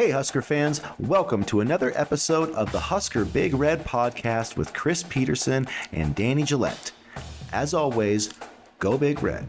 Hey, 0.00 0.12
Husker 0.12 0.40
fans, 0.40 0.80
welcome 0.98 1.44
to 1.44 1.60
another 1.60 1.92
episode 1.94 2.50
of 2.52 2.72
the 2.72 2.80
Husker 2.80 3.26
Big 3.26 3.52
Red 3.52 3.84
podcast 3.84 4.56
with 4.56 4.72
Chris 4.72 5.02
Peterson 5.02 5.66
and 5.92 6.14
Danny 6.14 6.42
Gillette. 6.42 6.92
As 7.52 7.74
always, 7.74 8.30
go 8.78 8.96
Big 8.96 9.22
Red. 9.22 9.46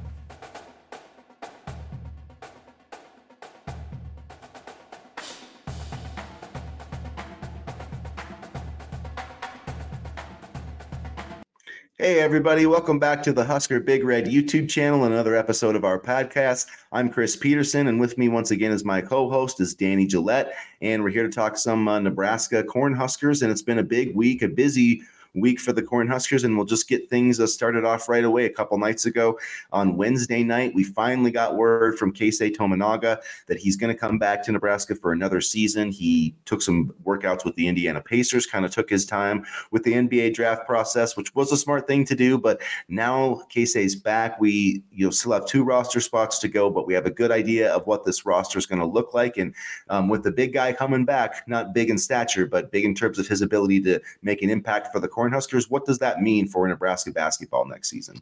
Hey, 12.12 12.20
everybody, 12.20 12.66
welcome 12.66 13.00
back 13.00 13.24
to 13.24 13.32
the 13.32 13.46
Husker 13.46 13.80
Big 13.80 14.04
Red 14.04 14.26
YouTube 14.26 14.68
channel, 14.68 15.06
another 15.06 15.34
episode 15.34 15.78
of 15.78 15.86
our 15.86 15.98
podcast. 15.98 16.68
I'm 16.92 17.10
Chris 17.10 17.38
Peterson, 17.38 17.88
and 17.88 18.02
with 18.02 18.18
me 18.18 18.28
once 18.28 18.52
again 18.52 18.74
is 18.74 18.84
my 18.84 19.00
co 19.00 19.30
host, 19.30 19.62
is 19.62 19.74
Danny 19.74 20.06
Gillette. 20.06 20.54
And 20.82 21.04
we're 21.04 21.10
here 21.12 21.24
to 21.24 21.30
talk 21.30 21.56
some 21.56 21.88
uh, 21.88 22.02
Nebraska 22.02 22.66
Cornhuskers. 22.66 23.44
And 23.44 23.50
it's 23.50 23.62
been 23.62 23.80
a 23.80 23.84
big 23.84 24.14
week, 24.14 24.42
a 24.42 24.50
busy 24.50 25.04
week 25.34 25.60
for 25.60 25.74
the 25.74 25.82
Cornhuskers, 25.82 26.44
and 26.44 26.56
we'll 26.56 26.66
just 26.66 26.88
get 26.88 27.10
things 27.10 27.40
uh, 27.40 27.48
started 27.48 27.86
off 27.86 28.10
right 28.10 28.24
away. 28.24 28.46
A 28.46 28.50
couple 28.50 28.78
nights 28.78 29.06
ago 29.06 29.40
on 29.72 29.98
Wednesday 29.98 30.44
night, 30.44 30.74
we 30.76 30.84
finally 30.84 31.32
got 31.32 31.56
word 31.56 31.98
from 31.98 32.14
Keisei 32.14 32.56
Tominaga 32.56 33.22
that 33.48 33.58
he's 33.58 33.76
going 33.76 33.94
to 33.94 34.00
come 34.00 34.18
back 34.18 34.44
to 34.44 34.52
Nebraska 34.52 34.96
for 34.96 35.12
another 35.12 35.42
season. 35.42 35.92
He 35.92 36.36
took 36.46 36.62
some 36.62 36.94
workouts 37.04 37.46
with 37.46 37.56
the 37.56 37.68
Indiana 37.68 38.02
Pacers, 38.02 38.46
kind 38.46 38.66
of 38.66 38.72
took 38.72 38.90
his 38.90 39.06
time 39.06 39.46
with 39.72 39.84
the 39.84 39.94
NBA 39.94 40.34
draft 40.34 40.66
process, 40.66 41.16
which 41.16 41.34
was 41.36 41.52
a 41.52 41.58
smart 41.58 41.88
thing 41.88 42.06
to 42.06 42.16
do. 42.16 42.38
But 42.38 42.62
now 42.88 43.44
Keisei's 43.54 43.96
back. 43.96 44.40
We 44.40 44.84
you 44.92 45.06
know 45.06 45.12
still 45.12 45.32
have 45.32 45.46
two 45.46 45.64
roster 45.64 46.00
spots 46.00 46.40
to 46.40 46.48
go, 46.48 46.70
but 46.70 46.88
we 46.88 46.94
have 46.94 47.06
a 47.06 47.12
good 47.12 47.32
idea 47.32 47.72
of 47.74 47.88
what 47.88 48.06
this 48.06 48.26
roster 48.26 48.60
is 48.60 48.66
going 48.66 48.80
to 48.80 48.86
look 48.86 49.14
like. 49.14 49.38
And 49.38 49.54
um, 49.90 50.10
with 50.10 50.24
the 50.24 50.32
big 50.32 50.54
guy 50.54 50.74
coming 50.74 51.06
back, 51.06 51.48
not 51.48 51.74
big 51.74 51.90
in 51.90 51.98
stature, 51.98 52.46
but 52.46 52.72
big 52.72 52.86
in 52.86 52.96
terms 52.96 53.20
of 53.20 53.28
his 53.28 53.42
ability 53.42 53.82
to 53.82 54.00
make 54.22 54.42
an 54.42 54.50
impact 54.50 54.92
for 54.92 55.00
the 55.00 55.08
Cornhuskers. 55.08 55.21
Huskers, 55.30 55.70
what 55.70 55.86
does 55.86 56.00
that 56.00 56.22
mean 56.22 56.48
for 56.48 56.68
Nebraska 56.68 57.12
basketball 57.12 57.66
next 57.66 57.90
season? 57.90 58.20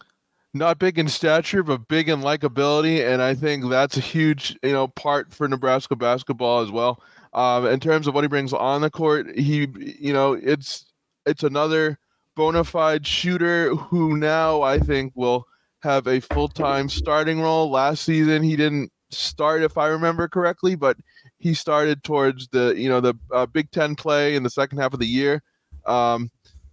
Not 0.53 0.79
big 0.79 0.97
in 0.97 1.07
stature, 1.07 1.61
but 1.61 1.87
big 1.87 2.09
in 2.09 2.21
likability, 2.21 3.07
and 3.07 3.21
I 3.21 3.35
think 3.35 3.69
that's 3.69 3.97
a 3.97 4.01
huge, 4.01 4.57
you 4.63 4.71
know, 4.71 4.87
part 4.87 5.31
for 5.31 5.47
Nebraska 5.47 5.95
basketball 5.95 6.61
as 6.61 6.71
well. 6.71 7.03
Um, 7.33 7.67
in 7.67 7.79
terms 7.79 8.07
of 8.07 8.15
what 8.15 8.23
he 8.23 8.27
brings 8.27 8.51
on 8.51 8.81
the 8.81 8.89
court, 8.89 9.37
he, 9.37 9.67
you 9.77 10.11
know, 10.11 10.33
it's 10.33 10.85
it's 11.27 11.43
another 11.43 11.99
bona 12.35 12.63
fide 12.63 13.05
shooter 13.05 13.75
who 13.75 14.17
now 14.17 14.63
I 14.63 14.79
think 14.79 15.13
will 15.15 15.45
have 15.81 16.07
a 16.07 16.19
full 16.19 16.47
time 16.47 16.89
starting 16.89 17.41
role. 17.41 17.69
Last 17.69 18.03
season 18.03 18.41
he 18.41 18.55
didn't 18.55 18.91
start, 19.11 19.61
if 19.61 19.77
I 19.77 19.87
remember 19.87 20.27
correctly, 20.27 20.75
but 20.75 20.97
he 21.37 21.53
started 21.53 22.03
towards 22.03 22.47
the 22.47 22.73
you 22.75 22.89
know 22.89 23.01
the 23.01 23.13
uh, 23.31 23.45
Big 23.45 23.69
Ten 23.71 23.95
play 23.95 24.35
in 24.35 24.43
the 24.43 24.49
second 24.49 24.79
half 24.79 24.93
of 24.93 24.99
the 24.99 25.05
year. 25.05 25.43
Um, 25.85 26.29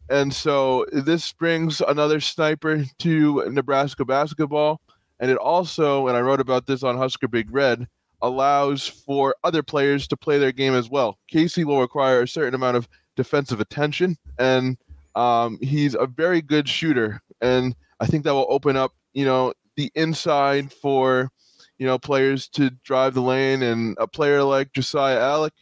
and 0.09 0.33
so 0.33 0.87
this 0.93 1.33
brings 1.33 1.81
another 1.81 2.21
sniper 2.21 2.85
to 3.01 3.49
Nebraska 3.51 4.05
basketball. 4.05 4.81
And 5.19 5.31
it 5.31 5.39
also, 5.39 6.09
and 6.09 6.17
I 6.17 6.21
wrote 6.21 6.41
about 6.41 6.67
this 6.67 6.83
on 6.83 6.99
Husker 6.99 7.29
Big 7.29 7.51
Red, 7.51 7.87
allows 8.23 8.87
for 8.87 9.35
other 9.45 9.63
players 9.63 10.07
to 10.09 10.17
play 10.17 10.39
their 10.39 10.53
game 10.53 10.75
as 10.75 10.91
well. 10.91 11.19
Keisei 11.33 11.65
will 11.65 11.81
require 11.81 12.23
a 12.23 12.29
certain 12.29 12.55
amount 12.55 12.77
of 12.77 12.89
defensive 13.17 13.61
attention, 13.61 14.17
and 14.39 14.77
um, 15.15 15.59
he's 15.63 15.95
a 15.95 16.07
very 16.07 16.43
good 16.43 16.69
shooter. 16.69 17.23
And 17.41 17.75
I 18.01 18.07
think 18.07 18.25
that 18.25 18.35
will 18.35 18.47
open 18.51 18.77
up, 18.77 18.93
you 19.15 19.25
know, 19.25 19.55
the 19.77 19.91
inside 19.95 20.73
for, 20.73 21.31
you 21.79 21.87
know, 21.87 21.99
players 21.99 22.49
to 22.51 22.71
drive 22.85 23.15
the 23.15 23.23
lane 23.23 23.63
and 23.63 23.97
a 23.99 24.07
player 24.07 24.43
like 24.43 24.73
Josiah 24.73 25.19
Allick 25.19 25.53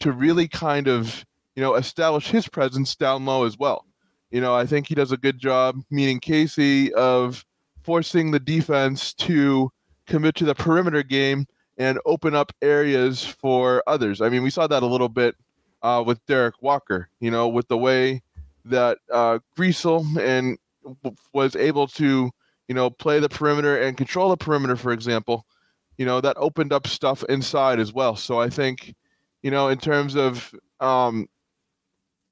to 0.00 0.12
really 0.12 0.48
kind 0.48 0.88
of 0.88 1.24
you 1.54 1.62
know, 1.62 1.74
establish 1.74 2.28
his 2.28 2.48
presence 2.48 2.94
down 2.94 3.24
low 3.24 3.44
as 3.44 3.58
well. 3.58 3.86
You 4.30 4.40
know, 4.40 4.54
I 4.54 4.64
think 4.64 4.86
he 4.86 4.94
does 4.94 5.12
a 5.12 5.16
good 5.16 5.38
job, 5.38 5.82
meaning 5.90 6.18
Keisei, 6.18 6.90
of 6.92 7.44
forcing 7.82 8.30
the 8.30 8.40
defense 8.40 9.12
to 9.14 9.70
commit 10.06 10.34
to 10.36 10.44
the 10.44 10.54
perimeter 10.54 11.02
game 11.02 11.46
and 11.78 11.98
open 12.06 12.34
up 12.34 12.52
areas 12.62 13.24
for 13.24 13.82
others. 13.86 14.20
I 14.20 14.28
mean, 14.28 14.42
we 14.42 14.50
saw 14.50 14.66
that 14.66 14.82
a 14.82 14.86
little 14.86 15.08
bit 15.08 15.36
uh, 15.82 16.02
with 16.06 16.24
Derrick 16.26 16.54
Walker, 16.62 17.08
you 17.20 17.30
know, 17.30 17.48
with 17.48 17.68
the 17.68 17.78
way 17.78 18.22
that 18.64 18.98
uh, 19.10 19.40
Griesel 19.56 20.18
and 20.18 20.58
was 21.32 21.56
able 21.56 21.86
to, 21.88 22.30
you 22.68 22.74
know, 22.74 22.88
play 22.90 23.20
the 23.20 23.28
perimeter 23.28 23.80
and 23.80 23.96
control 23.96 24.30
the 24.30 24.36
perimeter, 24.36 24.76
for 24.76 24.92
example, 24.92 25.44
you 25.98 26.06
know, 26.06 26.20
that 26.20 26.36
opened 26.38 26.72
up 26.72 26.86
stuff 26.86 27.24
inside 27.28 27.78
as 27.80 27.92
well. 27.92 28.16
So 28.16 28.40
I 28.40 28.48
think, 28.48 28.94
you 29.42 29.50
know, 29.50 29.68
in 29.68 29.78
terms 29.78 30.14
of 30.14 30.54
um, 30.80 31.28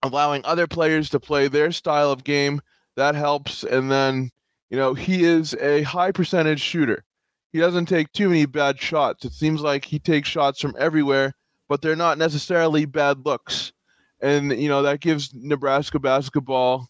allowing 0.02 0.44
other 0.44 0.66
players 0.66 1.10
to 1.10 1.20
play 1.20 1.48
their 1.48 1.72
style 1.72 2.10
of 2.10 2.24
game. 2.24 2.60
That 2.96 3.14
helps. 3.14 3.64
And 3.64 3.90
then, 3.90 4.30
you 4.70 4.76
know, 4.76 4.94
he 4.94 5.24
is 5.24 5.54
a 5.54 5.82
high 5.82 6.12
percentage 6.12 6.60
shooter. 6.60 7.04
He 7.52 7.58
doesn't 7.58 7.86
take 7.86 8.12
too 8.12 8.28
many 8.28 8.46
bad 8.46 8.80
shots. 8.80 9.24
It 9.24 9.32
seems 9.32 9.60
like 9.60 9.84
he 9.84 9.98
takes 9.98 10.28
shots 10.28 10.60
from 10.60 10.74
everywhere, 10.78 11.32
but 11.68 11.82
they're 11.82 11.96
not 11.96 12.18
necessarily 12.18 12.84
bad 12.84 13.26
looks. 13.26 13.72
And, 14.20 14.52
you 14.52 14.68
know, 14.68 14.82
that 14.82 15.00
gives 15.00 15.34
Nebraska 15.34 15.98
basketball 15.98 16.88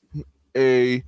a 0.56 1.02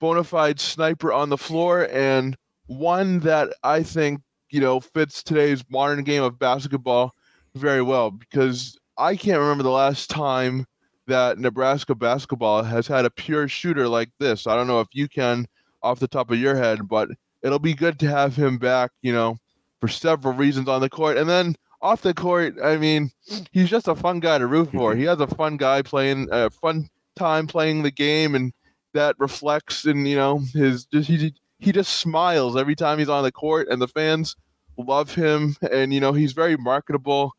bona 0.00 0.24
fide 0.24 0.60
sniper 0.60 1.12
on 1.12 1.28
the 1.28 1.36
floor 1.36 1.88
and 1.90 2.36
one 2.66 3.20
that 3.20 3.52
I 3.62 3.82
think, 3.82 4.20
you 4.50 4.60
know, 4.60 4.80
fits 4.80 5.22
today's 5.22 5.64
modern 5.68 6.02
game 6.04 6.22
of 6.22 6.38
basketball 6.38 7.14
very 7.54 7.82
well 7.82 8.10
because 8.10 8.78
I 8.96 9.16
can't 9.16 9.40
remember 9.40 9.64
the 9.64 9.70
last 9.70 10.08
time 10.08 10.66
that 11.10 11.38
Nebraska 11.38 11.94
basketball 11.94 12.62
has 12.62 12.86
had 12.86 13.04
a 13.04 13.10
pure 13.10 13.48
shooter 13.48 13.88
like 13.88 14.10
this. 14.18 14.46
I 14.46 14.54
don't 14.54 14.66
know 14.68 14.80
if 14.80 14.88
you 14.92 15.08
can 15.08 15.46
off 15.82 15.98
the 15.98 16.08
top 16.08 16.30
of 16.30 16.38
your 16.38 16.56
head, 16.56 16.88
but 16.88 17.08
it'll 17.42 17.58
be 17.58 17.74
good 17.74 17.98
to 18.00 18.08
have 18.08 18.36
him 18.36 18.58
back, 18.58 18.92
you 19.02 19.12
know, 19.12 19.36
for 19.80 19.88
several 19.88 20.34
reasons 20.34 20.68
on 20.68 20.80
the 20.80 20.88
court. 20.88 21.16
And 21.16 21.28
then 21.28 21.56
off 21.82 22.02
the 22.02 22.14
court, 22.14 22.54
I 22.62 22.76
mean, 22.76 23.10
he's 23.50 23.68
just 23.68 23.88
a 23.88 23.96
fun 23.96 24.20
guy 24.20 24.38
to 24.38 24.46
root 24.46 24.70
for. 24.70 24.94
He 24.94 25.04
has 25.04 25.20
a 25.20 25.26
fun 25.26 25.56
guy 25.56 25.82
playing 25.82 26.28
a 26.30 26.46
uh, 26.46 26.50
fun 26.50 26.88
time 27.16 27.46
playing 27.46 27.82
the 27.82 27.90
game 27.90 28.34
and 28.34 28.52
that 28.94 29.16
reflects 29.18 29.86
in, 29.86 30.06
you 30.06 30.16
know, 30.16 30.40
his 30.52 30.84
just 30.86 31.08
he 31.08 31.34
he 31.58 31.72
just 31.72 31.98
smiles 31.98 32.56
every 32.56 32.76
time 32.76 32.98
he's 32.98 33.08
on 33.08 33.24
the 33.24 33.32
court 33.32 33.68
and 33.68 33.82
the 33.82 33.88
fans 33.88 34.36
love 34.78 35.14
him 35.14 35.56
and 35.72 35.92
you 35.92 36.00
know, 36.00 36.12
he's 36.12 36.32
very 36.32 36.56
marketable, 36.56 37.32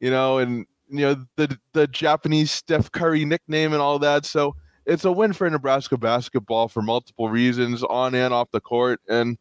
you 0.00 0.10
know, 0.10 0.38
and 0.38 0.66
you 0.88 1.00
know 1.00 1.26
the 1.36 1.58
the 1.72 1.86
Japanese 1.86 2.50
Steph 2.50 2.90
Curry 2.92 3.24
nickname 3.24 3.72
and 3.72 3.82
all 3.82 3.98
that. 3.98 4.24
So 4.24 4.56
it's 4.84 5.04
a 5.04 5.12
win 5.12 5.32
for 5.32 5.48
Nebraska 5.50 5.96
basketball 5.96 6.68
for 6.68 6.82
multiple 6.82 7.28
reasons, 7.28 7.82
on 7.82 8.14
and 8.14 8.32
off 8.32 8.50
the 8.52 8.60
court, 8.60 9.00
and 9.08 9.36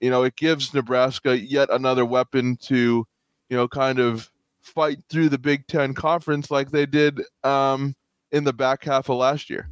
you 0.00 0.10
know 0.10 0.22
it 0.22 0.36
gives 0.36 0.72
Nebraska 0.72 1.38
yet 1.38 1.68
another 1.70 2.04
weapon 2.04 2.56
to 2.62 3.06
you 3.48 3.56
know 3.56 3.68
kind 3.68 3.98
of 3.98 4.30
fight 4.62 4.98
through 5.08 5.28
the 5.28 5.38
Big 5.38 5.66
Ten 5.66 5.94
conference 5.94 6.50
like 6.50 6.70
they 6.70 6.86
did 6.86 7.22
um, 7.44 7.94
in 8.32 8.44
the 8.44 8.52
back 8.52 8.84
half 8.84 9.08
of 9.08 9.16
last 9.16 9.48
year. 9.50 9.68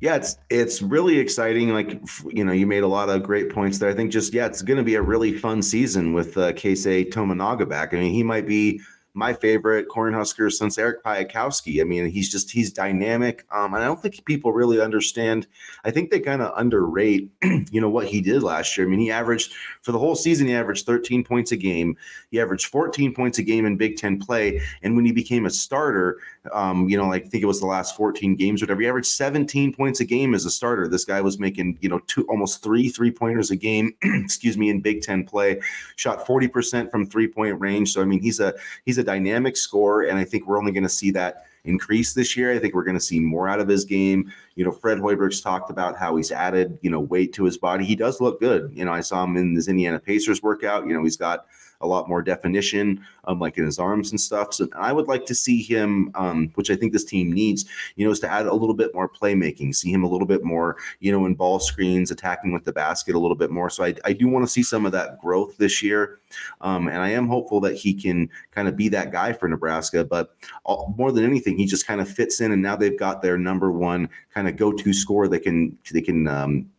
Yeah, 0.00 0.16
it's 0.16 0.38
it's 0.48 0.80
really 0.80 1.18
exciting. 1.18 1.70
Like 1.70 2.00
you 2.26 2.42
know, 2.44 2.52
you 2.52 2.66
made 2.66 2.82
a 2.82 2.88
lot 2.88 3.10
of 3.10 3.22
great 3.22 3.50
points 3.50 3.78
there. 3.78 3.90
I 3.90 3.94
think 3.94 4.10
just 4.10 4.32
yeah, 4.32 4.46
it's 4.46 4.62
going 4.62 4.78
to 4.78 4.82
be 4.82 4.94
a 4.94 5.02
really 5.02 5.36
fun 5.36 5.62
season 5.62 6.14
with 6.14 6.36
uh, 6.38 6.52
Keisei 6.52 7.10
Tominaga 7.10 7.68
back. 7.68 7.92
I 7.92 7.98
mean, 7.98 8.12
he 8.12 8.22
might 8.22 8.46
be 8.46 8.80
my 9.14 9.32
favorite 9.32 9.88
Cornhusker 9.88 10.52
since 10.52 10.78
Eric 10.78 11.02
Piatkowski. 11.02 11.80
I 11.80 11.84
mean, 11.84 12.08
he's 12.08 12.30
just 12.30 12.50
he's 12.50 12.72
dynamic. 12.72 13.44
Um, 13.52 13.74
and 13.74 13.82
I 13.82 13.86
don't 13.86 14.00
think 14.00 14.24
people 14.24 14.52
really 14.52 14.80
understand. 14.80 15.46
I 15.84 15.90
think 15.90 16.10
they 16.10 16.20
kind 16.20 16.42
of 16.42 16.52
underrate, 16.56 17.30
you 17.42 17.80
know, 17.80 17.90
what 17.90 18.06
he 18.06 18.20
did 18.20 18.42
last 18.42 18.76
year. 18.76 18.86
I 18.86 18.90
mean, 18.90 19.00
he 19.00 19.10
averaged 19.10 19.52
for 19.82 19.92
the 19.92 19.98
whole 19.98 20.14
season, 20.14 20.46
he 20.46 20.54
averaged 20.54 20.86
13 20.86 21.24
points 21.24 21.50
a 21.52 21.56
game. 21.56 21.96
He 22.30 22.40
averaged 22.40 22.66
14 22.66 23.14
points 23.14 23.38
a 23.38 23.42
game 23.42 23.66
in 23.66 23.76
Big 23.76 23.96
Ten 23.96 24.18
play. 24.18 24.60
And 24.82 24.94
when 24.94 25.04
he 25.04 25.12
became 25.12 25.46
a 25.46 25.50
starter, 25.50 26.18
um, 26.52 26.88
you 26.88 26.96
know, 26.96 27.06
like 27.06 27.26
I 27.26 27.28
think 27.28 27.42
it 27.42 27.46
was 27.46 27.60
the 27.60 27.66
last 27.66 27.96
14 27.96 28.34
games, 28.34 28.62
whatever, 28.62 28.80
he 28.80 28.88
averaged 28.88 29.08
17 29.08 29.74
points 29.74 30.00
a 30.00 30.04
game 30.04 30.34
as 30.34 30.46
a 30.46 30.50
starter. 30.50 30.88
This 30.88 31.04
guy 31.04 31.20
was 31.20 31.38
making, 31.38 31.78
you 31.80 31.88
know, 31.88 32.00
two 32.06 32.24
almost 32.28 32.62
three 32.62 32.88
three 32.88 33.10
pointers 33.10 33.50
a 33.50 33.56
game, 33.56 33.94
excuse 34.02 34.56
me, 34.56 34.70
in 34.70 34.80
Big 34.80 35.02
Ten 35.02 35.24
play, 35.24 35.60
shot 35.96 36.26
40% 36.26 36.90
from 36.90 37.06
three 37.06 37.28
point 37.28 37.60
range. 37.60 37.92
So 37.92 38.00
I 38.00 38.04
mean, 38.04 38.20
he's 38.20 38.40
a 38.40 38.54
he's 38.86 38.98
a 38.98 39.04
dynamic 39.04 39.56
scorer, 39.56 40.02
and 40.04 40.18
I 40.18 40.24
think 40.24 40.46
we're 40.46 40.58
only 40.58 40.72
going 40.72 40.82
to 40.82 40.88
see 40.88 41.10
that 41.12 41.46
increase 41.64 42.14
this 42.14 42.36
year. 42.36 42.52
I 42.52 42.58
think 42.58 42.74
we're 42.74 42.84
going 42.84 42.96
to 42.96 43.04
see 43.04 43.20
more 43.20 43.48
out 43.48 43.60
of 43.60 43.68
his 43.68 43.84
game. 43.84 44.32
You 44.54 44.64
know, 44.64 44.72
Fred 44.72 44.98
Hoiberg's 44.98 45.42
talked 45.42 45.70
about 45.70 45.96
how 45.98 46.16
he's 46.16 46.32
added, 46.32 46.78
you 46.80 46.90
know, 46.90 47.00
weight 47.00 47.34
to 47.34 47.44
his 47.44 47.58
body. 47.58 47.84
He 47.84 47.96
does 47.96 48.20
look 48.20 48.40
good. 48.40 48.70
You 48.74 48.86
know, 48.86 48.92
I 48.92 49.00
saw 49.00 49.24
him 49.24 49.36
in 49.36 49.54
his 49.54 49.68
Indiana 49.68 49.98
Pacers 49.98 50.42
workout. 50.42 50.86
You 50.86 50.94
know, 50.94 51.02
he's 51.02 51.18
got 51.18 51.46
a 51.80 51.86
lot 51.86 52.08
more 52.08 52.22
definition, 52.22 53.00
um, 53.24 53.38
like 53.38 53.56
in 53.56 53.64
his 53.64 53.78
arms 53.78 54.10
and 54.10 54.20
stuff. 54.20 54.52
So 54.54 54.68
I 54.76 54.92
would 54.92 55.08
like 55.08 55.24
to 55.26 55.34
see 55.34 55.62
him, 55.62 56.10
um, 56.14 56.50
which 56.54 56.70
I 56.70 56.76
think 56.76 56.92
this 56.92 57.04
team 57.04 57.32
needs, 57.32 57.64
you 57.96 58.04
know, 58.04 58.12
is 58.12 58.20
to 58.20 58.30
add 58.30 58.46
a 58.46 58.54
little 58.54 58.74
bit 58.74 58.94
more 58.94 59.08
playmaking, 59.08 59.74
see 59.74 59.90
him 59.90 60.04
a 60.04 60.08
little 60.08 60.26
bit 60.26 60.44
more, 60.44 60.76
you 61.00 61.10
know, 61.10 61.24
in 61.26 61.34
ball 61.34 61.58
screens, 61.58 62.10
attacking 62.10 62.52
with 62.52 62.64
the 62.64 62.72
basket 62.72 63.14
a 63.14 63.18
little 63.18 63.36
bit 63.36 63.50
more. 63.50 63.70
So 63.70 63.84
I, 63.84 63.94
I 64.04 64.12
do 64.12 64.28
want 64.28 64.44
to 64.44 64.52
see 64.52 64.62
some 64.62 64.84
of 64.84 64.92
that 64.92 65.20
growth 65.20 65.56
this 65.56 65.82
year. 65.82 66.18
Um, 66.60 66.88
and 66.88 66.98
I 66.98 67.08
am 67.10 67.26
hopeful 67.26 67.60
that 67.60 67.76
he 67.76 67.94
can 67.94 68.28
kind 68.50 68.68
of 68.68 68.76
be 68.76 68.88
that 68.90 69.10
guy 69.10 69.32
for 69.32 69.48
Nebraska. 69.48 70.04
But 70.04 70.34
all, 70.64 70.94
more 70.96 71.12
than 71.12 71.24
anything, 71.24 71.56
he 71.56 71.66
just 71.66 71.86
kind 71.86 72.00
of 72.00 72.08
fits 72.08 72.40
in. 72.40 72.52
And 72.52 72.62
now 72.62 72.76
they've 72.76 72.98
got 72.98 73.22
their 73.22 73.38
number 73.38 73.72
one 73.72 74.08
kind 74.34 74.48
of 74.48 74.56
go 74.56 74.70
to 74.72 74.92
score. 74.92 75.28
They 75.28 75.40
can, 75.40 75.76
they 75.92 76.02
can, 76.02 76.28
um, 76.28 76.70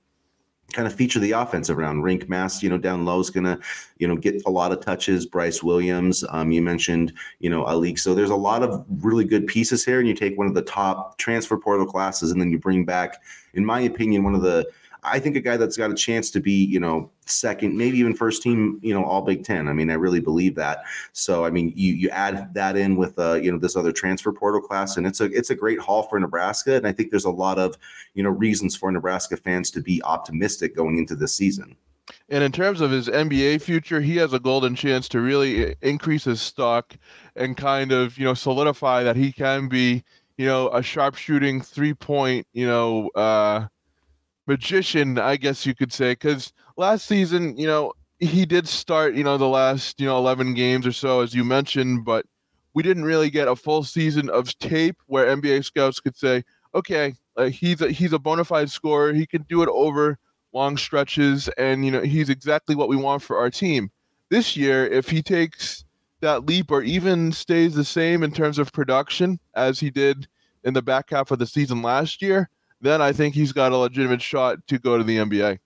kind 0.73 0.87
of 0.87 0.93
feature 0.93 1.19
the 1.19 1.31
offense 1.31 1.69
around 1.69 2.01
Rienk 2.01 2.27
Mast, 2.29 2.63
you 2.63 2.69
know, 2.69 2.77
down 2.77 3.05
low 3.05 3.19
is 3.19 3.29
going 3.29 3.43
to, 3.43 3.59
you 3.97 4.07
know, 4.07 4.15
get 4.15 4.41
a 4.45 4.49
lot 4.49 4.71
of 4.71 4.81
touches. 4.81 5.25
Brice 5.25 5.61
Williams, 5.63 6.23
um, 6.29 6.51
you 6.51 6.61
mentioned, 6.61 7.13
you 7.39 7.49
know, 7.49 7.65
Allick. 7.65 7.99
So 7.99 8.13
there's 8.13 8.29
a 8.29 8.35
lot 8.35 8.63
of 8.63 8.85
really 9.01 9.25
good 9.25 9.47
pieces 9.47 9.85
here. 9.85 9.99
And 9.99 10.07
you 10.07 10.13
take 10.13 10.37
one 10.37 10.47
of 10.47 10.53
the 10.53 10.61
top 10.61 11.17
transfer 11.17 11.57
portal 11.57 11.85
classes 11.85 12.31
and 12.31 12.39
then 12.39 12.51
you 12.51 12.59
bring 12.59 12.85
back, 12.85 13.21
in 13.53 13.65
my 13.65 13.81
opinion, 13.81 14.23
one 14.23 14.35
of 14.35 14.41
the 14.41 14.67
I 15.03 15.19
think 15.19 15.35
a 15.35 15.41
guy 15.41 15.57
that's 15.57 15.77
got 15.77 15.89
a 15.89 15.95
chance 15.95 16.29
to 16.31 16.39
be, 16.39 16.63
you 16.63 16.79
know, 16.79 17.09
second, 17.25 17.75
maybe 17.75 17.97
even 17.97 18.13
first 18.13 18.43
team, 18.43 18.79
you 18.83 18.93
know, 18.93 19.03
all 19.03 19.23
Big 19.23 19.43
Ten. 19.43 19.67
I 19.67 19.73
mean, 19.73 19.89
I 19.89 19.95
really 19.95 20.19
believe 20.19 20.53
that. 20.55 20.83
So, 21.11 21.43
I 21.43 21.49
mean, 21.49 21.73
you 21.75 21.93
you 21.93 22.09
add 22.09 22.53
that 22.53 22.77
in 22.77 22.95
with, 22.97 23.17
uh, 23.17 23.33
you 23.33 23.51
know, 23.51 23.57
this 23.57 23.75
other 23.75 23.91
transfer 23.91 24.31
portal 24.31 24.61
class, 24.61 24.97
and 24.97 25.07
it's 25.07 25.19
a 25.19 25.25
it's 25.25 25.49
a 25.49 25.55
great 25.55 25.79
haul 25.79 26.03
for 26.03 26.19
Nebraska. 26.19 26.75
And 26.75 26.85
I 26.85 26.91
think 26.91 27.09
there's 27.09 27.25
a 27.25 27.31
lot 27.31 27.57
of, 27.57 27.77
you 28.13 28.21
know, 28.21 28.29
reasons 28.29 28.75
for 28.75 28.91
Nebraska 28.91 29.37
fans 29.37 29.71
to 29.71 29.81
be 29.81 30.03
optimistic 30.03 30.75
going 30.75 30.97
into 30.97 31.15
this 31.15 31.35
season. 31.35 31.75
And 32.29 32.43
in 32.43 32.51
terms 32.51 32.81
of 32.81 32.91
his 32.91 33.07
NBA 33.07 33.61
future, 33.61 34.01
he 34.01 34.17
has 34.17 34.33
a 34.33 34.39
golden 34.39 34.75
chance 34.75 35.07
to 35.09 35.21
really 35.21 35.75
increase 35.81 36.25
his 36.25 36.41
stock 36.41 36.95
and 37.35 37.57
kind 37.57 37.91
of, 37.91 38.17
you 38.17 38.25
know, 38.25 38.33
solidify 38.33 39.03
that 39.03 39.15
he 39.15 39.31
can 39.31 39.67
be, 39.67 40.03
you 40.37 40.45
know, 40.45 40.69
a 40.69 40.83
sharpshooting 40.83 41.61
three 41.61 41.93
point, 41.93 42.45
you 42.53 42.67
know, 42.67 43.09
uh, 43.15 43.67
magician, 44.47 45.17
I 45.19 45.37
guess 45.37 45.65
you 45.65 45.75
could 45.75 45.93
say, 45.93 46.11
because 46.11 46.53
last 46.77 47.05
season, 47.05 47.57
you 47.57 47.67
know, 47.67 47.93
he 48.19 48.45
did 48.45 48.67
start, 48.67 49.15
you 49.15 49.23
know, 49.23 49.37
the 49.37 49.47
last, 49.47 49.99
you 49.99 50.05
know, 50.05 50.17
11 50.17 50.53
games 50.53 50.85
or 50.85 50.91
so, 50.91 51.21
as 51.21 51.33
you 51.33 51.43
mentioned, 51.43 52.05
but 52.05 52.25
we 52.73 52.83
didn't 52.83 53.05
really 53.05 53.29
get 53.29 53.47
a 53.47 53.55
full 53.55 53.83
season 53.83 54.29
of 54.29 54.57
tape 54.59 54.97
where 55.07 55.35
NBA 55.35 55.65
scouts 55.65 55.99
could 55.99 56.15
say, 56.15 56.43
okay, 56.73 57.13
uh, 57.37 57.45
he's 57.45 57.81
a, 57.81 57.89
he's 57.91 58.13
a 58.13 58.19
bona 58.19 58.43
fide 58.43 58.69
scorer. 58.69 59.13
He 59.13 59.25
can 59.25 59.43
do 59.49 59.63
it 59.63 59.69
over 59.69 60.17
long 60.53 60.77
stretches, 60.77 61.47
and 61.57 61.85
you 61.85 61.91
know, 61.91 62.01
he's 62.01 62.29
exactly 62.29 62.75
what 62.75 62.89
we 62.89 62.95
want 62.95 63.21
for 63.21 63.37
our 63.37 63.49
team. 63.49 63.89
This 64.29 64.55
year, 64.55 64.85
if 64.85 65.09
he 65.09 65.21
takes 65.21 65.85
that 66.21 66.45
leap 66.45 66.71
or 66.71 66.81
even 66.83 67.31
stays 67.31 67.73
the 67.73 67.83
same 67.83 68.23
in 68.23 68.31
terms 68.31 68.59
of 68.59 68.71
production 68.71 69.39
as 69.55 69.79
he 69.79 69.89
did 69.89 70.27
in 70.63 70.73
the 70.73 70.81
back 70.81 71.09
half 71.09 71.31
of 71.31 71.39
the 71.39 71.47
season 71.47 71.81
last 71.81 72.21
year, 72.21 72.49
then 72.81 73.01
I 73.01 73.13
think 73.13 73.35
he's 73.35 73.51
got 73.51 73.71
a 73.71 73.77
legitimate 73.77 74.21
shot 74.21 74.65
to 74.67 74.79
go 74.79 74.97
to 74.97 75.03
the 75.03 75.17
NBA. 75.17 75.59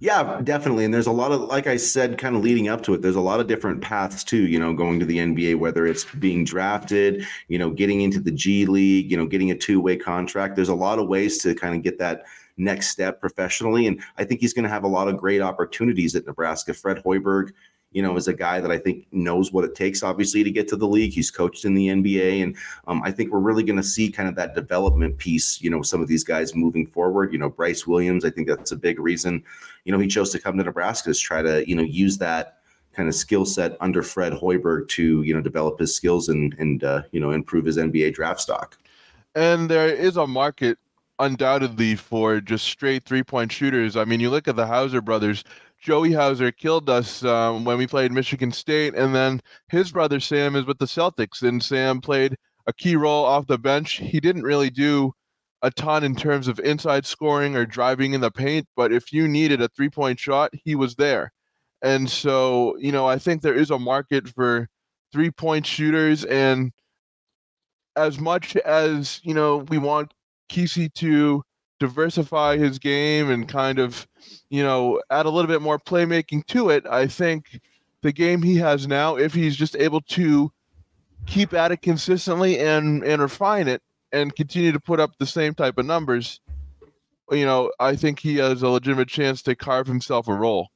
Yeah, 0.00 0.40
definitely. 0.42 0.84
And 0.84 0.92
there's 0.92 1.06
a 1.06 1.12
lot 1.12 1.30
of, 1.30 1.42
like 1.42 1.68
I 1.68 1.76
said, 1.76 2.18
kind 2.18 2.34
of 2.34 2.42
leading 2.42 2.68
up 2.68 2.82
to 2.82 2.94
it, 2.94 3.02
there's 3.02 3.16
a 3.16 3.20
lot 3.20 3.38
of 3.38 3.46
different 3.46 3.80
paths 3.80 4.24
too, 4.24 4.48
you 4.48 4.58
know, 4.58 4.74
going 4.74 4.98
to 4.98 5.06
the 5.06 5.18
NBA, 5.18 5.56
whether 5.58 5.86
it's 5.86 6.04
being 6.04 6.44
drafted, 6.44 7.24
you 7.46 7.58
know, 7.58 7.70
getting 7.70 8.00
into 8.00 8.18
the 8.18 8.32
G 8.32 8.66
League, 8.66 9.10
you 9.10 9.16
know, 9.16 9.26
getting 9.26 9.52
a 9.52 9.54
two 9.54 9.80
way 9.80 9.96
contract. 9.96 10.56
There's 10.56 10.68
a 10.68 10.74
lot 10.74 10.98
of 10.98 11.06
ways 11.06 11.38
to 11.38 11.54
kind 11.54 11.76
of 11.76 11.82
get 11.82 11.98
that 11.98 12.24
next 12.56 12.88
step 12.88 13.20
professionally. 13.20 13.86
And 13.86 14.02
I 14.18 14.24
think 14.24 14.40
he's 14.40 14.52
going 14.52 14.64
to 14.64 14.68
have 14.68 14.84
a 14.84 14.88
lot 14.88 15.08
of 15.08 15.16
great 15.16 15.40
opportunities 15.40 16.14
at 16.16 16.26
Nebraska. 16.26 16.74
Fred 16.74 17.02
Hoiberg, 17.04 17.52
you 17.92 18.02
know, 18.02 18.16
is 18.16 18.28
a 18.28 18.34
guy 18.34 18.60
that 18.60 18.70
I 18.70 18.78
think 18.78 19.06
knows 19.12 19.52
what 19.52 19.64
it 19.64 19.74
takes, 19.74 20.02
obviously, 20.02 20.42
to 20.44 20.50
get 20.50 20.68
to 20.68 20.76
the 20.76 20.86
league. 20.86 21.12
He's 21.12 21.30
coached 21.30 21.64
in 21.64 21.74
the 21.74 21.88
NBA. 21.88 22.42
And 22.42 22.56
um, 22.86 23.02
I 23.04 23.10
think 23.10 23.32
we're 23.32 23.40
really 23.40 23.62
going 23.62 23.76
to 23.76 23.82
see 23.82 24.10
kind 24.10 24.28
of 24.28 24.34
that 24.36 24.54
development 24.54 25.18
piece, 25.18 25.60
you 25.60 25.70
know, 25.70 25.82
some 25.82 26.00
of 26.00 26.08
these 26.08 26.24
guys 26.24 26.54
moving 26.54 26.86
forward. 26.86 27.32
You 27.32 27.38
know, 27.38 27.50
Brice 27.50 27.86
Williams, 27.86 28.24
I 28.24 28.30
think 28.30 28.48
that's 28.48 28.72
a 28.72 28.76
big 28.76 28.98
reason, 28.98 29.42
you 29.84 29.92
know, 29.92 29.98
he 29.98 30.08
chose 30.08 30.30
to 30.30 30.38
come 30.38 30.56
to 30.58 30.64
Nebraska 30.64 31.12
to 31.12 31.18
try 31.18 31.42
to, 31.42 31.68
you 31.68 31.74
know, 31.74 31.82
use 31.82 32.18
that 32.18 32.58
kind 32.92 33.08
of 33.08 33.14
skill 33.14 33.44
set 33.44 33.76
under 33.80 34.02
Fred 34.02 34.32
Hoiberg 34.32 34.88
to, 34.88 35.22
you 35.22 35.34
know, 35.34 35.40
develop 35.40 35.78
his 35.78 35.94
skills 35.94 36.28
and, 36.28 36.54
and 36.58 36.84
uh, 36.84 37.02
you 37.10 37.20
know, 37.20 37.30
improve 37.30 37.64
his 37.64 37.76
NBA 37.76 38.14
draft 38.14 38.40
stock. 38.40 38.78
And 39.34 39.70
there 39.70 39.88
is 39.88 40.16
a 40.16 40.26
market 40.26 40.78
undoubtedly 41.18 41.94
for 41.94 42.40
just 42.40 42.66
straight 42.66 43.04
three 43.04 43.22
point 43.22 43.52
shooters. 43.52 43.96
I 43.96 44.04
mean, 44.04 44.20
you 44.20 44.30
look 44.30 44.48
at 44.48 44.56
the 44.56 44.66
Hauser 44.66 45.00
brothers, 45.00 45.44
Joey 45.82 46.12
Hauser 46.12 46.52
killed 46.52 46.88
us 46.88 47.24
um, 47.24 47.64
when 47.64 47.76
we 47.76 47.88
played 47.88 48.12
Michigan 48.12 48.52
State, 48.52 48.94
and 48.94 49.12
then 49.12 49.42
his 49.68 49.90
brother 49.90 50.20
Sam 50.20 50.54
is 50.54 50.64
with 50.64 50.78
the 50.78 50.84
Celtics, 50.86 51.42
and 51.42 51.62
Sam 51.62 52.00
played 52.00 52.36
a 52.68 52.72
key 52.72 52.94
role 52.94 53.24
off 53.24 53.48
the 53.48 53.58
bench. 53.58 53.94
He 53.94 54.20
didn't 54.20 54.44
really 54.44 54.70
do 54.70 55.12
a 55.62 55.72
ton 55.72 56.04
in 56.04 56.14
terms 56.14 56.46
of 56.46 56.60
inside 56.60 57.04
scoring 57.04 57.56
or 57.56 57.66
driving 57.66 58.12
in 58.12 58.20
the 58.20 58.30
paint, 58.30 58.66
but 58.76 58.92
if 58.92 59.12
you 59.12 59.26
needed 59.26 59.60
a 59.60 59.68
three 59.68 59.88
point 59.88 60.20
shot, 60.20 60.52
he 60.64 60.76
was 60.76 60.94
there. 60.94 61.32
And 61.82 62.08
so, 62.08 62.76
you 62.78 62.92
know, 62.92 63.06
I 63.06 63.18
think 63.18 63.42
there 63.42 63.54
is 63.54 63.70
a 63.70 63.78
market 63.78 64.28
for 64.28 64.68
three 65.12 65.32
point 65.32 65.66
shooters. 65.66 66.24
And 66.24 66.70
as 67.96 68.20
much 68.20 68.56
as, 68.56 69.20
you 69.24 69.34
know, 69.34 69.58
we 69.58 69.78
want 69.78 70.14
Keisei 70.48 70.92
to 70.94 71.42
diversify 71.82 72.56
his 72.56 72.78
game 72.78 73.28
and 73.28 73.48
kind 73.48 73.80
of, 73.80 74.06
you 74.50 74.62
know, 74.62 75.02
add 75.10 75.26
a 75.26 75.30
little 75.30 75.48
bit 75.48 75.60
more 75.60 75.80
playmaking 75.80 76.46
to 76.46 76.70
it, 76.70 76.86
I 76.86 77.08
think 77.08 77.60
the 78.02 78.12
game 78.12 78.40
he 78.40 78.56
has 78.56 78.86
now, 78.86 79.16
if 79.16 79.34
he's 79.34 79.56
just 79.56 79.74
able 79.76 80.00
to 80.00 80.52
keep 81.26 81.52
at 81.52 81.72
it 81.72 81.82
consistently 81.82 82.58
and 82.58 83.04
and 83.04 83.20
refine 83.20 83.66
it 83.66 83.82
and 84.12 84.34
continue 84.34 84.70
to 84.72 84.80
put 84.80 85.00
up 85.00 85.10
the 85.18 85.26
same 85.26 85.54
type 85.54 85.76
of 85.76 85.86
numbers, 85.86 86.40
you 87.30 87.44
know, 87.44 87.72
I 87.80 87.96
think 87.96 88.20
he 88.20 88.36
has 88.36 88.62
a 88.62 88.68
legitimate 88.68 89.08
chance 89.08 89.42
to 89.42 89.56
carve 89.56 89.88
himself 89.88 90.28
a 90.28 90.34
role. 90.34 90.68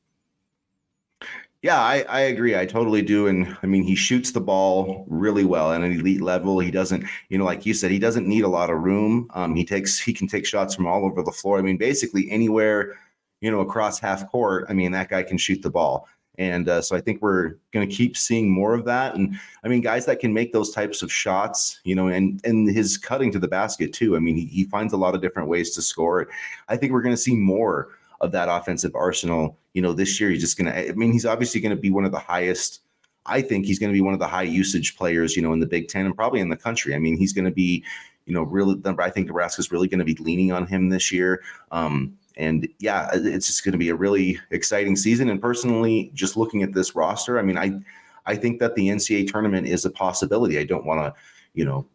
Yeah, 1.67 1.81
I, 1.81 2.05
I 2.09 2.21
agree. 2.21 2.57
I 2.57 2.65
totally 2.65 3.03
do. 3.03 3.27
And 3.27 3.57
I 3.61 3.67
mean, 3.67 3.83
he 3.83 3.97
shoots 3.97 4.31
the 4.31 4.41
ball 4.41 5.05
really 5.09 5.45
well 5.45 5.73
at 5.73 5.81
an 5.81 5.91
elite 5.99 6.21
level. 6.21 6.61
He 6.61 6.71
doesn't, 6.71 7.05
you 7.29 7.39
know, 7.39 7.45
like 7.45 7.67
you 7.67 7.75
said, 7.75 7.91
he 7.91 7.99
doesn't 7.99 8.25
need 8.25 8.45
a 8.45 8.49
lot 8.49 8.71
of 8.71 8.79
room. 8.85 9.29
Um, 9.35 9.57
he 9.57 9.65
takes, 9.65 9.99
he 9.99 10.13
can 10.13 10.29
take 10.29 10.47
shots 10.47 10.77
from 10.77 10.87
all 10.87 11.05
over 11.05 11.25
the 11.25 11.33
floor. 11.33 11.59
I 11.59 11.63
mean, 11.63 11.77
basically 11.77 12.31
anywhere, 12.31 12.95
you 13.41 13.51
know, 13.51 13.63
across 13.63 13.99
half 13.99 14.31
court. 14.31 14.67
I 14.69 14.75
mean, 14.75 14.93
that 14.93 15.09
guy 15.09 15.25
can 15.25 15.39
shoot 15.39 15.61
the 15.61 15.69
ball. 15.69 16.07
And 16.39 16.69
uh, 16.69 16.83
so 16.83 16.95
I 16.95 17.01
think 17.01 17.21
we're 17.21 17.57
going 17.73 17.89
to 17.89 17.93
keep 17.93 18.17
seeing 18.17 18.49
more 18.49 18.73
of 18.73 18.85
that. 18.85 19.17
And 19.17 19.37
I 19.65 19.69
mean, 19.69 19.81
guys 19.81 20.07
that 20.07 20.21
can 20.21 20.33
make 20.33 20.53
those 20.53 20.71
types 20.71 21.03
of 21.03 21.11
shots, 21.11 21.81
you 21.83 21.97
know, 21.97 22.07
and 22.07 22.41
and 22.45 22.69
his 22.71 22.97
cutting 22.97 23.33
to 23.33 23.41
the 23.41 23.49
basket 23.49 23.93
too. 23.93 24.15
I 24.15 24.21
mean, 24.21 24.37
he, 24.37 24.45
he 24.45 24.65
finds 24.65 24.93
a 24.93 24.99
lot 24.99 25.17
of 25.17 25.21
different 25.21 25.49
ways 25.49 25.71
to 25.75 25.83
score. 25.83 26.29
I 26.69 26.77
think 26.77 26.93
we're 26.93 27.03
going 27.03 27.17
to 27.17 27.21
see 27.21 27.35
more 27.35 27.89
of 28.21 28.33
that 28.33 28.49
offensive 28.49 28.95
arsenal. 28.95 29.59
You 29.75 29.83
know, 29.83 29.93
this 29.93 30.21
year 30.21 30.31
he's 30.31 30.41
just 30.41 30.59
going 30.59 30.73
to, 30.73 30.89
I 30.89 30.93
mean, 30.93 31.13
he's 31.13 31.27
obviously 31.27 31.61
going 31.61 31.75
to 31.75 31.81
be 31.81 31.91
one 31.91 32.05
of 32.05 32.13
the 32.13 32.19
highest. 32.19 32.81
I 33.27 33.43
think 33.43 33.67
he's 33.67 33.79
going 33.79 33.91
to 33.91 33.97
be 33.97 34.01
one 34.01 34.15
of 34.15 34.21
the 34.21 34.27
high 34.27 34.43
usage 34.43 34.97
players, 34.97 35.37
you 35.37 35.43
know, 35.43 35.53
in 35.53 35.61
the 35.61 35.67
Big 35.67 35.89
Ten 35.89 36.07
and 36.07 36.15
probably 36.15 36.41
in 36.41 36.49
the 36.49 36.57
country. 36.57 36.95
I 36.95 36.99
mean, 36.99 37.17
he's 37.17 37.33
going 37.33 37.45
to 37.45 37.51
be, 37.51 37.85
you 38.25 38.35
know, 38.35 38.43
really, 38.43 38.81
I 38.99 39.11
think 39.11 39.27
Nebraska's 39.27 39.73
really 39.73 39.89
going 39.89 39.99
to 39.99 40.05
be 40.05 40.15
leaning 40.17 40.53
on 40.53 40.67
him 40.67 40.89
this 40.89 41.11
year. 41.11 41.43
Um, 41.73 42.17
and 42.37 42.69
yeah, 42.79 43.09
it's 43.13 43.47
just 43.47 43.65
going 43.65 43.73
to 43.73 43.79
be 43.79 43.89
a 43.89 43.95
really 43.95 44.39
exciting 44.51 44.95
season. 44.95 45.31
And 45.31 45.41
personally, 45.41 46.11
just 46.15 46.37
looking 46.37 46.63
at 46.63 46.73
this 46.73 46.95
roster, 46.95 47.39
I 47.39 47.43
mean, 47.43 47.59
I, 47.59 47.81
I 48.27 48.37
think 48.37 48.61
that 48.61 48.75
the 48.75 48.89
NCAA 48.89 49.31
tournament 49.31 49.67
is 49.67 49.85
a 49.85 49.91
possibility. 49.91 50.59
I 50.59 50.65
don't 50.65 50.85
want 50.85 51.01
to, 51.01 51.21
you 51.55 51.65
know, 51.65 51.87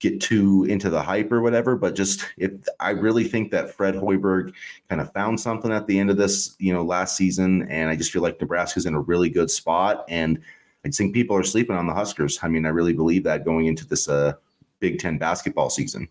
get 0.00 0.20
too 0.20 0.64
into 0.64 0.90
the 0.90 1.02
hype 1.02 1.30
or 1.30 1.42
whatever, 1.42 1.76
but 1.76 1.94
just 1.94 2.24
if 2.38 2.50
I 2.80 2.90
really 2.90 3.24
think 3.24 3.50
that 3.50 3.74
Fred 3.74 3.94
Hoiberg 3.94 4.52
kind 4.88 5.00
of 5.00 5.12
found 5.12 5.38
something 5.38 5.70
at 5.70 5.86
the 5.86 5.98
end 5.98 6.10
of 6.10 6.16
this, 6.16 6.56
you 6.58 6.72
know, 6.72 6.82
last 6.82 7.16
season, 7.16 7.68
and 7.70 7.90
I 7.90 7.96
just 7.96 8.10
feel 8.10 8.22
like 8.22 8.40
Nebraska's 8.40 8.86
in 8.86 8.94
a 8.94 9.00
really 9.00 9.28
good 9.28 9.50
spot, 9.50 10.04
and 10.08 10.40
I 10.84 10.88
think 10.88 11.14
people 11.14 11.36
are 11.36 11.44
sleeping 11.44 11.76
on 11.76 11.86
the 11.86 11.94
Huskers. 11.94 12.38
I 12.42 12.48
mean, 12.48 12.64
I 12.64 12.70
really 12.70 12.94
believe 12.94 13.24
that 13.24 13.44
going 13.44 13.66
into 13.66 13.86
this 13.86 14.08
uh, 14.08 14.32
Big 14.80 14.98
Ten 14.98 15.18
basketball 15.18 15.68
season. 15.68 16.08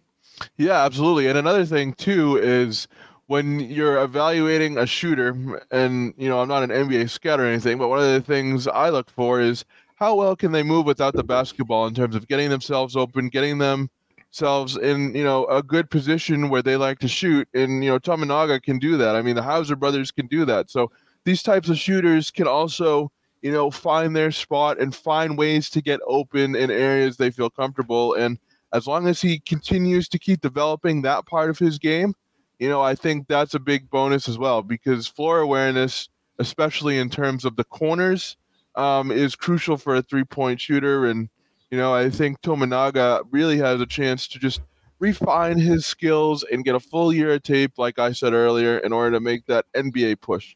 Yeah, 0.58 0.86
absolutely. 0.86 1.28
And 1.28 1.38
another 1.38 1.66
thing 1.66 1.94
too 1.94 2.38
is 2.38 2.88
when 3.26 3.60
you're 3.60 4.02
evaluating 4.02 4.78
a 4.78 4.86
shooter, 4.86 5.62
and 5.72 6.14
you 6.18 6.30
know, 6.30 6.40
I'm 6.40 6.48
not 6.48 6.64
an 6.64 6.70
NBA 6.70 7.10
scout 7.10 7.40
or 7.40 7.46
anything, 7.46 7.80
but 7.80 7.90
one 7.90 8.00
of 8.00 8.06
the 8.06 8.22
things 8.22 8.68
I 8.68 8.90
look 8.90 9.10
for 9.10 9.42
is 9.42 9.66
how 10.00 10.16
well 10.16 10.36
can 10.36 10.54
they 10.54 10.64
move 10.64 10.86
without 10.86 11.14
the 11.14 11.24
basketball 11.24 11.86
in 11.86 11.94
terms 11.94 12.16
of 12.16 12.28
getting 12.28 12.50
themselves 12.50 12.96
open, 12.96 13.28
getting 13.28 13.58
themselves 13.58 14.78
in 14.78 15.14
you 15.14 15.24
know 15.24 15.46
a 15.48 15.62
good 15.62 15.90
position 15.90 16.50
where 16.50 16.62
they 16.62 16.78
like 16.78 17.00
to 17.00 17.08
shoot, 17.08 17.48
and 17.54 17.84
you 17.84 17.90
know 17.92 18.00
Tominaga 18.00 18.64
can 18.64 18.80
do 18.80 18.96
that. 18.98 19.16
I 19.16 19.22
mean 19.22 19.36
the 19.36 19.44
Hauser 19.44 19.76
brothers 19.76 20.10
can 20.12 20.28
do 20.28 20.46
that. 20.46 20.70
So 20.70 20.90
these 21.26 21.44
types 21.44 21.68
of 21.68 21.78
shooters 21.78 22.32
can 22.32 22.48
also 22.48 23.12
you 23.42 23.52
know 23.52 23.70
find 23.70 24.16
their 24.16 24.32
spot 24.32 24.80
and 24.80 24.96
find 24.96 25.38
ways 25.38 25.70
to 25.72 25.82
get 25.82 26.00
open 26.08 26.56
in 26.56 26.72
areas 26.72 27.18
they 27.18 27.32
feel 27.32 27.50
comfortable 27.50 28.14
and 28.14 28.38
as 28.74 28.86
long 28.86 29.08
as 29.08 29.22
he 29.22 29.40
continues 29.40 30.08
to 30.10 30.20
keep 30.20 30.42
developing 30.42 31.02
that 31.02 31.26
part 31.26 31.50
of 31.50 31.58
his 31.58 31.80
game 31.80 32.14
you 32.60 32.68
know 32.68 32.82
i 32.82 32.94
think 32.94 33.28
that's 33.28 33.54
a 33.54 33.60
big 33.60 33.90
bonus 33.90 34.28
as 34.28 34.38
well 34.38 34.62
because 34.62 35.08
floor 35.08 35.40
awareness 35.40 36.10
especially 36.40 36.98
in 36.98 37.10
terms 37.10 37.46
of 37.46 37.56
the 37.56 37.64
corners 37.64 38.36
um, 38.80 39.12
is 39.12 39.36
crucial 39.36 39.78
for 39.78 39.96
a 39.96 40.02
three 40.02 40.24
point 40.24 40.62
shooter. 40.62 41.08
And, 41.08 41.30
you 41.70 41.78
know, 41.78 41.94
I 41.94 42.10
think 42.10 42.42
Tominaga 42.42 43.22
really 43.30 43.58
has 43.58 43.82
a 43.82 43.86
chance 43.86 44.28
to 44.30 44.40
just 44.40 44.62
refine 45.00 45.58
his 45.58 45.86
skills 45.86 46.44
and 46.52 46.64
get 46.64 46.76
a 46.76 46.80
full 46.80 47.14
year 47.14 47.34
of 47.34 47.44
tape, 47.44 47.74
like 47.78 48.00
I 48.00 48.12
said 48.12 48.34
earlier, 48.34 48.80
in 48.80 48.94
order 48.94 49.12
to 49.12 49.20
make 49.20 49.46
that 49.48 49.66
NBA 49.76 50.22
push. 50.22 50.56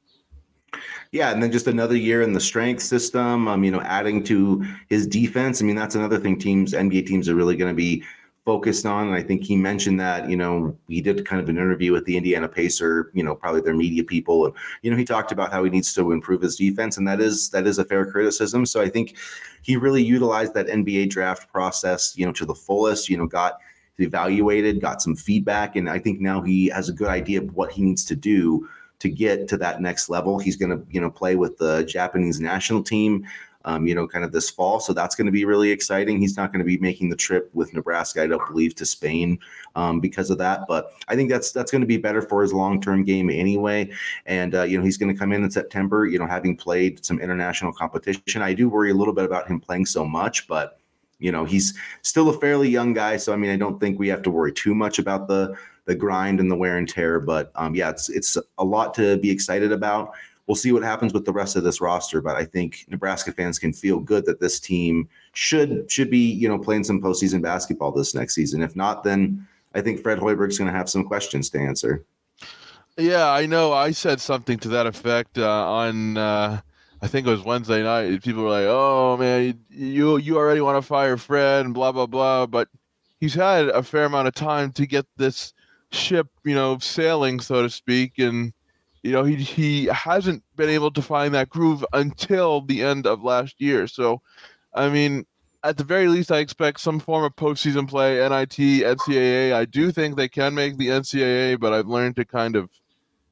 Yeah, 1.11 1.31
and 1.31 1.43
then 1.43 1.51
just 1.51 1.67
another 1.67 1.95
year 1.95 2.23
in 2.23 2.33
the 2.33 2.39
strength 2.39 2.81
system. 2.81 3.47
Um, 3.47 3.63
you 3.63 3.71
know, 3.71 3.81
adding 3.81 4.23
to 4.23 4.65
his 4.89 5.05
defense. 5.05 5.61
I 5.61 5.65
mean, 5.65 5.75
that's 5.75 5.95
another 5.95 6.17
thing 6.17 6.39
teams, 6.39 6.73
NBA 6.73 7.05
teams, 7.05 7.29
are 7.29 7.35
really 7.35 7.55
going 7.55 7.69
to 7.69 7.75
be 7.75 8.03
focused 8.45 8.85
on. 8.85 9.07
And 9.07 9.15
I 9.15 9.23
think 9.23 9.43
he 9.43 9.55
mentioned 9.55 9.99
that, 9.99 10.29
you 10.29 10.35
know, 10.35 10.77
he 10.87 11.01
did 11.01 11.25
kind 11.25 11.41
of 11.41 11.47
an 11.47 11.57
interview 11.57 11.93
with 11.93 12.05
the 12.05 12.17
Indiana 12.17 12.47
Pacer, 12.47 13.09
you 13.13 13.23
know, 13.23 13.35
probably 13.35 13.61
their 13.61 13.73
media 13.73 14.03
people. 14.03 14.45
And, 14.45 14.55
you 14.81 14.91
know, 14.91 14.97
he 14.97 15.05
talked 15.05 15.31
about 15.31 15.51
how 15.51 15.63
he 15.63 15.69
needs 15.69 15.93
to 15.93 16.11
improve 16.11 16.41
his 16.41 16.57
defense. 16.57 16.97
And 16.97 17.07
that 17.07 17.21
is 17.21 17.49
that 17.51 17.65
is 17.65 17.77
a 17.77 17.85
fair 17.85 18.05
criticism. 18.05 18.65
So 18.65 18.81
I 18.81 18.89
think 18.89 19.15
he 19.61 19.77
really 19.77 20.03
utilized 20.03 20.53
that 20.55 20.67
NBA 20.67 21.09
draft 21.09 21.51
process, 21.51 22.13
you 22.17 22.25
know, 22.25 22.33
to 22.33 22.45
the 22.45 22.55
fullest, 22.55 23.07
you 23.07 23.17
know, 23.17 23.27
got 23.27 23.59
evaluated, 23.99 24.81
got 24.81 25.01
some 25.01 25.15
feedback. 25.15 25.75
And 25.75 25.89
I 25.89 25.99
think 25.99 26.19
now 26.19 26.41
he 26.41 26.67
has 26.67 26.89
a 26.89 26.93
good 26.93 27.09
idea 27.09 27.41
of 27.41 27.53
what 27.55 27.71
he 27.71 27.81
needs 27.81 28.03
to 28.05 28.15
do 28.15 28.67
to 28.99 29.09
get 29.09 29.47
to 29.49 29.57
that 29.57 29.81
next 29.81 30.09
level. 30.09 30.39
He's 30.39 30.57
going 30.57 30.71
to, 30.71 30.85
you 30.89 30.99
know, 30.99 31.09
play 31.09 31.35
with 31.35 31.57
the 31.57 31.83
Japanese 31.83 32.39
national 32.39 32.83
team 32.83 33.25
um, 33.65 33.87
you 33.87 33.95
know, 33.95 34.07
kind 34.07 34.25
of 34.25 34.31
this 34.31 34.49
fall. 34.49 34.79
So 34.79 34.93
that's 34.93 35.15
going 35.15 35.25
to 35.25 35.31
be 35.31 35.45
really 35.45 35.71
exciting. 35.71 36.19
He's 36.19 36.37
not 36.37 36.51
going 36.51 36.59
to 36.59 36.65
be 36.65 36.77
making 36.77 37.09
the 37.09 37.15
trip 37.15 37.49
with 37.53 37.73
Nebraska, 37.73 38.23
I 38.23 38.27
don't 38.27 38.45
believe, 38.47 38.75
to 38.75 38.85
Spain 38.85 39.39
um, 39.75 39.99
because 39.99 40.29
of 40.29 40.37
that. 40.39 40.61
But 40.67 40.93
I 41.07 41.15
think 41.15 41.29
that's 41.29 41.51
that's 41.51 41.71
going 41.71 41.81
to 41.81 41.87
be 41.87 41.97
better 41.97 42.21
for 42.21 42.41
his 42.41 42.53
long 42.53 42.81
term 42.81 43.03
game 43.03 43.29
anyway. 43.29 43.89
And 44.25 44.55
uh, 44.55 44.63
you 44.63 44.77
know, 44.77 44.83
he's 44.83 44.97
going 44.97 45.13
to 45.13 45.17
come 45.17 45.31
in 45.31 45.43
in 45.43 45.51
September. 45.51 46.05
You 46.05 46.19
know, 46.19 46.27
having 46.27 46.57
played 46.57 47.05
some 47.05 47.19
international 47.19 47.73
competition, 47.73 48.41
I 48.41 48.53
do 48.53 48.69
worry 48.69 48.91
a 48.91 48.95
little 48.95 49.13
bit 49.13 49.25
about 49.25 49.47
him 49.47 49.59
playing 49.59 49.85
so 49.85 50.05
much, 50.05 50.47
but 50.47 50.79
you 51.19 51.31
know 51.31 51.45
he's 51.45 51.73
still 52.01 52.29
a 52.29 52.39
fairly 52.39 52.67
young 52.67 52.91
guy 52.91 53.15
so 53.15 53.31
i 53.31 53.35
mean 53.35 53.49
i 53.49 53.55
don't 53.55 53.79
think 53.79 53.97
we 53.97 54.07
have 54.07 54.21
to 54.21 54.29
worry 54.29 54.51
too 54.51 54.75
much 54.75 54.99
about 54.99 55.27
the 55.27 55.55
the 55.85 55.95
grind 55.95 56.39
and 56.39 56.51
the 56.51 56.55
wear 56.55 56.77
and 56.77 56.89
tear 56.89 57.19
but 57.19 57.51
um, 57.55 57.73
yeah 57.75 57.89
it's 57.89 58.09
it's 58.09 58.37
a 58.57 58.63
lot 58.63 58.93
to 58.93 59.17
be 59.17 59.29
excited 59.29 59.71
about 59.71 60.11
we'll 60.47 60.55
see 60.55 60.71
what 60.71 60.83
happens 60.83 61.13
with 61.13 61.25
the 61.25 61.33
rest 61.33 61.55
of 61.55 61.63
this 61.63 61.81
roster. 61.81 62.21
But 62.21 62.35
I 62.35 62.45
think 62.45 62.85
Nebraska 62.89 63.31
fans 63.31 63.59
can 63.59 63.73
feel 63.73 63.99
good 63.99 64.25
that 64.25 64.39
this 64.39 64.59
team 64.59 65.07
should 65.33 65.89
should 65.91 66.09
be 66.09 66.31
you 66.31 66.47
know 66.47 66.59
playing 66.59 66.83
some 66.83 67.01
postseason 67.01 67.41
basketball 67.41 67.91
this 67.91 68.15
next 68.15 68.35
season. 68.35 68.61
If 68.61 68.75
not, 68.75 69.03
then 69.03 69.47
I 69.75 69.81
think 69.81 70.01
Fred 70.01 70.19
Hoiberg's 70.19 70.57
going 70.57 70.71
to 70.71 70.77
have 70.77 70.89
some 70.89 71.05
questions 71.05 71.49
to 71.51 71.59
answer. 71.59 72.05
Yeah, 72.97 73.31
I 73.31 73.47
know. 73.47 73.73
I 73.73 73.91
said 73.91 74.21
something 74.21 74.59
to 74.59 74.69
that 74.69 74.85
effect 74.85 75.37
uh, 75.37 75.67
on. 75.67 76.17
Uh, 76.17 76.61
I 77.01 77.07
think 77.07 77.27
it 77.27 77.31
was 77.31 77.43
Wednesday 77.43 77.83
night. 77.83 78.21
People 78.23 78.43
were 78.43 78.49
like, 78.49 78.65
"Oh 78.67 79.17
man, 79.17 79.59
you 79.69 80.17
you 80.17 80.37
already 80.37 80.61
want 80.61 80.77
to 80.77 80.87
fire 80.87 81.17
Fred 81.17 81.65
and 81.65 81.73
blah 81.73 81.91
blah 81.91 82.05
blah," 82.05 82.45
but 82.45 82.69
he's 83.19 83.33
had 83.33 83.67
a 83.69 83.81
fair 83.81 84.05
amount 84.05 84.27
of 84.27 84.35
time 84.35 84.71
to 84.73 84.85
get 84.85 85.05
this 85.17 85.53
ship, 85.91 86.27
you 86.43 86.53
know, 86.53 86.77
sailing, 86.79 87.39
so 87.39 87.63
to 87.63 87.69
speak, 87.69 88.19
and 88.19 88.53
you 89.03 89.11
know, 89.11 89.23
he 89.25 89.35
he 89.35 89.85
hasn't 89.85 90.43
been 90.55 90.69
able 90.69 90.91
to 90.91 91.01
find 91.01 91.33
that 91.35 91.49
groove 91.49 91.85
until 91.91 92.61
the 92.61 92.81
end 92.81 93.05
of 93.05 93.21
last 93.21 93.59
year. 93.59 93.85
So, 93.85 94.21
I 94.73 94.89
mean, 94.89 95.25
at 95.61 95.77
the 95.77 95.83
very 95.83 96.07
least, 96.07 96.31
I 96.31 96.39
expect 96.39 96.79
some 96.79 96.99
form 96.99 97.25
of 97.25 97.35
postseason 97.35 97.87
play, 97.87 98.17
NIT, 98.17 98.57
NCAA. 98.57 99.53
I 99.53 99.65
do 99.65 99.91
think 99.91 100.15
they 100.15 100.29
can 100.29 100.55
make 100.55 100.77
the 100.77 100.87
NCAA, 100.87 101.59
but 101.59 101.73
I've 101.73 101.87
learned 101.87 102.15
to 102.15 102.25
kind 102.25 102.55
of, 102.55 102.69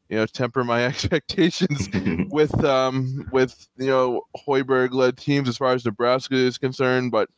you 0.10 0.18
know, 0.18 0.26
temper 0.26 0.66
my 0.66 0.86
expectations 0.86 1.90
with 2.30 2.64
um 2.66 3.30
with 3.32 3.68
you 3.78 3.88
know 3.88 4.24
Hoiberg 4.46 4.92
led 4.94 5.18
teams 5.18 5.48
as 5.48 5.58
far 5.58 5.72
as 5.72 5.86
Nebraska 5.86 6.36
is 6.36 6.58
concerned. 6.58 7.12
But 7.12 7.30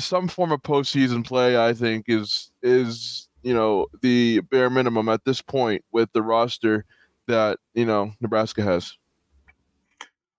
some 0.00 0.26
form 0.26 0.50
of 0.50 0.62
postseason 0.62 1.24
play, 1.24 1.56
I 1.56 1.74
think, 1.74 2.06
is 2.08 2.50
is 2.60 3.28
you 3.44 3.54
know 3.54 3.86
the 4.02 4.40
bare 4.50 4.68
minimum 4.68 5.08
at 5.08 5.24
this 5.24 5.40
point 5.40 5.84
with 5.92 6.12
the 6.12 6.22
roster 6.22 6.84
that 7.28 7.58
you 7.74 7.86
know 7.86 8.12
Nebraska 8.20 8.62
has. 8.62 8.92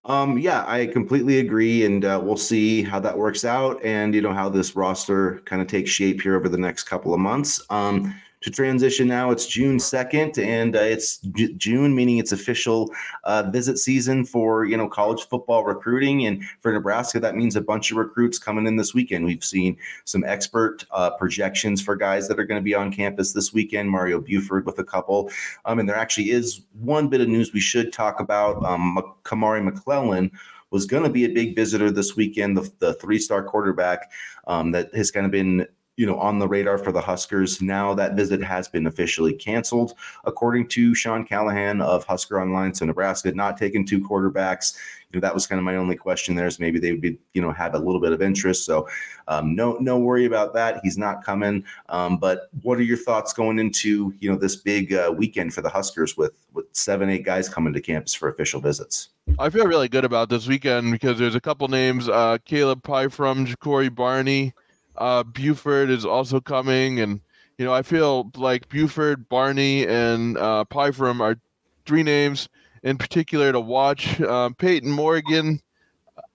Um, 0.05 0.37
yeah, 0.37 0.63
I 0.67 0.87
completely 0.87 1.39
agree, 1.39 1.85
and 1.85 2.03
uh, 2.03 2.19
we'll 2.23 2.37
see 2.37 2.81
how 2.81 2.99
that 2.99 3.17
works 3.17 3.45
out, 3.45 3.83
and 3.83 4.13
you 4.13 4.21
know 4.21 4.33
how 4.33 4.49
this 4.49 4.75
roster 4.75 5.41
kind 5.45 5.61
of 5.61 5.67
takes 5.67 5.89
shape 5.91 6.21
here 6.21 6.35
over 6.35 6.49
the 6.49 6.57
next 6.57 6.83
couple 6.83 7.13
of 7.13 7.19
months. 7.19 7.61
Um, 7.69 8.13
to 8.41 8.49
transition 8.49 9.07
now. 9.07 9.31
It's 9.31 9.45
June 9.45 9.77
2nd, 9.77 10.37
and 10.43 10.75
uh, 10.75 10.79
it's 10.79 11.17
J- 11.17 11.53
June, 11.53 11.93
meaning 11.93 12.19
it's 12.19 12.31
official 12.31 12.89
uh, 13.25 13.43
visit 13.51 13.77
season 13.77 14.25
for 14.25 14.65
you 14.65 14.77
know 14.77 14.87
college 14.87 15.27
football 15.27 15.63
recruiting. 15.63 16.25
And 16.25 16.43
for 16.61 16.71
Nebraska, 16.71 17.19
that 17.19 17.35
means 17.35 17.55
a 17.55 17.61
bunch 17.61 17.91
of 17.91 17.97
recruits 17.97 18.39
coming 18.39 18.65
in 18.65 18.77
this 18.77 18.93
weekend. 18.93 19.25
We've 19.25 19.43
seen 19.43 19.77
some 20.05 20.23
expert 20.23 20.85
uh, 20.91 21.11
projections 21.11 21.81
for 21.81 21.95
guys 21.95 22.27
that 22.27 22.39
are 22.39 22.45
going 22.45 22.61
to 22.61 22.63
be 22.63 22.75
on 22.75 22.91
campus 22.91 23.33
this 23.33 23.53
weekend. 23.53 23.89
Mario 23.89 24.21
Buford 24.21 24.65
with 24.65 24.79
a 24.79 24.85
couple, 24.85 25.29
um, 25.65 25.79
and 25.79 25.89
there 25.89 25.97
actually 25.97 26.31
is 26.31 26.61
one 26.79 27.09
bit 27.09 27.21
of 27.21 27.27
news 27.27 27.53
we 27.53 27.59
should 27.59 27.91
talk 27.91 28.19
about. 28.19 28.63
Um, 28.63 28.97
Kamari 29.23 29.63
McClellan 29.63 30.31
was 30.71 30.85
going 30.85 31.03
to 31.03 31.09
be 31.09 31.25
a 31.25 31.29
big 31.29 31.55
visitor 31.55 31.91
this 31.91 32.15
weekend. 32.15 32.55
The, 32.55 32.71
the 32.77 32.93
three-star 32.95 33.43
quarterback 33.43 34.11
um, 34.47 34.71
that 34.71 34.93
has 34.93 35.09
kind 35.09 35.25
of 35.25 35.31
been 35.31 35.67
you 35.99 36.05
know, 36.05 36.17
on 36.17 36.39
the 36.39 36.47
radar 36.47 36.77
for 36.77 36.93
the 36.93 37.01
Huskers. 37.01 37.61
Now 37.61 37.93
that 37.93 38.13
visit 38.13 38.41
has 38.41 38.69
been 38.69 38.87
officially 38.87 39.33
canceled, 39.33 39.95
according 40.23 40.69
to 40.69 40.95
Sean 40.95 41.25
Callahan 41.25 41.81
of 41.81 42.05
Husker 42.05 42.41
Online. 42.41 42.73
So 42.73 42.85
Nebraska 42.85 43.33
not 43.33 43.57
taking 43.57 43.85
two 43.85 43.99
quarterbacks. 43.99 44.77
You 45.11 45.19
know, 45.19 45.21
that 45.27 45.33
was 45.33 45.45
kind 45.45 45.59
of 45.59 45.65
my 45.65 45.75
only 45.75 45.97
question 45.97 46.35
there 46.35 46.47
is 46.47 46.57
maybe 46.57 46.79
they 46.79 46.93
would 46.93 47.01
be, 47.01 47.19
you 47.33 47.41
know, 47.41 47.51
have 47.51 47.75
a 47.75 47.77
little 47.77 47.99
bit 47.99 48.13
of 48.13 48.21
interest. 48.21 48.63
So 48.63 48.87
um, 49.27 49.55
no, 49.55 49.73
no 49.81 49.99
worry 49.99 50.23
about 50.23 50.53
that. 50.53 50.79
He's 50.83 50.97
not 50.97 51.21
coming. 51.21 51.65
Um, 51.89 52.15
but 52.15 52.49
what 52.61 52.77
are 52.77 52.83
your 52.83 52.95
thoughts 52.95 53.33
going 53.33 53.59
into, 53.59 54.13
you 54.21 54.31
know, 54.31 54.37
this 54.37 54.55
big 54.55 54.93
uh, 54.93 55.13
weekend 55.13 55.53
for 55.53 55.61
the 55.61 55.69
Huskers 55.69 56.15
with, 56.15 56.31
with 56.53 56.67
seven, 56.71 57.09
eight 57.09 57.25
guys 57.25 57.49
coming 57.49 57.73
to 57.73 57.81
campus 57.81 58.13
for 58.13 58.29
official 58.29 58.61
visits? 58.61 59.09
I 59.37 59.49
feel 59.49 59.67
really 59.67 59.89
good 59.89 60.05
about 60.05 60.29
this 60.29 60.47
weekend 60.47 60.93
because 60.93 61.19
there's 61.19 61.35
a 61.35 61.41
couple 61.41 61.67
names, 61.67 62.07
uh, 62.07 62.37
Caleb 62.45 62.83
Pyfrom 62.83 63.45
Ja'Cory 63.45 63.93
Barney, 63.93 64.53
uh, 64.99 65.23
Buford 65.23 65.89
is 65.89 66.05
also 66.05 66.39
coming, 66.39 66.99
and 66.99 67.21
you 67.57 67.65
know 67.65 67.73
I 67.73 67.81
feel 67.81 68.31
like 68.35 68.69
Buford, 68.69 69.27
Barney, 69.29 69.87
and 69.87 70.37
uh, 70.37 70.65
Pyfrom 70.69 71.21
are 71.21 71.37
three 71.85 72.03
names 72.03 72.49
in 72.83 72.97
particular 72.97 73.51
to 73.51 73.59
watch. 73.59 74.21
Um, 74.21 74.53
Peyton 74.55 74.91
Morgan, 74.91 75.61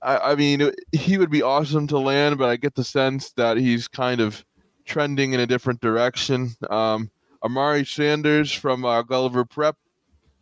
I, 0.02 0.32
I, 0.32 0.34
mean, 0.34 0.70
he 0.92 1.18
would 1.18 1.30
be 1.30 1.42
awesome 1.42 1.86
to 1.88 1.98
land, 1.98 2.38
but 2.38 2.48
I 2.48 2.56
get 2.56 2.74
the 2.74 2.84
sense 2.84 3.32
that 3.32 3.56
he's 3.56 3.88
kind 3.88 4.20
of 4.20 4.44
trending 4.84 5.32
in 5.32 5.40
a 5.40 5.46
different 5.46 5.80
direction. 5.80 6.54
Um, 6.68 7.10
Amari 7.42 7.84
Sanders 7.84 8.52
from 8.52 8.84
uh, 8.84 9.02
Gulliver 9.02 9.44
Prep, 9.44 9.76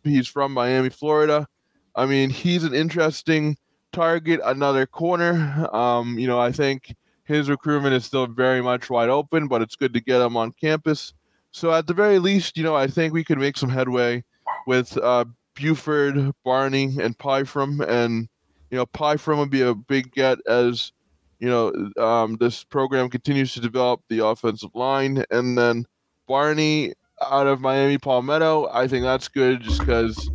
he's 0.03 0.27
from 0.27 0.53
Miami, 0.53 0.89
Florida. 0.89 1.47
I 1.95 2.05
mean, 2.05 2.29
he's 2.29 2.63
an 2.63 2.73
interesting 2.73 3.57
target, 3.91 4.39
another 4.43 4.85
corner. 4.85 5.69
Um, 5.73 6.17
you 6.17 6.27
know, 6.27 6.39
I 6.39 6.51
think 6.51 6.95
his 7.23 7.49
recruitment 7.49 7.93
is 7.93 8.05
still 8.05 8.27
very 8.27 8.61
much 8.61 8.89
wide 8.89 9.09
open, 9.09 9.47
but 9.47 9.61
it's 9.61 9.75
good 9.75 9.93
to 9.93 10.01
get 10.01 10.21
him 10.21 10.35
on 10.35 10.51
campus. 10.51 11.13
So 11.51 11.71
at 11.71 11.87
the 11.87 11.93
very 11.93 12.19
least, 12.19 12.57
you 12.57 12.63
know, 12.63 12.75
I 12.75 12.87
think 12.87 13.13
we 13.13 13.23
could 13.23 13.37
make 13.37 13.57
some 13.57 13.69
headway 13.69 14.23
with 14.67 14.97
uh, 14.97 15.25
Buford, 15.55 16.31
Barney, 16.43 16.97
and 16.99 17.17
Pyfrom. 17.17 17.85
And, 17.87 18.27
you 18.71 18.77
know, 18.77 18.85
Pyfrom 18.87 19.37
would 19.37 19.51
be 19.51 19.61
a 19.61 19.73
big 19.73 20.11
get 20.11 20.39
as, 20.47 20.91
you 21.39 21.49
know, 21.49 21.71
um, 22.03 22.37
this 22.37 22.63
program 22.63 23.09
continues 23.09 23.53
to 23.53 23.61
develop 23.61 24.01
the 24.09 24.25
offensive 24.25 24.73
line. 24.73 25.23
And 25.29 25.57
then 25.57 25.85
Barney 26.27 26.93
out 27.21 27.47
of 27.47 27.61
Miami 27.61 27.97
Palmetto, 27.97 28.67
I 28.73 28.87
think 28.87 29.03
that's 29.03 29.27
good 29.27 29.61
just 29.61 29.79
because 29.79 30.29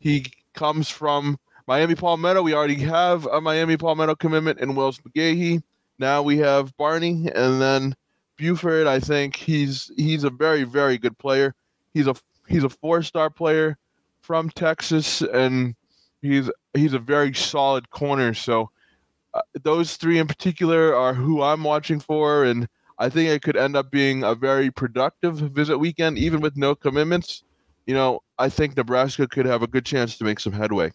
he 0.00 0.26
comes 0.54 0.88
from 0.88 1.38
Miami 1.66 1.94
Palmetto. 1.94 2.42
We 2.42 2.54
already 2.54 2.80
have 2.80 3.26
a 3.26 3.40
Miami 3.40 3.76
Palmetto 3.76 4.14
commitment 4.16 4.60
in 4.60 4.74
Wells 4.74 4.98
McGahee. 4.98 5.62
Now 5.98 6.22
we 6.22 6.38
have 6.38 6.76
Barney, 6.76 7.30
and 7.34 7.60
then 7.60 7.94
Buford. 8.36 8.86
I 8.86 9.00
think 9.00 9.36
he's 9.36 9.90
he's 9.96 10.24
a 10.24 10.30
very 10.30 10.64
very 10.64 10.98
good 10.98 11.16
player. 11.18 11.54
He's 11.94 12.06
a 12.06 12.14
he's 12.48 12.64
a 12.64 12.68
four 12.68 13.02
star 13.02 13.30
player 13.30 13.78
from 14.20 14.50
Texas, 14.50 15.22
and 15.22 15.74
he's 16.22 16.50
he's 16.74 16.92
a 16.92 16.98
very 16.98 17.34
solid 17.34 17.90
corner. 17.90 18.34
So 18.34 18.70
uh, 19.34 19.42
those 19.62 19.96
three 19.96 20.18
in 20.18 20.26
particular 20.26 20.94
are 20.94 21.14
who 21.14 21.42
I'm 21.42 21.64
watching 21.64 22.00
for, 22.00 22.44
and 22.44 22.68
I 22.98 23.08
think 23.08 23.30
it 23.30 23.42
could 23.42 23.56
end 23.56 23.76
up 23.76 23.90
being 23.90 24.22
a 24.22 24.34
very 24.34 24.70
productive 24.70 25.36
visit 25.36 25.78
weekend, 25.78 26.18
even 26.18 26.40
with 26.40 26.56
no 26.56 26.74
commitments. 26.74 27.42
You 27.86 27.94
know, 27.94 28.20
I 28.38 28.48
think 28.48 28.76
Nebraska 28.76 29.26
could 29.28 29.46
have 29.46 29.62
a 29.62 29.66
good 29.66 29.84
chance 29.84 30.18
to 30.18 30.24
make 30.24 30.40
some 30.40 30.52
headway. 30.52 30.92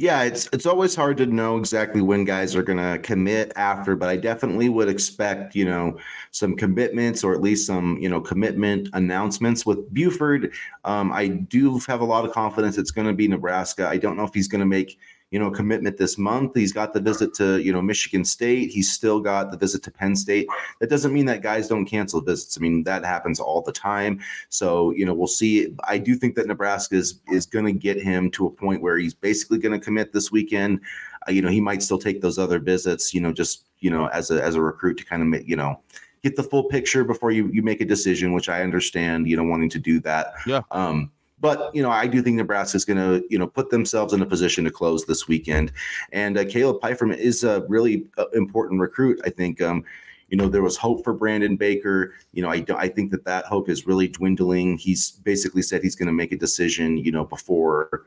Yeah, 0.00 0.22
it's 0.22 0.48
it's 0.52 0.64
always 0.64 0.94
hard 0.94 1.16
to 1.16 1.26
know 1.26 1.56
exactly 1.58 2.00
when 2.02 2.22
guys 2.24 2.54
are 2.54 2.62
going 2.62 2.78
to 2.78 3.00
commit 3.00 3.52
after, 3.56 3.96
but 3.96 4.08
I 4.08 4.16
definitely 4.16 4.68
would 4.68 4.88
expect, 4.88 5.56
you 5.56 5.64
know, 5.64 5.98
some 6.30 6.54
commitments 6.54 7.24
or 7.24 7.34
at 7.34 7.40
least 7.40 7.66
some, 7.66 7.98
you 8.00 8.08
know, 8.08 8.20
commitment 8.20 8.90
announcements 8.92 9.66
with 9.66 9.92
Buford. 9.92 10.52
Um, 10.84 11.10
I 11.12 11.26
do 11.26 11.80
have 11.88 12.00
a 12.00 12.04
lot 12.04 12.24
of 12.24 12.30
confidence 12.30 12.78
it's 12.78 12.92
going 12.92 13.08
to 13.08 13.12
be 13.12 13.26
Nebraska. 13.26 13.88
I 13.88 13.96
don't 13.96 14.16
know 14.16 14.22
if 14.22 14.32
he's 14.32 14.46
going 14.46 14.60
to 14.60 14.66
make 14.66 15.00
you 15.30 15.38
know, 15.38 15.50
commitment 15.50 15.98
this 15.98 16.16
month. 16.16 16.54
He's 16.54 16.72
got 16.72 16.94
the 16.94 17.00
visit 17.00 17.34
to, 17.34 17.58
you 17.58 17.72
know, 17.72 17.82
Michigan 17.82 18.24
State. 18.24 18.70
He's 18.70 18.90
still 18.90 19.20
got 19.20 19.50
the 19.50 19.58
visit 19.58 19.82
to 19.82 19.90
Penn 19.90 20.16
State. 20.16 20.46
That 20.80 20.88
doesn't 20.88 21.12
mean 21.12 21.26
that 21.26 21.42
guys 21.42 21.68
don't 21.68 21.84
cancel 21.84 22.22
visits. 22.22 22.56
I 22.56 22.60
mean, 22.60 22.82
that 22.84 23.04
happens 23.04 23.38
all 23.38 23.60
the 23.60 23.72
time. 23.72 24.20
So, 24.48 24.90
you 24.92 25.04
know, 25.04 25.12
we'll 25.12 25.26
see. 25.26 25.74
I 25.86 25.98
do 25.98 26.14
think 26.14 26.34
that 26.36 26.46
Nebraska 26.46 26.96
is, 26.96 27.20
is 27.28 27.44
going 27.44 27.66
to 27.66 27.72
get 27.72 28.00
him 28.00 28.30
to 28.32 28.46
a 28.46 28.50
point 28.50 28.80
where 28.80 28.96
he's 28.96 29.14
basically 29.14 29.58
going 29.58 29.78
to 29.78 29.84
commit 29.84 30.12
this 30.12 30.32
weekend. 30.32 30.80
Uh, 31.28 31.32
you 31.32 31.42
know, 31.42 31.50
he 31.50 31.60
might 31.60 31.82
still 31.82 31.98
take 31.98 32.22
those 32.22 32.38
other 32.38 32.58
visits, 32.58 33.12
you 33.12 33.20
know, 33.20 33.32
just, 33.32 33.66
you 33.80 33.90
know, 33.90 34.06
as 34.06 34.30
a, 34.30 34.42
as 34.42 34.54
a 34.54 34.62
recruit 34.62 34.96
to 34.96 35.04
kind 35.04 35.20
of 35.20 35.28
make, 35.28 35.46
you 35.46 35.56
know, 35.56 35.78
get 36.22 36.36
the 36.36 36.42
full 36.42 36.64
picture 36.64 37.04
before 37.04 37.32
you, 37.32 37.48
you 37.52 37.62
make 37.62 37.82
a 37.82 37.84
decision, 37.84 38.32
which 38.32 38.48
I 38.48 38.62
understand, 38.62 39.28
you 39.28 39.36
know, 39.36 39.44
wanting 39.44 39.68
to 39.70 39.78
do 39.78 40.00
that. 40.00 40.32
Yeah. 40.46 40.62
Um, 40.70 41.12
but 41.40 41.74
you 41.74 41.82
know, 41.82 41.90
I 41.90 42.06
do 42.06 42.22
think 42.22 42.36
Nebraska 42.36 42.76
is 42.76 42.84
going 42.84 42.98
to 42.98 43.26
you 43.28 43.38
know 43.38 43.46
put 43.46 43.70
themselves 43.70 44.12
in 44.12 44.22
a 44.22 44.26
position 44.26 44.64
to 44.64 44.70
close 44.70 45.04
this 45.04 45.28
weekend, 45.28 45.72
and 46.12 46.38
uh, 46.38 46.44
Caleb 46.44 46.80
Pyfrom 46.80 47.16
is 47.16 47.44
a 47.44 47.64
really 47.68 48.06
uh, 48.16 48.28
important 48.34 48.80
recruit. 48.80 49.20
I 49.24 49.30
think. 49.30 49.60
Um, 49.60 49.84
you 50.30 50.36
know, 50.36 50.46
there 50.46 50.60
was 50.60 50.76
hope 50.76 51.04
for 51.04 51.14
Brandon 51.14 51.56
Baker. 51.56 52.12
You 52.32 52.42
know, 52.42 52.50
I, 52.50 52.62
I 52.76 52.88
think 52.88 53.10
that 53.12 53.24
that 53.24 53.46
hope 53.46 53.70
is 53.70 53.86
really 53.86 54.08
dwindling. 54.08 54.76
He's 54.76 55.12
basically 55.12 55.62
said 55.62 55.82
he's 55.82 55.96
going 55.96 56.06
to 56.08 56.12
make 56.12 56.32
a 56.32 56.36
decision, 56.36 56.98
you 56.98 57.10
know, 57.10 57.24
before 57.24 58.04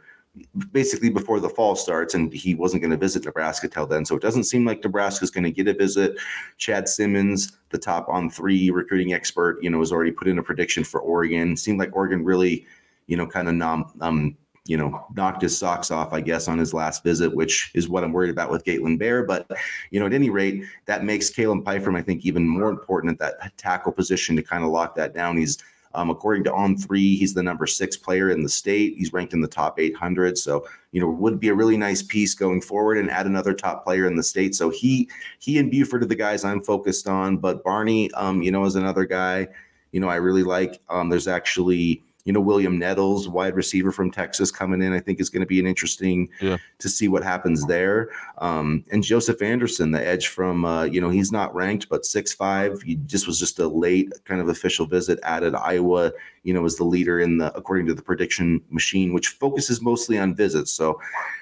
basically 0.71 1.09
before 1.09 1.39
the 1.39 1.49
fall 1.49 1.75
starts, 1.75 2.13
and 2.13 2.31
he 2.31 2.55
wasn't 2.55 2.81
going 2.81 2.91
to 2.91 2.97
visit 2.97 3.25
Nebraska 3.25 3.67
till 3.67 3.85
then. 3.85 4.05
So 4.05 4.15
it 4.15 4.21
doesn't 4.21 4.45
seem 4.45 4.65
like 4.65 4.83
Nebraska 4.83 5.23
is 5.23 5.31
going 5.31 5.43
to 5.43 5.51
get 5.51 5.67
a 5.67 5.73
visit. 5.73 6.17
Chad 6.57 6.87
Simmons, 6.87 7.57
the 7.69 7.77
top 7.77 8.07
on 8.07 8.29
three 8.29 8.69
recruiting 8.69 9.13
expert, 9.13 9.61
you 9.61 9.69
know, 9.69 9.79
has 9.79 9.91
already 9.91 10.11
put 10.11 10.27
in 10.27 10.39
a 10.39 10.43
prediction 10.43 10.83
for 10.83 11.01
Oregon. 11.01 11.57
Seemed 11.57 11.79
like 11.79 11.95
Oregon 11.95 12.23
really 12.23 12.65
you 13.11 13.17
know, 13.17 13.27
kind 13.27 13.49
of 13.49 13.55
nom, 13.55 13.91
um, 13.99 14.37
you 14.65 14.77
know, 14.77 15.05
knocked 15.17 15.41
his 15.41 15.57
socks 15.57 15.91
off, 15.91 16.13
I 16.13 16.21
guess, 16.21 16.47
on 16.47 16.57
his 16.57 16.73
last 16.73 17.03
visit, 17.03 17.35
which 17.35 17.69
is 17.73 17.89
what 17.89 18.05
I'm 18.05 18.13
worried 18.13 18.29
about 18.29 18.49
with 18.49 18.63
Gatlin 18.63 18.97
Bair. 18.97 19.23
But, 19.23 19.51
you 19.89 19.99
know, 19.99 20.05
at 20.05 20.13
any 20.13 20.29
rate, 20.29 20.63
that 20.85 21.03
makes 21.03 21.29
Caleb 21.29 21.65
Pyfrom, 21.65 21.97
I 21.97 22.01
think, 22.03 22.25
even 22.25 22.47
more 22.47 22.69
important 22.69 23.11
at 23.11 23.19
that 23.19 23.57
tackle 23.57 23.91
position 23.91 24.37
to 24.37 24.41
kind 24.41 24.63
of 24.63 24.69
lock 24.69 24.95
that 24.95 25.13
down. 25.13 25.35
He's, 25.35 25.57
um, 25.93 26.09
according 26.09 26.45
to 26.45 26.53
On 26.53 26.77
Three, 26.77 27.17
he's 27.17 27.33
the 27.33 27.43
number 27.43 27.67
six 27.67 27.97
player 27.97 28.29
in 28.29 28.43
the 28.43 28.49
state. 28.49 28.95
He's 28.97 29.11
ranked 29.11 29.33
in 29.33 29.41
the 29.41 29.47
top 29.49 29.77
800. 29.77 30.37
So, 30.37 30.65
you 30.93 31.01
know, 31.01 31.09
would 31.09 31.37
be 31.37 31.49
a 31.49 31.53
really 31.53 31.75
nice 31.75 32.01
piece 32.01 32.33
going 32.33 32.61
forward 32.61 32.97
and 32.97 33.11
add 33.11 33.25
another 33.25 33.53
top 33.53 33.83
player 33.83 34.07
in 34.07 34.15
the 34.15 34.23
state. 34.23 34.55
So 34.55 34.69
he, 34.69 35.09
he 35.39 35.57
and 35.57 35.69
Buford 35.69 36.03
are 36.03 36.05
the 36.05 36.15
guys 36.15 36.45
I'm 36.45 36.63
focused 36.63 37.09
on. 37.09 37.39
But 37.39 37.61
Barney, 37.61 38.09
um, 38.13 38.41
you 38.41 38.53
know, 38.53 38.63
is 38.63 38.77
another 38.77 39.03
guy, 39.03 39.49
you 39.91 39.99
know, 39.99 40.07
I 40.07 40.15
really 40.15 40.43
like. 40.43 40.79
Um, 40.89 41.09
there's 41.09 41.27
actually, 41.27 42.01
you 42.25 42.33
know, 42.33 42.39
William 42.39 42.77
Nettles, 42.77 43.27
wide 43.27 43.55
receiver 43.55 43.91
from 43.91 44.11
Texas, 44.11 44.51
coming 44.51 44.81
in, 44.81 44.93
I 44.93 44.99
think 44.99 45.19
is 45.19 45.29
going 45.29 45.41
to 45.41 45.47
be 45.47 45.59
an 45.59 45.67
interesting 45.67 46.29
yeah. 46.39 46.57
to 46.79 46.89
see 46.89 47.07
what 47.07 47.23
happens 47.23 47.65
there. 47.65 48.09
Um, 48.37 48.83
and 48.91 49.03
Joseph 49.03 49.41
Anderson, 49.41 49.91
the 49.91 50.05
edge 50.05 50.27
from, 50.27 50.65
uh, 50.65 50.83
you 50.83 51.01
know, 51.01 51.09
he's 51.09 51.31
not 51.31 51.53
ranked, 51.55 51.89
but 51.89 52.05
six 52.05 52.33
five. 52.33 52.81
He 52.81 52.95
just 52.95 53.27
was 53.27 53.39
just 53.39 53.59
a 53.59 53.67
late 53.67 54.11
kind 54.25 54.41
of 54.41 54.49
official 54.49 54.85
visit. 54.85 55.19
Added 55.23 55.55
Iowa, 55.55 56.11
you 56.43 56.53
know, 56.53 56.65
as 56.65 56.75
the 56.75 56.83
leader 56.83 57.19
in 57.19 57.37
the 57.37 57.55
according 57.57 57.87
to 57.87 57.93
the 57.93 58.03
prediction 58.03 58.61
machine, 58.69 59.13
which 59.13 59.29
focuses 59.29 59.81
mostly 59.81 60.19
on 60.19 60.35
visits. 60.35 60.71
So 60.71 60.99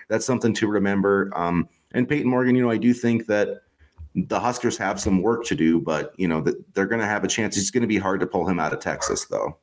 that's 0.08 0.26
something 0.26 0.54
to 0.56 0.68
remember. 0.68 1.32
Um, 1.36 1.68
and 1.92 2.08
Peyton 2.08 2.30
Morgan, 2.30 2.56
you 2.56 2.62
know, 2.62 2.72
I 2.72 2.78
do 2.78 2.94
think 2.94 3.26
that 3.28 3.64
the 4.16 4.40
Huskers 4.40 4.78
have 4.78 5.00
some 5.00 5.22
work 5.22 5.46
to 5.46 5.56
do, 5.56 5.80
but 5.80 6.14
you 6.18 6.28
know 6.28 6.42
that 6.42 6.74
they're 6.74 6.88
going 6.88 7.02
to 7.02 7.08
have 7.08 7.24
a 7.24 7.28
chance. 7.28 7.58
It's 7.58 7.72
going 7.72 7.82
to 7.82 7.88
be 7.88 7.98
hard 7.98 8.20
to 8.22 8.28
pull 8.28 8.48
him 8.48 8.60
out 8.60 8.74
of 8.74 8.80
Texas, 8.80 9.26
though. 9.26 9.58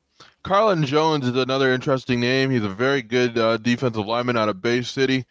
Carlin 0.46 0.84
Jones 0.84 1.26
is 1.26 1.34
another 1.34 1.72
interesting 1.72 2.20
name. 2.20 2.52
He's 2.52 2.62
a 2.62 2.68
very 2.68 3.02
good 3.02 3.36
uh, 3.36 3.56
defensive 3.56 4.06
lineman 4.06 4.36
out 4.36 4.48
of 4.48 4.62
Bay 4.62 4.80
City. 4.80 5.24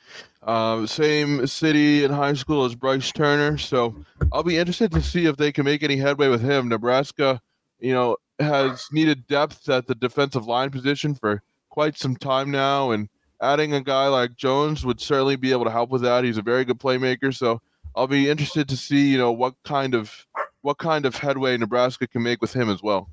Uh, 0.43 0.85
same 0.85 1.47
city 1.47 2.03
in 2.03 2.11
high 2.11 2.33
school 2.33 2.65
as 2.65 2.75
Bryce 2.75 3.13
Turner. 3.13 3.57
So 3.57 3.95
I'll 4.33 4.43
be 4.43 4.57
interested 4.57 4.91
to 4.91 5.01
see 5.01 5.25
if 5.25 5.37
they 5.37 5.53
can 5.53 5.63
make 5.63 5.83
any 5.83 5.95
headway 5.95 6.27
with 6.27 6.41
him. 6.41 6.67
Nebraska, 6.67 7.39
you 7.79 7.93
know, 7.93 8.17
has 8.39 8.89
needed 8.91 9.25
depth 9.25 9.69
at 9.69 9.87
the 9.87 9.95
defensive 9.95 10.47
line 10.47 10.69
position 10.69 11.15
for 11.15 11.41
quite 11.69 11.97
some 11.97 12.17
time 12.17 12.51
now, 12.51 12.91
and 12.91 13.07
adding 13.41 13.73
a 13.73 13.79
guy 13.79 14.07
like 14.07 14.35
Jones 14.35 14.85
would 14.85 14.99
certainly 14.99 15.37
be 15.37 15.53
able 15.53 15.63
to 15.63 15.71
help 15.71 15.91
with 15.91 16.01
that. 16.01 16.25
He's 16.25 16.37
a 16.37 16.41
very 16.41 16.65
good 16.65 16.77
playmaker. 16.77 17.33
So 17.33 17.61
I'll 17.95 18.07
be 18.07 18.29
interested 18.29 18.67
to 18.67 18.75
see, 18.75 19.13
you 19.13 19.17
know, 19.17 19.31
what 19.31 19.55
kind 19.63 19.95
of 19.95 20.27
what 20.61 20.77
kind 20.77 21.05
of 21.05 21.15
headway 21.15 21.55
Nebraska 21.55 22.05
can 22.05 22.21
make 22.21 22.41
with 22.41 22.53
him 22.53 22.69
as 22.69 22.83
well. 22.83 23.09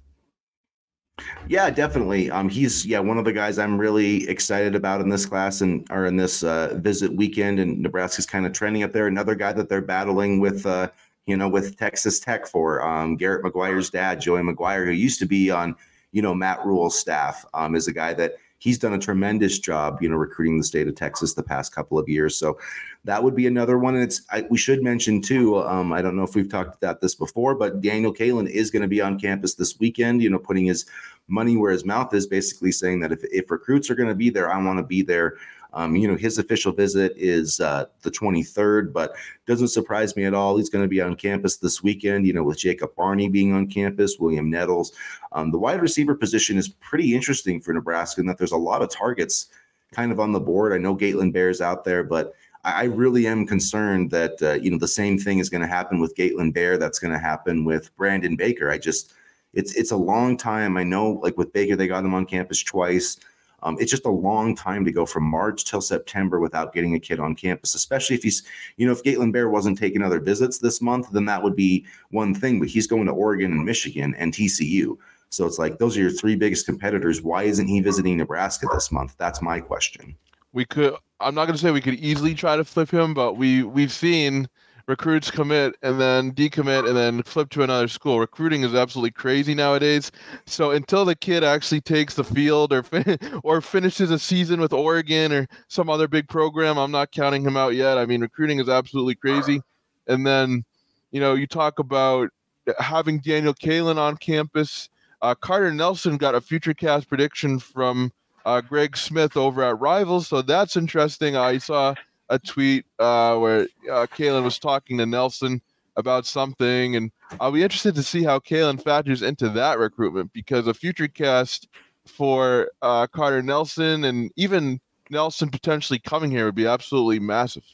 Yeah, 1.47 1.71
definitely. 1.71 2.31
Um, 2.31 2.49
he's 2.49 2.87
yeah 2.87 2.99
one 3.01 3.19
of 3.19 3.25
the 3.25 3.33
guys 3.33 3.59
I'm 3.59 3.79
really 3.79 4.29
excited 4.29 4.75
about 4.75 5.01
in 5.01 5.09
this 5.09 5.27
class 5.27 5.61
and 5.61 5.87
are 5.91 6.07
in 6.07 6.17
this 6.17 6.43
uh, 6.43 6.75
visit 6.77 7.15
weekend. 7.15 7.59
And 7.59 7.81
Nebraska's 7.81 8.27
kind 8.27 8.47
of 8.47 8.53
trending 8.53 8.83
up 8.83 8.93
there. 8.93 9.07
Another 9.07 9.35
guy 9.35 9.53
that 9.53 9.69
they're 9.69 9.83
battling 9.83 10.41
with, 10.41 10.65
uh, 10.65 10.91
you 11.27 11.37
know, 11.37 11.49
with 11.49 11.77
Texas 11.77 12.19
Tech 12.19 12.47
for 12.47 12.83
um, 12.83 13.17
Garrett 13.17 13.45
McGuire's 13.45 13.91
dad, 13.91 14.21
Joey 14.21 14.41
McGuire, 14.41 14.87
who 14.87 14.93
used 14.93 15.19
to 15.21 15.27
be 15.27 15.51
on 15.51 15.77
you 16.13 16.23
know 16.23 16.35
Matt 16.35 16.65
Rhule's 16.65 16.99
staff, 16.99 17.45
um, 17.55 17.75
is 17.75 17.89
a 17.89 17.93
guy 17.93 18.15
that 18.15 18.37
he's 18.63 18.79
done 18.79 18.93
a 18.93 18.99
tremendous 18.99 19.59
job, 19.59 19.99
you 20.01 20.09
know, 20.09 20.15
recruiting 20.15 20.57
the 20.57 20.63
state 20.63 20.87
of 20.87 20.95
Texas 20.95 21.35
the 21.35 21.43
past 21.43 21.75
couple 21.75 21.99
of 21.99 22.09
years. 22.09 22.37
So 22.37 22.61
that 23.03 23.25
would 23.25 23.35
be 23.35 23.49
another 23.49 23.77
one. 23.77 23.97
And 23.97 24.05
it's 24.05 24.23
I, 24.31 24.47
we 24.51 24.57
should 24.57 24.85
mention 24.85 25.21
too. 25.21 25.59
Um, 25.59 25.93
I 25.93 26.01
don't 26.01 26.15
know 26.15 26.23
if 26.23 26.37
we've 26.37 26.49
talked 26.49 26.77
about 26.77 27.01
this 27.01 27.17
before, 27.17 27.57
but 27.57 27.81
Daniel 27.81 28.15
Kaelin 28.15 28.49
is 28.49 28.71
going 28.71 28.83
to 28.83 28.89
be 28.89 29.01
on 29.01 29.19
campus 29.19 29.57
this 29.57 29.81
weekend. 29.81 30.23
You 30.23 30.31
know, 30.31 30.39
putting 30.39 30.67
his 30.67 30.87
money 31.27 31.57
where 31.57 31.73
his 31.73 31.85
mouth 31.85 32.15
is, 32.15 32.29
basically 32.29 32.71
saying 32.71 33.01
that 33.01 33.11
if 33.11 33.25
if 33.25 33.51
recruits 33.51 33.91
are 33.91 33.97
going 33.97 34.09
to 34.09 34.15
be 34.15 34.31
there, 34.31 34.49
I 34.49 34.65
want 34.65 34.79
to 34.79 34.85
be 34.85 35.03
there. 35.03 35.39
Um, 35.75 35.97
you 35.97 36.07
know, 36.07 36.17
his 36.17 36.39
official 36.39 36.73
visit 36.73 37.15
is 37.17 37.61
uh, 37.61 37.87
the 38.03 38.11
23rd, 38.11 38.93
but 38.93 39.15
doesn't 39.47 39.69
surprise 39.69 40.17
me 40.17 40.25
at 40.25 40.35
all. 40.35 40.57
He's 40.57 40.69
going 40.69 40.85
to 40.85 40.89
be 40.89 41.01
on 41.01 41.17
campus 41.17 41.57
this 41.57 41.83
weekend, 41.83 42.27
you 42.27 42.33
know, 42.33 42.43
with 42.43 42.59
Ja'Cory 42.59 42.95
Barney 42.95 43.29
being 43.29 43.53
on 43.53 43.67
campus, 43.67 44.19
William 44.19 44.51
Nettles. 44.51 44.93
Um, 45.33 45.51
the 45.51 45.59
wide 45.59 45.81
receiver 45.81 46.15
position 46.15 46.59
is 46.59 46.69
pretty 46.69 47.15
interesting 47.15 47.61
for 47.61 47.73
Nebraska 47.73 48.21
in 48.21 48.27
that 48.27 48.39
there's 48.39 48.53
a 48.53 48.57
lot 48.57 48.83
of 48.83 48.91
targets 48.91 49.47
kind 49.93 50.13
of 50.13 50.21
on 50.21 50.33
the 50.33 50.41
board. 50.41 50.73
I 50.73 50.79
know 50.79 50.95
Gatlin 50.95 51.33
Bair's 51.33 51.61
out 51.61 51.85
there, 51.85 52.03
but 52.03 52.35
I 52.65 52.85
really 52.85 53.27
am 53.27 53.47
concerned 53.47 54.11
that 54.13 54.41
uh, 54.41 54.53
you 54.53 54.71
know 54.71 54.79
the 54.79 54.87
same 54.87 55.19
thing 55.19 55.39
is 55.39 55.51
going 55.51 55.63
to 55.63 55.67
happen 55.67 56.01
with 56.01 56.15
Gatlin 56.15 56.53
Bair. 56.53 56.79
That's 56.79 56.99
going 56.99 57.13
to 57.13 57.19
happen 57.19 57.65
with 57.65 57.95
Brandon 57.97 58.37
Baker. 58.37 58.71
I 58.71 58.79
just 58.79 59.15
it's 59.53 59.75
it's 59.75 59.91
a 59.91 59.97
long 59.97 60.37
time. 60.37 60.77
I 60.77 60.85
know, 60.85 61.21
like 61.23 61.37
with 61.37 61.53
Baker, 61.53 61.75
they 61.75 61.89
got 61.89 62.05
him 62.05 62.15
on 62.15 62.25
campus 62.25 62.63
twice. 62.63 63.19
Um, 63.63 63.77
it's 63.81 63.91
just 63.91 64.07
a 64.07 64.11
long 64.11 64.55
time 64.57 64.85
to 64.85 64.93
go 64.93 65.07
from 65.07 65.25
March 65.25 65.65
till 65.65 65.81
September 65.81 66.41
without 66.41 66.73
getting 66.73 66.95
a 66.95 67.01
kid 67.01 67.21
on 67.21 67.35
campus, 67.35 67.75
especially 67.75 68.17
if 68.17 68.23
he's, 68.23 68.43
you 68.77 68.87
know, 68.87 68.93
if 68.93 69.03
Gatlin 69.03 69.33
Bair 69.33 69.49
wasn't 69.49 69.79
taking 69.79 70.03
other 70.03 70.21
visits 70.21 70.59
this 70.59 70.83
month, 70.83 71.11
then 71.13 71.25
that 71.27 71.43
would 71.43 71.57
be 71.57 71.87
one 72.11 72.35
thing. 72.35 72.59
But 72.59 72.69
he's 72.69 72.87
going 72.87 73.07
to 73.07 73.13
Oregon 73.13 73.53
and 73.53 73.65
Michigan 73.65 74.15
and 74.17 74.33
TCU. 74.33 74.97
So 75.31 75.47
it's 75.47 75.59
like 75.59 75.79
those 75.79 75.97
are 75.97 76.01
your 76.01 76.11
three 76.11 76.37
biggest 76.37 76.67
competitors. 76.67 77.23
Why 77.23 77.45
isn't 77.45 77.67
he 77.67 77.81
visiting 77.81 78.19
Nebraska 78.19 78.67
this 78.73 78.93
month? 78.93 79.15
That's 79.17 79.41
my 79.41 79.61
question. 79.61 80.17
We 80.53 80.67
could. 80.67 80.95
I'm 81.21 81.35
not 81.35 81.47
going 81.47 81.57
to 81.57 81.63
say 81.63 81.71
we 81.71 81.81
could 81.81 81.95
easily 81.95 82.35
try 82.35 82.57
to 82.57 82.65
flip 82.65 82.91
him, 82.91 83.15
but 83.15 83.35
we 83.35 83.63
we've 83.63 83.93
seen 83.93 84.49
recruits 84.87 85.31
commit 85.31 85.75
and 85.83 86.01
then 86.01 86.33
decommit 86.33 86.89
and 86.89 86.97
then 86.97 87.23
flip 87.23 87.51
to 87.51 87.63
another 87.63 87.89
school. 87.89 88.21
Recruiting 88.21 88.63
is 88.63 88.75
absolutely 88.75 89.11
crazy 89.11 89.55
nowadays. 89.55 90.11
So 90.47 90.73
until 90.73 91.05
the 91.05 91.15
kid 91.15 91.45
actually 91.45 91.81
takes 91.81 92.15
the 92.15 92.25
field 92.25 92.73
or 92.73 92.83
fin- 92.83 93.19
or 93.43 93.61
finishes 93.61 94.11
a 94.11 94.19
season 94.19 94.61
with 94.61 94.73
Oregon 94.73 95.33
or 95.33 95.49
some 95.69 95.89
other 95.89 96.09
big 96.09 96.29
program, 96.29 96.79
I'm 96.79 96.91
not 96.91 97.13
counting 97.13 97.43
him 97.43 97.57
out 97.57 97.75
yet. 97.75 97.99
I 97.99 98.07
mean, 98.07 98.21
recruiting 98.21 98.59
is 98.59 98.69
absolutely 98.69 99.15
crazy. 99.15 99.63
And 100.07 100.27
then, 100.27 100.65
you 101.11 101.21
know, 101.21 101.35
you 101.35 101.47
talk 101.47 101.79
about 101.79 102.31
having 102.79 103.21
Daniel 103.21 103.55
Kaelin 103.55 103.99
on 103.99 104.17
campus. 104.17 104.89
Uh, 105.21 105.35
Carter 105.35 105.73
Nelson 105.73 106.17
got 106.17 106.35
a 106.35 106.41
FutureCast 106.41 107.09
prediction 107.09 107.59
from 107.59 108.13
uh, 108.45 108.61
Greg 108.61 108.97
Smith 108.97 109.37
over 109.37 109.63
at 109.63 109.79
Rivals, 109.79 110.29
so 110.29 110.43
that's 110.43 110.77
interesting. 110.77 111.37
I 111.37 111.59
saw 111.59 111.95
a 112.29 112.39
tweet 112.39 112.85
uh, 112.99 113.37
where 113.37 113.63
uh, 113.91 114.07
Kaelin 114.07 114.45
was 114.45 114.59
talking 114.59 114.99
to 114.99 115.07
Nelson 115.07 115.61
about 115.97 116.27
something, 116.27 116.97
and 116.97 117.11
I'll 117.41 117.53
be 117.53 117.63
interested 117.63 117.95
to 117.97 118.03
see 118.03 118.23
how 118.23 118.39
Kaelin 118.39 118.83
factors 118.83 119.23
into 119.23 119.49
that 119.51 119.79
recruitment 119.79 120.33
because 120.33 120.67
a 120.67 120.73
FutureCast 120.73 121.67
for 122.07 122.71
uh, 122.81 123.07
Carter 123.07 123.43
Nelson 123.43 124.05
and 124.05 124.31
even 124.37 124.81
Nelson 125.11 125.51
potentially 125.51 125.99
coming 125.99 126.31
here 126.31 126.47
would 126.47 126.55
be 126.55 126.67
absolutely 126.67 127.21
massive. 127.21 127.65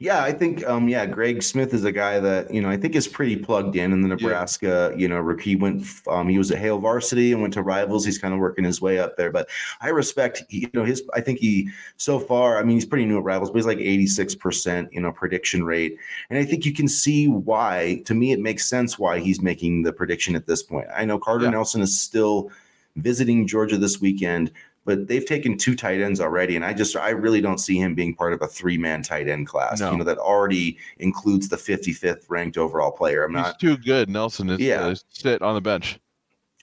Yeah, 0.00 0.22
I 0.22 0.32
think 0.32 0.64
um 0.66 0.88
yeah, 0.88 1.06
Greg 1.06 1.42
Smith 1.42 1.74
is 1.74 1.84
a 1.84 1.90
guy 1.90 2.20
that, 2.20 2.52
you 2.54 2.60
know, 2.60 2.70
I 2.70 2.76
think 2.76 2.94
is 2.94 3.08
pretty 3.08 3.36
plugged 3.36 3.74
in 3.74 3.92
in 3.92 4.02
the 4.02 4.08
Nebraska, 4.08 4.90
yeah. 4.92 4.96
you 4.96 5.08
know, 5.08 5.36
he 5.36 5.56
went 5.56 5.84
um 6.06 6.28
he 6.28 6.38
was 6.38 6.50
at 6.52 6.58
Hail 6.58 6.78
Varsity 6.78 7.32
and 7.32 7.42
went 7.42 7.54
to 7.54 7.62
Rivals. 7.62 8.04
He's 8.04 8.18
kind 8.18 8.32
of 8.32 8.38
working 8.38 8.64
his 8.64 8.80
way 8.80 9.00
up 9.00 9.16
there, 9.16 9.32
but 9.32 9.48
I 9.80 9.88
respect 9.88 10.44
you 10.50 10.68
know 10.72 10.84
his 10.84 11.02
I 11.14 11.20
think 11.20 11.40
he 11.40 11.70
so 11.96 12.20
far, 12.20 12.58
I 12.58 12.62
mean, 12.62 12.76
he's 12.76 12.86
pretty 12.86 13.06
new 13.06 13.18
at 13.18 13.24
Rivals, 13.24 13.50
but 13.50 13.56
he's 13.56 13.66
like 13.66 13.78
86%, 13.78 14.88
you 14.92 15.00
know, 15.00 15.10
prediction 15.10 15.64
rate. 15.64 15.96
And 16.30 16.38
I 16.38 16.44
think 16.44 16.64
you 16.64 16.72
can 16.72 16.86
see 16.86 17.26
why 17.26 18.02
to 18.04 18.14
me 18.14 18.32
it 18.32 18.40
makes 18.40 18.68
sense 18.68 18.98
why 18.98 19.18
he's 19.18 19.42
making 19.42 19.82
the 19.82 19.92
prediction 19.92 20.36
at 20.36 20.46
this 20.46 20.62
point. 20.62 20.86
I 20.96 21.04
know 21.04 21.18
Carter 21.18 21.46
yeah. 21.46 21.50
Nelson 21.50 21.80
is 21.80 22.00
still 22.00 22.50
visiting 22.96 23.46
Georgia 23.46 23.78
this 23.78 24.00
weekend 24.00 24.52
but 24.88 25.06
they've 25.06 25.26
taken 25.26 25.58
two 25.58 25.76
tight 25.76 26.00
ends 26.00 26.18
already, 26.18 26.56
and 26.56 26.64
I 26.64 26.72
just 26.72 26.96
I 26.96 27.10
really 27.10 27.42
don't 27.42 27.58
see 27.58 27.76
him 27.76 27.94
being 27.94 28.14
part 28.14 28.32
of 28.32 28.40
a 28.40 28.46
three 28.46 28.78
man 28.78 29.02
tight 29.02 29.28
end 29.28 29.46
class. 29.46 29.80
No. 29.80 29.92
You 29.92 29.98
know 29.98 30.04
that 30.04 30.16
already 30.16 30.78
includes 30.96 31.50
the 31.50 31.58
55th 31.58 32.24
ranked 32.30 32.56
overall 32.56 32.90
player. 32.90 33.22
I'm 33.24 33.34
He's 33.34 33.42
not 33.42 33.60
too 33.60 33.76
good. 33.76 34.08
Nelson 34.08 34.48
is 34.48 34.60
yeah. 34.60 34.94
sit 35.10 35.42
on 35.42 35.54
the 35.54 35.60
bench. 35.60 36.00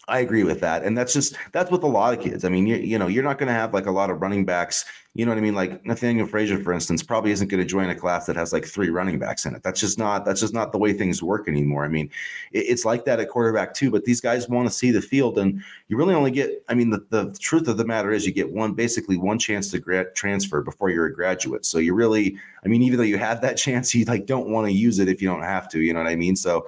I 0.07 0.19
agree 0.19 0.43
with 0.43 0.59
that. 0.61 0.83
And 0.83 0.95
that's 0.95 1.13
just 1.13 1.35
that's 1.51 1.71
with 1.71 1.81
a 1.81 1.87
lot 1.87 2.13
of 2.13 2.23
kids. 2.23 2.45
I 2.45 2.49
mean, 2.49 2.67
you, 2.67 2.75
you 2.75 2.99
know, 2.99 3.07
you're 3.07 3.23
not 3.23 3.39
going 3.39 3.47
to 3.47 3.53
have 3.53 3.73
like 3.73 3.87
a 3.87 3.91
lot 3.91 4.11
of 4.11 4.21
running 4.21 4.45
backs. 4.45 4.85
You 5.15 5.25
know 5.25 5.31
what 5.31 5.39
I 5.39 5.41
mean? 5.41 5.55
Like 5.55 5.83
Nathaniel 5.83 6.27
Frazier, 6.27 6.59
for 6.59 6.73
instance, 6.73 7.01
probably 7.01 7.31
isn't 7.31 7.47
going 7.47 7.61
to 7.61 7.65
join 7.65 7.89
a 7.89 7.95
class 7.95 8.27
that 8.27 8.35
has 8.35 8.53
like 8.53 8.65
three 8.65 8.89
running 8.89 9.17
backs 9.17 9.45
in 9.45 9.55
it. 9.55 9.63
That's 9.63 9.79
just 9.79 9.97
not 9.97 10.23
that's 10.23 10.41
just 10.41 10.53
not 10.53 10.71
the 10.71 10.77
way 10.77 10.93
things 10.93 11.23
work 11.23 11.47
anymore. 11.47 11.85
I 11.85 11.87
mean, 11.87 12.11
it, 12.51 12.65
it's 12.67 12.85
like 12.85 13.05
that 13.05 13.19
at 13.19 13.29
quarterback 13.29 13.73
too. 13.73 13.89
But 13.89 14.05
these 14.05 14.21
guys 14.21 14.47
want 14.47 14.67
to 14.67 14.73
see 14.73 14.91
the 14.91 15.01
field, 15.01 15.39
and 15.39 15.63
you 15.87 15.97
really 15.97 16.13
only 16.13 16.31
get. 16.31 16.63
I 16.69 16.75
mean, 16.75 16.91
the, 16.91 17.03
the 17.09 17.35
truth 17.39 17.67
of 17.67 17.77
the 17.77 17.85
matter 17.85 18.11
is, 18.11 18.27
you 18.27 18.31
get 18.31 18.51
one 18.51 18.73
basically 18.73 19.17
one 19.17 19.39
chance 19.39 19.71
to 19.71 20.05
transfer 20.13 20.61
before 20.61 20.91
you're 20.91 21.07
a 21.07 21.15
graduate. 21.15 21.65
So 21.65 21.79
you 21.79 21.95
really, 21.95 22.37
I 22.63 22.67
mean, 22.67 22.83
even 22.83 22.97
though 22.97 23.03
you 23.03 23.17
have 23.17 23.41
that 23.41 23.57
chance, 23.57 23.95
you 23.95 24.05
like 24.05 24.27
don't 24.27 24.49
want 24.49 24.67
to 24.67 24.73
use 24.73 24.99
it 24.99 25.07
if 25.07 25.19
you 25.19 25.29
don't 25.29 25.41
have 25.41 25.67
to. 25.69 25.79
You 25.79 25.93
know 25.93 26.03
what 26.03 26.09
I 26.09 26.15
mean? 26.15 26.35
So 26.35 26.67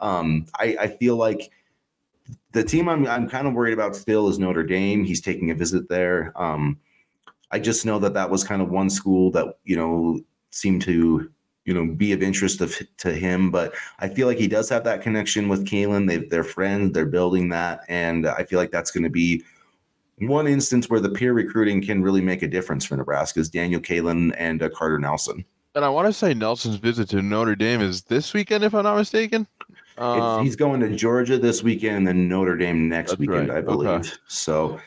um, 0.00 0.46
I, 0.58 0.76
I 0.80 0.86
feel 0.86 1.16
like 1.16 1.50
the 2.52 2.64
team 2.64 2.88
I'm 2.88 3.06
I'm 3.06 3.28
kind 3.28 3.46
of 3.46 3.54
worried 3.54 3.74
about 3.74 3.96
still 3.96 4.28
is 4.28 4.38
Notre 4.38 4.64
Dame. 4.64 5.04
He's 5.04 5.20
taking 5.20 5.50
a 5.50 5.54
visit 5.54 5.88
there. 5.88 6.32
Um, 6.40 6.78
I 7.50 7.58
just 7.58 7.86
know 7.86 7.98
that 7.98 8.14
that 8.14 8.30
was 8.30 8.44
kind 8.44 8.62
of 8.62 8.70
one 8.70 8.90
school 8.90 9.30
that 9.32 9.58
you 9.64 9.76
know 9.76 10.20
seemed 10.50 10.82
to 10.82 11.30
you 11.64 11.74
know 11.74 11.86
be 11.86 12.12
of 12.12 12.22
interest 12.22 12.60
of, 12.60 12.76
to 12.98 13.12
him. 13.12 13.50
But 13.50 13.74
I 13.98 14.08
feel 14.08 14.26
like 14.26 14.38
he 14.38 14.48
does 14.48 14.68
have 14.68 14.84
that 14.84 15.02
connection 15.02 15.48
with 15.48 15.66
Kaelin. 15.66 16.08
They 16.08 16.18
they're 16.18 16.44
friends. 16.44 16.92
They're 16.92 17.06
building 17.06 17.48
that, 17.50 17.82
and 17.88 18.26
I 18.26 18.44
feel 18.44 18.58
like 18.58 18.72
that's 18.72 18.90
going 18.90 19.04
to 19.04 19.10
be 19.10 19.44
one 20.18 20.46
instance 20.46 20.90
where 20.90 21.00
the 21.00 21.08
peer 21.08 21.32
recruiting 21.32 21.80
can 21.80 22.02
really 22.02 22.20
make 22.20 22.42
a 22.42 22.48
difference 22.48 22.84
for 22.84 22.96
Nebraska. 22.96 23.40
Is 23.40 23.48
Daniel 23.48 23.80
Kaelin 23.80 24.34
and 24.36 24.62
uh, 24.62 24.68
Carter 24.70 24.98
Nelson. 24.98 25.44
And 25.76 25.84
I 25.84 25.88
want 25.88 26.08
to 26.08 26.12
say 26.12 26.34
Nelson's 26.34 26.76
visit 26.76 27.08
to 27.10 27.22
Notre 27.22 27.54
Dame 27.54 27.80
is 27.80 28.02
this 28.02 28.34
weekend, 28.34 28.64
if 28.64 28.74
I'm 28.74 28.82
not 28.82 28.96
mistaken. 28.96 29.46
Um, 29.98 30.44
he's 30.44 30.56
going 30.56 30.80
to 30.80 30.94
Georgia 30.94 31.38
this 31.38 31.62
weekend 31.62 31.96
and 31.96 32.06
then 32.06 32.28
Notre 32.28 32.56
Dame 32.56 32.88
next 32.88 33.18
weekend, 33.18 33.48
right. 33.48 33.58
I 33.58 33.60
believe. 33.60 33.88
Okay. 33.88 34.10
So 34.28 34.80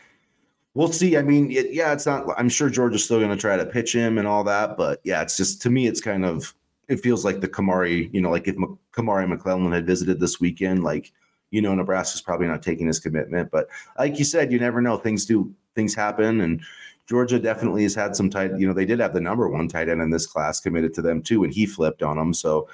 we'll 0.74 0.92
see. 0.92 1.18
I 1.18 1.22
mean, 1.22 1.52
it, 1.52 1.72
yeah, 1.72 1.94
it's 1.94 2.06
not. 2.06 2.26
I'm 2.38 2.50
sure 2.50 2.70
Georgia's 2.70 3.06
still 3.06 3.20
going 3.20 3.32
to 3.32 3.38
try 3.38 3.58
to 3.58 3.66
pitch 3.66 3.94
him 3.94 4.18
and 4.18 4.28
all 4.28 4.44
that, 4.46 4.78
but 4.78 5.00
yeah, 5.04 5.22
it's 5.22 5.38
just 5.38 5.62
to 5.64 5.70
me, 5.70 5.88
it's 5.88 6.02
kind 6.02 6.26
of. 6.26 6.54
It 6.90 7.00
feels 7.00 7.24
like 7.24 7.40
the 7.40 7.48
Kamari, 7.48 8.14
you 8.14 8.20
know, 8.20 8.30
like 8.30 8.48
if 8.48 8.56
M- 8.56 8.78
Kamari 8.92 9.28
McClellan 9.28 9.72
had 9.72 9.88
visited 9.88 10.20
this 10.20 10.42
weekend, 10.42 10.84
like 10.84 11.14
you 11.50 11.62
know, 11.62 11.74
Nebraska's 11.74 12.22
probably 12.22 12.48
not 12.48 12.62
taking 12.62 12.88
his 12.88 13.00
commitment. 13.00 13.52
But 13.52 13.68
like 13.98 14.18
you 14.18 14.26
said, 14.26 14.52
you 14.52 14.60
never 14.60 14.82
know. 14.82 14.98
Things 14.98 15.26
do 15.26 15.54
things 15.76 15.96
happen, 15.96 16.42
and 16.42 16.62
Georgia 17.08 17.40
definitely 17.40 17.84
has 17.84 17.96
had 17.96 18.16
some 18.16 18.30
tight. 18.30 18.52
You 18.58 18.68
know, 18.68 18.74
they 18.74 18.86
did 18.86 19.00
have 19.00 19.14
the 19.14 19.22
number 19.22 19.48
one 19.48 19.68
tight 19.68 19.88
end 19.88 20.02
in 20.02 20.10
this 20.10 20.28
class 20.28 20.60
committed 20.60 20.94
to 20.96 21.02
them 21.02 21.22
too, 21.22 21.44
and 21.44 21.54
he 21.54 21.66
flipped 21.66 22.04
on 22.04 22.18
them. 22.18 22.34
So 22.34 22.68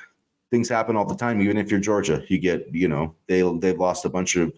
things 0.51 0.69
happen 0.69 0.95
all 0.95 1.05
the 1.05 1.15
time. 1.15 1.41
Even 1.41 1.57
if 1.57 1.69
you're 1.69 1.79
Georgia, 1.79 2.23
you 2.27 2.39
get 2.39 2.67
you 2.73 2.87
know 2.87 3.15
they 3.27 3.41
they've 3.59 3.79
lost 3.79 4.05
a 4.05 4.09
bunch 4.09 4.35
of 4.35 4.49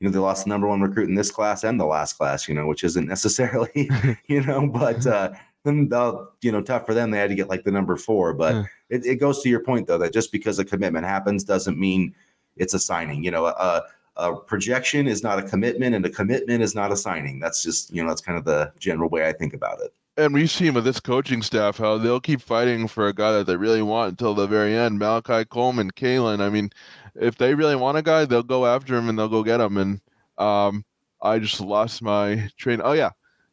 you 0.00 0.08
know 0.08 0.10
they 0.10 0.18
lost 0.18 0.44
the 0.44 0.50
number 0.50 0.66
one 0.66 0.80
recruit 0.80 1.08
in 1.08 1.14
this 1.14 1.30
class 1.30 1.64
and 1.64 1.78
the 1.78 1.86
last 1.86 2.14
class. 2.14 2.48
You 2.48 2.54
know, 2.54 2.66
which 2.66 2.84
isn't 2.84 3.06
necessarily 3.06 3.90
you 4.26 4.42
know, 4.42 4.66
but 4.66 5.06
uh, 5.06 5.32
then 5.64 5.88
the 5.88 6.28
you 6.40 6.52
know 6.52 6.62
tough 6.62 6.86
for 6.86 6.94
them. 6.94 7.10
They 7.10 7.18
had 7.18 7.30
to 7.30 7.36
get 7.36 7.48
like 7.48 7.64
the 7.64 7.72
number 7.72 7.96
four, 7.96 8.34
but 8.34 8.54
yeah. 8.54 8.64
it, 8.90 9.06
it 9.06 9.16
goes 9.16 9.42
to 9.42 9.48
your 9.48 9.60
point 9.60 9.86
though 9.86 9.98
that 9.98 10.12
just 10.12 10.32
because 10.32 10.58
a 10.58 10.64
commitment 10.64 11.06
happens 11.06 11.44
doesn't 11.44 11.78
mean 11.78 12.14
it's 12.56 12.74
a 12.74 12.78
signing. 12.78 13.24
You 13.24 13.30
know, 13.30 13.46
a, 13.46 13.82
a 14.16 14.36
projection 14.36 15.06
is 15.06 15.22
not 15.22 15.38
a 15.38 15.42
commitment, 15.42 15.94
and 15.94 16.04
a 16.04 16.10
commitment 16.10 16.62
is 16.62 16.74
not 16.74 16.92
a 16.92 16.96
signing. 16.96 17.40
That's 17.40 17.62
just 17.62 17.92
you 17.92 18.02
know 18.02 18.08
that's 18.08 18.20
kind 18.20 18.38
of 18.38 18.44
the 18.44 18.72
general 18.78 19.08
way 19.08 19.26
I 19.26 19.32
think 19.32 19.54
about 19.54 19.80
it 19.80 19.92
and 20.16 20.34
we've 20.34 20.50
seen 20.50 20.74
with 20.74 20.84
this 20.84 21.00
coaching 21.00 21.42
staff 21.42 21.78
how 21.78 21.96
they'll 21.96 22.20
keep 22.20 22.40
fighting 22.40 22.86
for 22.86 23.08
a 23.08 23.14
guy 23.14 23.32
that 23.32 23.46
they 23.46 23.56
really 23.56 23.82
want 23.82 24.10
until 24.10 24.34
the 24.34 24.46
very 24.46 24.76
end. 24.76 24.98
Malachi 24.98 25.44
Coleman, 25.46 25.90
Kaelin. 25.90 26.40
I 26.40 26.50
mean, 26.50 26.70
if 27.14 27.36
they 27.36 27.54
really 27.54 27.76
want 27.76 27.98
a 27.98 28.02
guy, 28.02 28.24
they'll 28.24 28.42
go 28.42 28.66
after 28.66 28.96
him 28.96 29.08
and 29.08 29.18
they'll 29.18 29.28
go 29.28 29.42
get 29.42 29.60
him. 29.60 29.76
And 29.76 30.00
um, 30.38 30.84
I 31.20 31.38
just 31.38 31.60
lost 31.60 32.02
my 32.02 32.50
train. 32.58 32.80
Oh 32.84 32.92
yeah, 32.92 33.10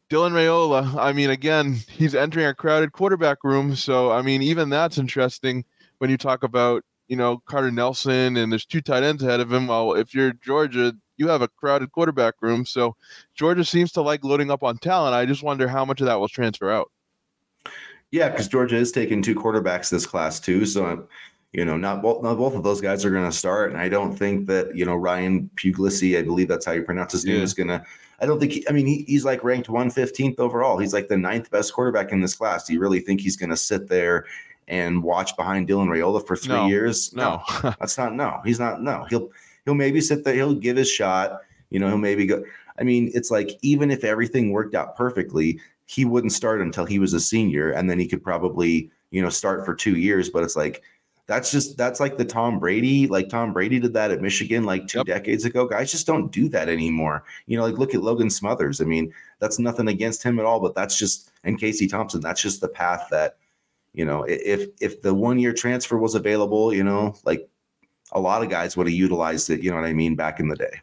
Dylan 0.09 0.31
Raiola. 0.31 0.95
I 0.95 1.13
mean, 1.13 1.29
again, 1.29 1.77
he's 1.89 2.15
entering 2.15 2.47
a 2.47 2.53
crowded 2.53 2.91
quarterback 2.91 3.43
room. 3.43 3.75
So 3.75 4.11
I 4.11 4.21
mean, 4.21 4.41
even 4.41 4.69
that's 4.69 4.97
interesting 4.97 5.63
when 5.99 6.09
you 6.09 6.17
talk 6.17 6.43
about 6.43 6.83
you 7.07 7.15
know 7.15 7.37
Carter 7.45 7.71
Nelson 7.71 8.35
and 8.37 8.51
there's 8.51 8.65
two 8.65 8.81
tight 8.81 9.03
ends 9.03 9.23
ahead 9.23 9.39
of 9.39 9.51
him. 9.51 9.67
Well, 9.67 9.93
if 9.93 10.13
you're 10.13 10.33
Georgia, 10.33 10.93
you 11.19 11.27
have 11.27 11.41
a 11.41 11.47
crowded 11.49 11.91
quarterback 11.91 12.35
room. 12.41 12.65
So 12.65 12.95
Georgia 13.35 13.65
seems 13.65 13.91
to 13.91 14.01
like 14.01 14.23
loading 14.23 14.49
up 14.49 14.63
on 14.63 14.77
talent. 14.77 15.13
I 15.13 15.25
just 15.25 15.43
wonder 15.43 15.67
how 15.67 15.83
much 15.85 15.99
of 15.99 16.07
that 16.07 16.19
will 16.19 16.29
transfer 16.29 16.71
out. 16.71 16.89
Yeah, 18.11 18.29
because 18.29 18.47
Georgia 18.47 18.77
is 18.77 18.91
taking 18.91 19.21
two 19.21 19.35
quarterbacks 19.35 19.89
this 19.91 20.05
class 20.05 20.39
too. 20.39 20.65
So 20.65 21.07
you 21.51 21.65
know, 21.65 21.77
not 21.77 22.01
both 22.01 22.23
not 22.23 22.37
both 22.37 22.55
of 22.55 22.63
those 22.63 22.79
guys 22.79 23.03
are 23.03 23.09
going 23.09 23.29
to 23.29 23.35
start, 23.35 23.71
and 23.71 23.79
I 23.79 23.89
don't 23.89 24.15
think 24.15 24.47
that 24.47 24.75
you 24.75 24.85
know 24.85 24.95
Ryan 24.95 25.49
Puglisi, 25.55 26.17
I 26.17 26.21
believe 26.21 26.47
that's 26.47 26.65
how 26.65 26.71
you 26.71 26.83
pronounce 26.83 27.11
his 27.11 27.25
name, 27.25 27.37
yeah. 27.37 27.43
is 27.43 27.53
going 27.53 27.67
to. 27.67 27.83
I 28.21 28.25
don't 28.25 28.39
think. 28.39 28.51
He, 28.51 28.69
I 28.69 28.71
mean, 28.71 28.85
he, 28.85 29.03
he's 29.07 29.25
like 29.25 29.43
ranked 29.43 29.67
115th 29.67 30.39
overall. 30.39 30.77
He's 30.77 30.93
like 30.93 31.07
the 31.07 31.17
ninth 31.17 31.49
best 31.49 31.73
quarterback 31.73 32.11
in 32.11 32.21
this 32.21 32.35
class. 32.35 32.65
Do 32.65 32.73
you 32.73 32.79
really 32.79 32.99
think 32.99 33.21
he's 33.21 33.35
going 33.35 33.49
to 33.49 33.57
sit 33.57 33.87
there 33.87 34.25
and 34.67 35.01
watch 35.01 35.35
behind 35.35 35.67
Dylan 35.67 35.87
Raiola 35.87 36.25
for 36.25 36.35
three 36.35 36.53
no, 36.53 36.67
years? 36.67 37.13
No, 37.13 37.41
no 37.63 37.73
that's 37.79 37.97
not. 37.97 38.13
No, 38.13 38.41
he's 38.45 38.59
not. 38.59 38.81
No, 38.83 39.05
he'll 39.09 39.31
he'll 39.69 39.75
maybe 39.75 40.01
sit 40.01 40.23
there, 40.23 40.33
he'll 40.33 40.55
give 40.55 40.77
his 40.77 40.89
shot. 40.89 41.41
You 41.69 41.79
know, 41.79 41.87
he'll 41.87 41.97
maybe 41.99 42.25
go. 42.25 42.43
I 42.79 42.83
mean, 42.83 43.11
it's 43.13 43.29
like 43.29 43.51
even 43.61 43.91
if 43.91 44.03
everything 44.03 44.51
worked 44.51 44.73
out 44.73 44.95
perfectly, 44.95 45.59
he 45.85 46.05
wouldn't 46.05 46.33
start 46.33 46.61
until 46.61 46.85
he 46.85 46.97
was 46.97 47.13
a 47.13 47.19
senior, 47.19 47.71
and 47.71 47.89
then 47.89 47.99
he 47.99 48.07
could 48.07 48.23
probably 48.23 48.89
you 49.11 49.21
know 49.21 49.29
start 49.29 49.65
for 49.65 49.75
two 49.75 49.97
years. 49.97 50.29
But 50.29 50.43
it's 50.43 50.55
like 50.55 50.81
that's 51.27 51.51
just 51.51 51.77
that's 51.77 51.99
like 51.99 52.17
the 52.17 52.25
Tom 52.25 52.57
Brady, 52.57 53.05
like 53.05 53.29
Tom 53.29 53.53
Brady 53.53 53.79
did 53.79 53.93
that 53.93 54.09
at 54.09 54.21
Michigan 54.21 54.63
like 54.63 54.87
two 54.87 54.99
yep. 54.99 55.05
decades 55.05 55.45
ago. 55.45 55.67
Guys 55.67 55.91
just 55.91 56.07
don't 56.07 56.31
do 56.31 56.49
that 56.49 56.69
anymore. 56.69 57.23
You 57.45 57.57
know, 57.57 57.65
like 57.65 57.77
look 57.77 57.93
at 57.93 58.01
Logan 58.01 58.31
Smothers. 58.31 58.81
I 58.81 58.85
mean, 58.85 59.13
that's 59.37 59.59
nothing 59.59 59.87
against 59.87 60.23
him 60.23 60.39
at 60.39 60.45
all, 60.45 60.59
but 60.59 60.73
that's 60.73 60.97
just 60.97 61.29
and 61.43 61.59
Casey 61.59 61.85
Thompson. 61.85 62.21
That's 62.21 62.41
just 62.41 62.61
the 62.61 62.67
path 62.67 63.07
that 63.11 63.37
you 63.93 64.05
know. 64.05 64.23
If 64.23 64.69
if 64.81 65.03
the 65.03 65.13
one 65.13 65.37
year 65.37 65.53
transfer 65.53 65.99
was 65.99 66.15
available, 66.15 66.73
you 66.73 66.83
know, 66.83 67.13
like 67.25 67.47
a 68.11 68.19
lot 68.19 68.43
of 68.43 68.49
guys 68.49 68.75
would 68.75 68.87
have 68.87 68.93
utilized 68.93 69.49
it. 69.49 69.61
You 69.61 69.71
know 69.71 69.77
what 69.77 69.85
I 69.85 69.93
mean? 69.93 70.15
Back 70.15 70.39
in 70.39 70.47
the 70.47 70.55
day. 70.55 70.81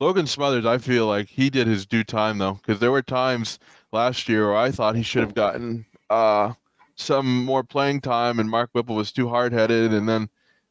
Logan 0.00 0.26
Smothers, 0.26 0.64
I 0.64 0.78
feel 0.78 1.06
like 1.06 1.28
he 1.28 1.50
did 1.50 1.66
his 1.66 1.84
due 1.84 2.04
time 2.04 2.38
though, 2.38 2.54
because 2.54 2.80
there 2.80 2.90
were 2.90 3.02
times 3.02 3.58
last 3.92 4.28
year 4.28 4.48
where 4.48 4.56
I 4.56 4.70
thought 4.70 4.96
he 4.96 5.02
should 5.02 5.22
have 5.22 5.34
gotten 5.34 5.84
uh, 6.08 6.54
some 6.96 7.44
more 7.44 7.62
playing 7.62 8.00
time, 8.00 8.38
and 8.38 8.48
Mark 8.48 8.70
Whipple 8.72 8.96
was 8.96 9.12
too 9.12 9.28
hard 9.28 9.52
headed. 9.52 9.92
And 9.92 10.08
then, 10.08 10.28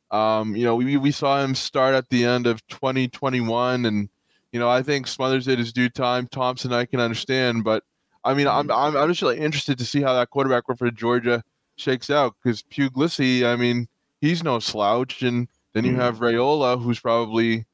um, 0.10 0.56
you 0.56 0.64
know, 0.66 0.76
we 0.76 0.98
we 0.98 1.12
saw 1.12 1.44
him 1.44 1.54
start 1.54 1.94
at 1.94 2.10
the 2.10 2.26
end 2.26 2.48
of 2.48 2.66
2021, 2.70 3.86
and 3.86 4.10
you 4.52 4.60
know, 4.60 4.70
I 4.70 4.82
think 4.82 5.06
Smothers 5.06 5.46
did 5.46 5.60
his 5.60 5.74
due 5.74 5.90
time. 5.90 6.28
Thompson, 6.28 6.74
I 6.74 6.86
can 6.86 7.00
understand, 7.00 7.64
but 7.64 7.84
I 8.24 8.34
mean, 8.34 8.48
I'm 8.48 8.72
I'm, 8.72 8.98
I'm 8.98 9.10
just 9.10 9.22
really 9.22 9.40
interested 9.40 9.78
to 9.78 9.86
see 9.86 10.02
how 10.02 10.14
that 10.14 10.32
quarterback 10.32 10.64
for 10.76 10.90
Georgia 10.90 11.44
shakes 11.76 12.10
out 12.10 12.36
because 12.42 12.64
Pugh 12.64 12.90
Puglisi, 12.90 13.46
I 13.46 13.56
mean, 13.56 13.88
he's 14.22 14.44
no 14.44 14.58
slouch, 14.58 15.22
and 15.22 15.48
then 15.74 15.86
you 15.86 15.92
mm-hmm. 15.92 16.02
have 16.02 16.20
Raiola, 16.20 16.82
who's 16.82 17.00
probably, 17.00 17.66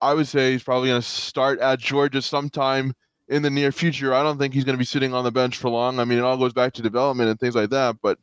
I 0.00 0.14
would 0.14 0.26
say, 0.26 0.52
he's 0.52 0.62
probably 0.62 0.88
going 0.88 1.00
to 1.00 1.06
start 1.06 1.60
at 1.60 1.78
Georgia 1.78 2.22
sometime 2.22 2.94
in 3.28 3.42
the 3.42 3.50
near 3.50 3.72
future. 3.72 4.14
I 4.14 4.22
don't 4.22 4.38
think 4.38 4.54
he's 4.54 4.64
going 4.64 4.74
to 4.74 4.78
be 4.78 4.84
sitting 4.84 5.14
on 5.14 5.24
the 5.24 5.32
bench 5.32 5.56
for 5.56 5.70
long. 5.70 5.98
I 5.98 6.04
mean, 6.04 6.18
it 6.18 6.24
all 6.24 6.36
goes 6.36 6.52
back 6.52 6.72
to 6.74 6.82
development 6.82 7.30
and 7.30 7.38
things 7.38 7.54
like 7.54 7.70
that. 7.70 7.96
But 8.02 8.18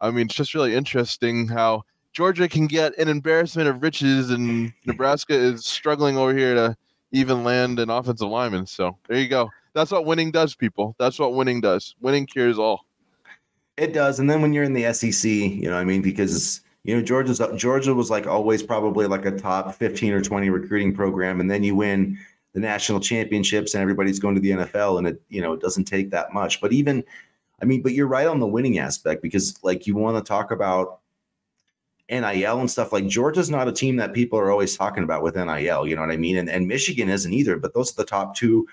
I 0.00 0.10
mean, 0.10 0.26
it's 0.26 0.34
just 0.34 0.54
really 0.54 0.74
interesting 0.74 1.48
how 1.48 1.84
Georgia 2.12 2.48
can 2.48 2.66
get 2.66 2.96
an 2.98 3.08
embarrassment 3.08 3.68
of 3.68 3.82
riches, 3.82 4.30
and 4.30 4.72
Nebraska 4.86 5.34
is 5.34 5.64
struggling 5.64 6.16
over 6.16 6.36
here 6.36 6.54
to 6.54 6.76
even 7.12 7.44
land 7.44 7.78
an 7.78 7.90
offensive 7.90 8.28
lineman. 8.28 8.66
So 8.66 8.96
there 9.08 9.18
you 9.18 9.28
go. 9.28 9.50
That's 9.74 9.90
what 9.90 10.04
winning 10.04 10.30
does, 10.30 10.54
people. 10.54 10.96
That's 10.98 11.18
what 11.18 11.34
winning 11.34 11.60
does. 11.60 11.94
Winning 12.00 12.26
cures 12.26 12.58
all. 12.58 12.86
It 13.76 13.92
does. 13.92 14.18
And 14.18 14.28
then 14.28 14.42
when 14.42 14.52
you're 14.52 14.64
in 14.64 14.72
the 14.72 14.92
SEC, 14.92 15.30
you 15.30 15.70
know, 15.70 15.76
I 15.76 15.84
mean, 15.84 16.02
because 16.02 16.62
you 16.88 16.96
know, 16.96 17.02
Georgia's 17.02 17.38
Georgia 17.56 17.94
was 17.94 18.08
like 18.08 18.26
always 18.26 18.62
probably 18.62 19.06
like 19.06 19.26
a 19.26 19.30
top 19.30 19.74
15 19.74 20.10
or 20.14 20.22
20 20.22 20.48
recruiting 20.48 20.94
program. 20.94 21.38
And 21.38 21.50
then 21.50 21.62
you 21.62 21.76
win 21.76 22.18
the 22.54 22.60
national 22.60 22.98
championships 22.98 23.74
and 23.74 23.82
everybody's 23.82 24.18
going 24.18 24.34
to 24.36 24.40
the 24.40 24.52
NFL 24.52 24.96
and 24.96 25.08
it, 25.08 25.20
you 25.28 25.42
know, 25.42 25.52
it 25.52 25.60
doesn't 25.60 25.84
take 25.84 26.08
that 26.12 26.32
much. 26.32 26.62
But 26.62 26.72
even, 26.72 27.04
I 27.60 27.66
mean, 27.66 27.82
but 27.82 27.92
you're 27.92 28.06
right 28.06 28.26
on 28.26 28.40
the 28.40 28.46
winning 28.46 28.78
aspect 28.78 29.20
because 29.20 29.62
like 29.62 29.86
you 29.86 29.96
want 29.96 30.16
to 30.16 30.26
talk 30.26 30.50
about 30.50 31.00
NIL 32.08 32.58
and 32.58 32.70
stuff 32.70 32.90
like 32.90 33.06
Georgia's 33.06 33.50
not 33.50 33.68
a 33.68 33.72
team 33.72 33.96
that 33.96 34.14
people 34.14 34.38
are 34.38 34.50
always 34.50 34.74
talking 34.74 35.04
about 35.04 35.22
with 35.22 35.36
NIL, 35.36 35.86
you 35.86 35.94
know 35.94 36.00
what 36.00 36.10
I 36.10 36.16
mean? 36.16 36.38
And, 36.38 36.48
and 36.48 36.66
Michigan 36.66 37.10
isn't 37.10 37.34
either, 37.34 37.58
but 37.58 37.74
those 37.74 37.92
are 37.92 37.96
the 37.96 38.06
top 38.06 38.34
two 38.34 38.66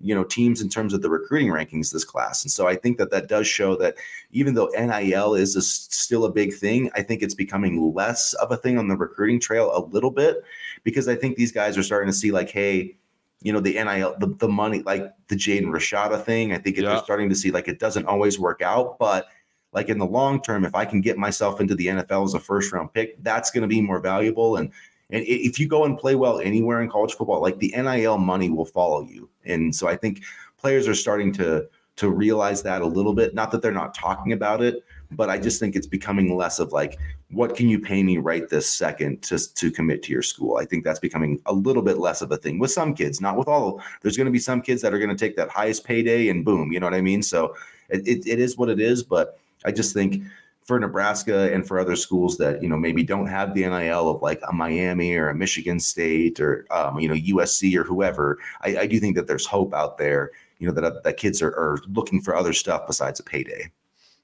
you 0.00 0.14
know 0.14 0.24
teams 0.24 0.60
in 0.60 0.68
terms 0.68 0.94
of 0.94 1.02
the 1.02 1.10
recruiting 1.10 1.48
rankings 1.48 1.92
this 1.92 2.04
class 2.04 2.42
and 2.42 2.50
so 2.50 2.66
i 2.66 2.74
think 2.74 2.98
that 2.98 3.10
that 3.10 3.28
does 3.28 3.46
show 3.46 3.76
that 3.76 3.96
even 4.30 4.54
though 4.54 4.68
nil 4.68 5.34
is 5.34 5.56
a, 5.56 5.62
still 5.62 6.24
a 6.24 6.32
big 6.32 6.54
thing 6.54 6.90
i 6.94 7.02
think 7.02 7.22
it's 7.22 7.34
becoming 7.34 7.92
less 7.94 8.32
of 8.34 8.50
a 8.50 8.56
thing 8.56 8.78
on 8.78 8.88
the 8.88 8.96
recruiting 8.96 9.38
trail 9.38 9.70
a 9.74 9.84
little 9.86 10.10
bit 10.10 10.42
because 10.84 11.08
i 11.08 11.14
think 11.14 11.36
these 11.36 11.52
guys 11.52 11.76
are 11.76 11.82
starting 11.82 12.10
to 12.10 12.16
see 12.16 12.30
like 12.30 12.50
hey 12.50 12.96
you 13.42 13.52
know, 13.52 13.60
the 13.60 13.72
NIL, 13.72 14.16
the, 14.18 14.26
the 14.38 14.48
money, 14.48 14.82
like 14.82 15.12
the 15.28 15.34
Jaden 15.34 15.68
Rashada 15.68 16.22
thing. 16.22 16.52
I 16.52 16.58
think 16.58 16.76
yeah. 16.76 16.88
they're 16.88 16.98
starting 16.98 17.28
to 17.30 17.34
see 17.34 17.50
like 17.50 17.68
it 17.68 17.78
doesn't 17.78 18.06
always 18.06 18.38
work 18.38 18.60
out, 18.60 18.98
but 18.98 19.28
like 19.72 19.88
in 19.88 19.98
the 19.98 20.06
long 20.06 20.42
term, 20.42 20.64
if 20.64 20.74
I 20.74 20.84
can 20.84 21.00
get 21.00 21.16
myself 21.16 21.60
into 21.60 21.74
the 21.74 21.86
NFL 21.86 22.26
as 22.26 22.34
a 22.34 22.40
first 22.40 22.72
round 22.72 22.92
pick, 22.92 23.22
that's 23.22 23.50
going 23.50 23.62
to 23.62 23.68
be 23.68 23.80
more 23.80 24.00
valuable. 24.00 24.56
And 24.56 24.72
and 25.12 25.24
if 25.26 25.58
you 25.58 25.66
go 25.66 25.84
and 25.84 25.98
play 25.98 26.14
well 26.14 26.40
anywhere 26.40 26.82
in 26.82 26.90
college 26.90 27.14
football, 27.14 27.40
like 27.40 27.58
the 27.58 27.72
NIL 27.76 28.18
money 28.18 28.50
will 28.50 28.64
follow 28.64 29.02
you. 29.02 29.28
And 29.44 29.74
so 29.74 29.88
I 29.88 29.96
think 29.96 30.22
players 30.58 30.86
are 30.86 30.94
starting 30.94 31.32
to 31.34 31.68
to 31.96 32.08
realize 32.08 32.62
that 32.62 32.80
a 32.80 32.86
little 32.86 33.12
bit. 33.12 33.34
Not 33.34 33.50
that 33.50 33.60
they're 33.60 33.72
not 33.72 33.94
talking 33.94 34.32
about 34.32 34.62
it, 34.62 34.82
but 35.10 35.28
I 35.28 35.38
just 35.38 35.60
think 35.60 35.76
it's 35.76 35.86
becoming 35.86 36.34
less 36.34 36.58
of 36.58 36.72
like, 36.72 36.98
what 37.30 37.54
can 37.54 37.68
you 37.68 37.78
pay 37.78 38.02
me 38.02 38.16
right 38.16 38.48
this 38.48 38.70
second 38.70 39.22
to, 39.24 39.54
to 39.54 39.70
commit 39.70 40.02
to 40.04 40.12
your 40.12 40.22
school? 40.22 40.56
I 40.56 40.64
think 40.64 40.82
that's 40.82 40.98
becoming 40.98 41.40
a 41.44 41.52
little 41.52 41.82
bit 41.82 41.98
less 41.98 42.22
of 42.22 42.32
a 42.32 42.38
thing 42.38 42.58
with 42.58 42.70
some 42.70 42.94
kids, 42.94 43.20
not 43.20 43.36
with 43.36 43.48
all. 43.48 43.82
There's 44.00 44.16
going 44.16 44.26
to 44.26 44.32
be 44.32 44.38
some 44.38 44.62
kids 44.62 44.80
that 44.80 44.94
are 44.94 44.98
going 44.98 45.10
to 45.10 45.16
take 45.16 45.36
that 45.36 45.50
highest 45.50 45.84
payday 45.84 46.28
and 46.28 46.42
boom, 46.42 46.72
you 46.72 46.80
know 46.80 46.86
what 46.86 46.94
I 46.94 47.02
mean? 47.02 47.22
So 47.22 47.54
it, 47.90 48.06
it, 48.08 48.26
it 48.26 48.38
is 48.38 48.56
what 48.56 48.70
it 48.70 48.80
is. 48.80 49.02
But 49.02 49.38
I 49.66 49.72
just 49.72 49.92
think 49.92 50.22
for 50.70 50.78
Nebraska 50.78 51.52
and 51.52 51.66
for 51.66 51.80
other 51.80 51.96
schools 51.96 52.38
that 52.38 52.62
you 52.62 52.68
know 52.68 52.76
maybe 52.76 53.02
don't 53.02 53.26
have 53.26 53.54
the 53.54 53.62
NIL 53.62 54.08
of 54.08 54.22
like 54.22 54.40
a 54.48 54.52
Miami 54.52 55.16
or 55.16 55.28
a 55.28 55.34
Michigan 55.34 55.80
State 55.80 56.38
or 56.38 56.64
um, 56.70 57.00
you 57.00 57.08
know 57.08 57.14
USC 57.16 57.74
or 57.74 57.82
whoever, 57.82 58.38
I, 58.60 58.76
I, 58.82 58.86
do 58.86 59.00
think 59.00 59.16
that 59.16 59.26
there's 59.26 59.44
hope 59.44 59.74
out 59.74 59.98
there 59.98 60.30
you 60.60 60.68
know 60.68 60.72
that 60.74 61.02
that 61.02 61.16
kids 61.16 61.42
are, 61.42 61.48
are 61.48 61.78
looking 61.88 62.20
for 62.20 62.36
other 62.36 62.52
stuff 62.52 62.86
besides 62.86 63.18
a 63.18 63.24
payday. 63.24 63.72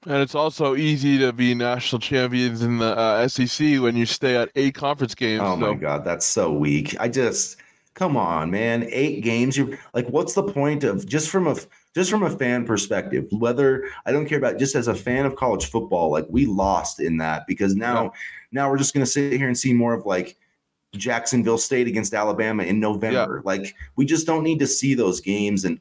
And 0.05 0.21
it's 0.21 0.35
also 0.35 0.77
easy 0.77 1.17
to 1.17 1.33
be 1.33 1.53
national 1.53 1.99
champions 1.99 2.61
in 2.61 2.77
the 2.77 2.97
uh, 2.97 3.27
SEC 3.27 3.81
when 3.81 3.97
you 3.97 4.05
stay 4.05 4.37
at 4.37 4.49
eight 4.55 4.73
conference 4.73 5.15
games. 5.15 5.41
Oh 5.43 5.59
so. 5.59 5.73
my 5.73 5.73
god, 5.73 6.05
that's 6.05 6.25
so 6.25 6.53
weak. 6.53 6.95
I 6.97 7.09
just 7.09 7.57
come 7.93 8.15
on, 8.15 8.51
man. 8.51 8.87
Eight 8.89 9.21
games. 9.21 9.57
You 9.57 9.77
like, 9.93 10.07
what's 10.07 10.33
the 10.33 10.43
point 10.43 10.85
of 10.85 11.05
just 11.05 11.29
from 11.29 11.45
a 11.45 11.57
just 11.97 12.11
from 12.11 12.21
a 12.21 12.29
fan 12.29 12.63
perspective? 12.63 13.25
Whether 13.31 13.89
I 14.05 14.11
don't 14.11 14.27
care 14.27 14.37
about 14.37 14.59
just 14.59 14.75
as 14.75 14.87
a 14.87 14.93
fan 14.93 15.25
of 15.25 15.35
college 15.35 15.65
football, 15.65 16.11
like 16.11 16.27
we 16.29 16.45
lost 16.45 16.99
in 16.99 17.17
that 17.17 17.47
because 17.47 17.75
now 17.75 18.03
yeah. 18.03 18.09
now 18.51 18.69
we're 18.69 18.77
just 18.77 18.93
gonna 18.93 19.07
sit 19.07 19.33
here 19.33 19.47
and 19.47 19.57
see 19.57 19.73
more 19.73 19.95
of 19.95 20.05
like 20.05 20.37
Jacksonville 20.95 21.57
State 21.57 21.87
against 21.87 22.13
Alabama 22.13 22.63
in 22.63 22.79
November. 22.79 23.41
Yeah. 23.43 23.51
Like 23.51 23.75
we 23.95 24.05
just 24.05 24.27
don't 24.27 24.43
need 24.43 24.59
to 24.59 24.67
see 24.67 24.93
those 24.93 25.19
games 25.19 25.65
and 25.65 25.79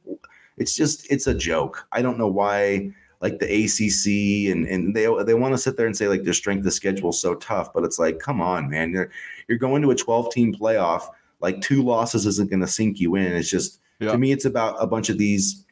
it's 0.57 0.75
just 0.75 1.07
it's 1.13 1.27
a 1.27 1.35
joke. 1.35 1.87
I 1.93 2.01
don't 2.01 2.17
know 2.17 2.29
why 2.29 2.93
like 3.21 3.39
the 3.39 3.47
ACC 3.47 4.51
and 4.55 4.67
and 4.67 4.97
they 4.97 5.07
they 5.25 5.35
want 5.35 5.53
to 5.53 5.59
sit 5.59 5.77
there 5.77 5.87
and 5.87 5.95
say 5.95 6.09
like 6.09 6.23
their 6.23 6.33
strength 6.33 6.67
of 6.67 6.73
schedule 6.73 7.11
is 7.11 7.21
so 7.21 7.35
tough, 7.35 7.75
but 7.75 7.85
it's 7.85 7.99
like 7.99 8.21
come 8.21 8.41
on, 8.41 8.71
man, 8.71 8.91
you're 8.91 9.11
you're 9.49 9.59
going 9.59 9.83
to 9.83 9.91
a 9.91 9.95
12 9.95 10.33
team 10.33 10.55
playoff. 10.55 11.09
Like 11.41 11.61
two 11.61 11.83
losses 11.83 12.25
isn't 12.25 12.49
going 12.49 12.61
to 12.61 12.67
sink 12.67 13.01
you 13.01 13.17
in. 13.17 13.35
It's 13.35 13.51
just 13.51 13.81
yeah. 14.01 14.13
to 14.13 14.19
me, 14.19 14.33
it's 14.33 14.47
about 14.47 14.77
a 14.81 14.87
bunch 14.87 15.11
of 15.11 15.19
these. 15.19 15.63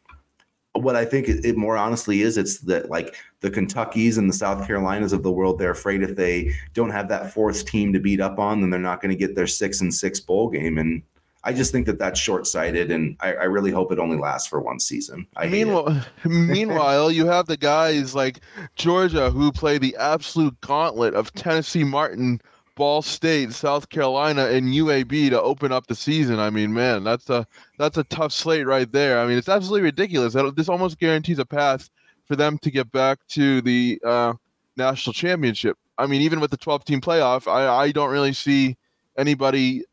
What 0.75 0.97
I 0.97 1.05
think 1.05 1.29
it, 1.29 1.45
it 1.45 1.57
more 1.57 1.77
honestly 1.77 2.23
is, 2.23 2.37
it's 2.37 2.59
that 2.63 2.91
like 2.91 3.17
the 3.41 3.51
Kentuckies 3.51 4.19
and 4.19 4.29
the 4.29 4.35
South 4.35 4.67
Carolinas 4.67 5.13
of 5.13 5.23
the 5.23 5.31
world, 5.31 5.59
they're 5.59 5.71
afraid 5.71 6.03
if 6.03 6.17
they 6.17 6.53
don't 6.73 6.91
have 6.91 7.09
that 7.09 7.33
fourth 7.33 7.65
team 7.65 7.93
to 7.93 8.01
beat 8.01 8.21
up 8.21 8.39
on, 8.39 8.61
then 8.61 8.71
they're 8.71 8.81
not 8.81 9.01
going 9.01 9.11
to 9.11 9.17
get 9.17 9.37
their 9.37 9.47
six 9.47 9.81
and 9.81 9.95
six 9.95 10.19
bowl 10.19 10.49
game. 10.49 10.79
And 10.79 11.03
I 11.45 11.53
just 11.53 11.73
think 11.73 11.87
that 11.87 11.99
that's 11.99 12.19
short 12.19 12.47
sighted, 12.47 12.91
and 12.91 13.17
I, 13.21 13.35
I, 13.35 13.45
really 13.45 13.71
hope 13.71 13.93
it 13.93 13.99
only 13.99 14.17
lasts 14.17 14.49
for 14.49 14.61
one 14.61 14.81
season. 14.81 15.27
I 15.37 15.47
meanwhile, 15.47 16.03
meanwhile, 16.25 17.11
you 17.11 17.27
have 17.27 17.47
the 17.47 17.59
guys 17.59 18.15
like 18.15 18.41
Georgia 18.77 19.31
who 19.31 19.53
play 19.53 19.77
the 19.77 19.95
absolute 19.97 20.59
gauntlet 20.63 21.13
of 21.13 21.33
Tennessee 21.35 21.85
Martin, 21.85 22.41
Ball 22.77 23.03
State, 23.03 23.53
South 23.53 23.89
Carolina, 23.89 24.47
and 24.47 24.69
UAB 24.69 25.31
to 25.31 25.41
open 25.41 25.73
up 25.73 25.87
the 25.87 25.95
season. 25.95 26.39
I 26.39 26.51
mean, 26.51 26.73
man, 26.73 27.05
that's 27.05 27.31
a 27.31 27.47
that's 27.79 27.97
a 27.97 28.05
tough 28.05 28.33
slate 28.33 28.67
right 28.67 28.91
there. 28.91 29.21
I 29.21 29.27
mean, 29.27 29.39
it's 29.39 29.49
absolutely 29.49 29.83
ridiculous. 29.83 30.35
This 30.55 30.69
almost 30.69 30.99
guarantees 30.99 31.39
a 31.39 31.47
path 31.47 31.91
for 32.27 32.37
them 32.37 32.59
to 32.59 32.71
get 32.71 32.91
back 32.91 33.19
to 33.29 33.61
the 33.61 34.01
uh, 34.05 34.33
national 34.77 35.13
championship. 35.13 35.79
I 35.99 36.07
mean, 36.07 36.23
even 36.23 36.41
with 36.41 36.51
the 36.51 36.57
12 36.57 36.85
team 36.85 37.01
playoff, 37.01 37.47
I, 37.47 37.69
I 37.69 37.93
don't 37.93 38.11
really 38.11 38.33
see 38.33 38.77
anybody 39.17 39.85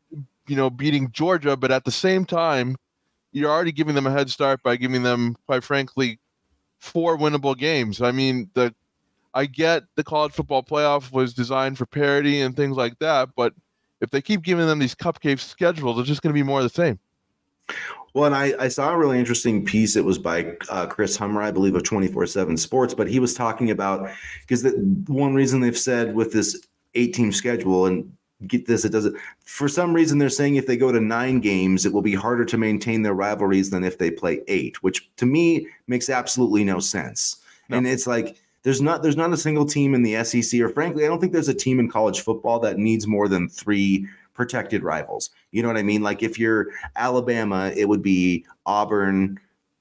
you 0.46 0.56
know, 0.56 0.70
beating 0.70 1.10
Georgia, 1.12 1.56
but 1.56 1.70
at 1.70 1.84
the 1.84 1.90
same 1.90 2.24
time, 2.24 2.76
you're 3.32 3.50
already 3.50 3.72
giving 3.72 3.94
them 3.94 4.06
a 4.06 4.10
head 4.10 4.30
start 4.30 4.62
by 4.62 4.76
giving 4.76 5.02
them, 5.02 5.36
quite 5.46 5.64
frankly, 5.64 6.18
four 6.78 7.16
winnable 7.16 7.56
games. 7.56 8.02
I 8.02 8.12
mean, 8.12 8.50
the 8.54 8.74
I 9.34 9.46
get 9.46 9.84
the 9.94 10.04
college 10.04 10.32
football 10.32 10.62
playoff 10.62 11.12
was 11.12 11.34
designed 11.34 11.78
for 11.78 11.86
parity 11.86 12.40
and 12.40 12.56
things 12.56 12.76
like 12.76 12.98
that, 12.98 13.30
but 13.36 13.54
if 14.00 14.10
they 14.10 14.20
keep 14.20 14.42
giving 14.42 14.66
them 14.66 14.78
these 14.78 14.94
cupcake 14.94 15.38
schedules, 15.40 15.98
it's 15.98 16.08
just 16.08 16.22
going 16.22 16.32
to 16.32 16.38
be 16.38 16.42
more 16.42 16.60
of 16.60 16.64
the 16.64 16.68
same. 16.68 16.98
Well, 18.14 18.26
and 18.26 18.34
I, 18.34 18.54
I 18.58 18.68
saw 18.68 18.92
a 18.92 18.98
really 18.98 19.18
interesting 19.18 19.64
piece. 19.64 19.96
It 19.96 20.04
was 20.04 20.18
by 20.18 20.56
uh, 20.68 20.86
Chris 20.86 21.16
Hummer, 21.16 21.40
I 21.40 21.50
believe, 21.50 21.74
of 21.74 21.84
24 21.84 22.26
7 22.26 22.56
Sports, 22.58 22.92
but 22.92 23.08
he 23.08 23.18
was 23.18 23.32
talking 23.32 23.70
about 23.70 24.10
because 24.42 24.62
the 24.62 24.72
one 25.06 25.34
reason 25.34 25.60
they've 25.60 25.78
said 25.78 26.14
with 26.14 26.32
this 26.32 26.66
eight 26.94 27.14
team 27.14 27.32
schedule, 27.32 27.86
and 27.86 28.12
get 28.46 28.66
this, 28.66 28.84
it 28.84 28.90
doesn't. 28.90 29.16
For 29.44 29.68
some 29.68 29.94
reason, 29.94 30.18
they're 30.18 30.28
saying 30.28 30.56
if 30.56 30.66
they 30.66 30.76
go 30.76 30.92
to 30.92 31.00
nine 31.00 31.40
games, 31.40 31.86
it 31.86 31.92
will 31.92 32.02
be 32.02 32.14
harder 32.14 32.44
to 32.44 32.58
maintain 32.58 33.02
their 33.02 33.14
rivalries 33.14 33.70
than 33.70 33.84
if 33.84 33.96
they 33.96 34.10
play 34.10 34.42
eight, 34.48 34.82
which 34.82 35.08
to 35.16 35.24
me 35.24 35.66
makes 35.86 36.10
absolutely 36.10 36.64
no 36.64 36.80
sense. 36.80 37.36
No. 37.68 37.78
And 37.78 37.86
it's 37.86 38.06
like 38.06 38.36
there's 38.62 38.80
not 38.80 39.02
there's 39.02 39.16
not 39.16 39.32
a 39.32 39.36
single 39.36 39.64
team 39.64 39.94
in 39.94 40.02
the 40.02 40.22
SEC, 40.24 40.60
or 40.60 40.68
frankly, 40.68 41.04
I 41.04 41.08
don't 41.08 41.20
think 41.20 41.32
there's 41.32 41.48
a 41.48 41.54
team 41.54 41.80
in 41.80 41.90
college 41.90 42.20
football 42.20 42.60
that 42.60 42.78
needs 42.78 43.06
more 43.06 43.28
than 43.28 43.48
three 43.48 44.06
protected 44.34 44.82
rivals. 44.82 45.30
You 45.50 45.62
know 45.62 45.68
what 45.68 45.76
I 45.76 45.82
mean? 45.82 46.02
Like 46.02 46.22
if 46.22 46.38
you're 46.38 46.68
Alabama, 46.96 47.72
it 47.74 47.88
would 47.88 48.02
be 48.02 48.46
Auburn, 48.64 49.38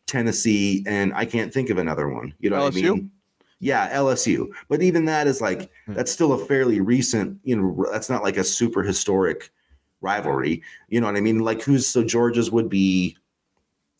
Tennessee, 0.07 0.83
and 0.87 1.13
I 1.13 1.25
can't 1.25 1.53
think 1.53 1.69
of 1.69 1.77
another 1.77 2.09
one. 2.09 2.33
You 2.39 2.49
know 2.49 2.57
LSU? 2.57 2.63
what 2.63 2.75
I 2.75 2.81
mean? 2.81 3.11
Yeah, 3.59 3.95
LSU. 3.95 4.49
But 4.67 4.81
even 4.81 5.05
that 5.05 5.27
is 5.27 5.39
like 5.39 5.69
hmm. 5.85 5.93
that's 5.93 6.11
still 6.11 6.33
a 6.33 6.45
fairly 6.45 6.81
recent, 6.81 7.39
you 7.43 7.55
know, 7.55 7.85
that's 7.91 8.09
not 8.09 8.23
like 8.23 8.37
a 8.37 8.43
super 8.43 8.81
historic 8.81 9.51
rivalry. 10.01 10.63
You 10.89 10.99
know 10.99 11.07
what 11.07 11.15
I 11.15 11.21
mean? 11.21 11.39
Like 11.39 11.61
who's 11.61 11.87
so 11.87 12.03
Georgia's 12.03 12.49
would 12.51 12.69
be 12.69 13.15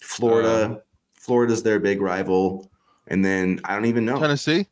Florida. 0.02 0.50
Uh, 0.50 0.80
Florida's 1.14 1.62
their 1.62 1.80
big 1.80 2.02
rival. 2.02 2.71
And 3.08 3.24
then 3.26 3.60
I 3.66 3.76
don't 3.76 3.86
even 3.86 4.06
know. 4.06 4.20
Tennessee? 4.20 4.68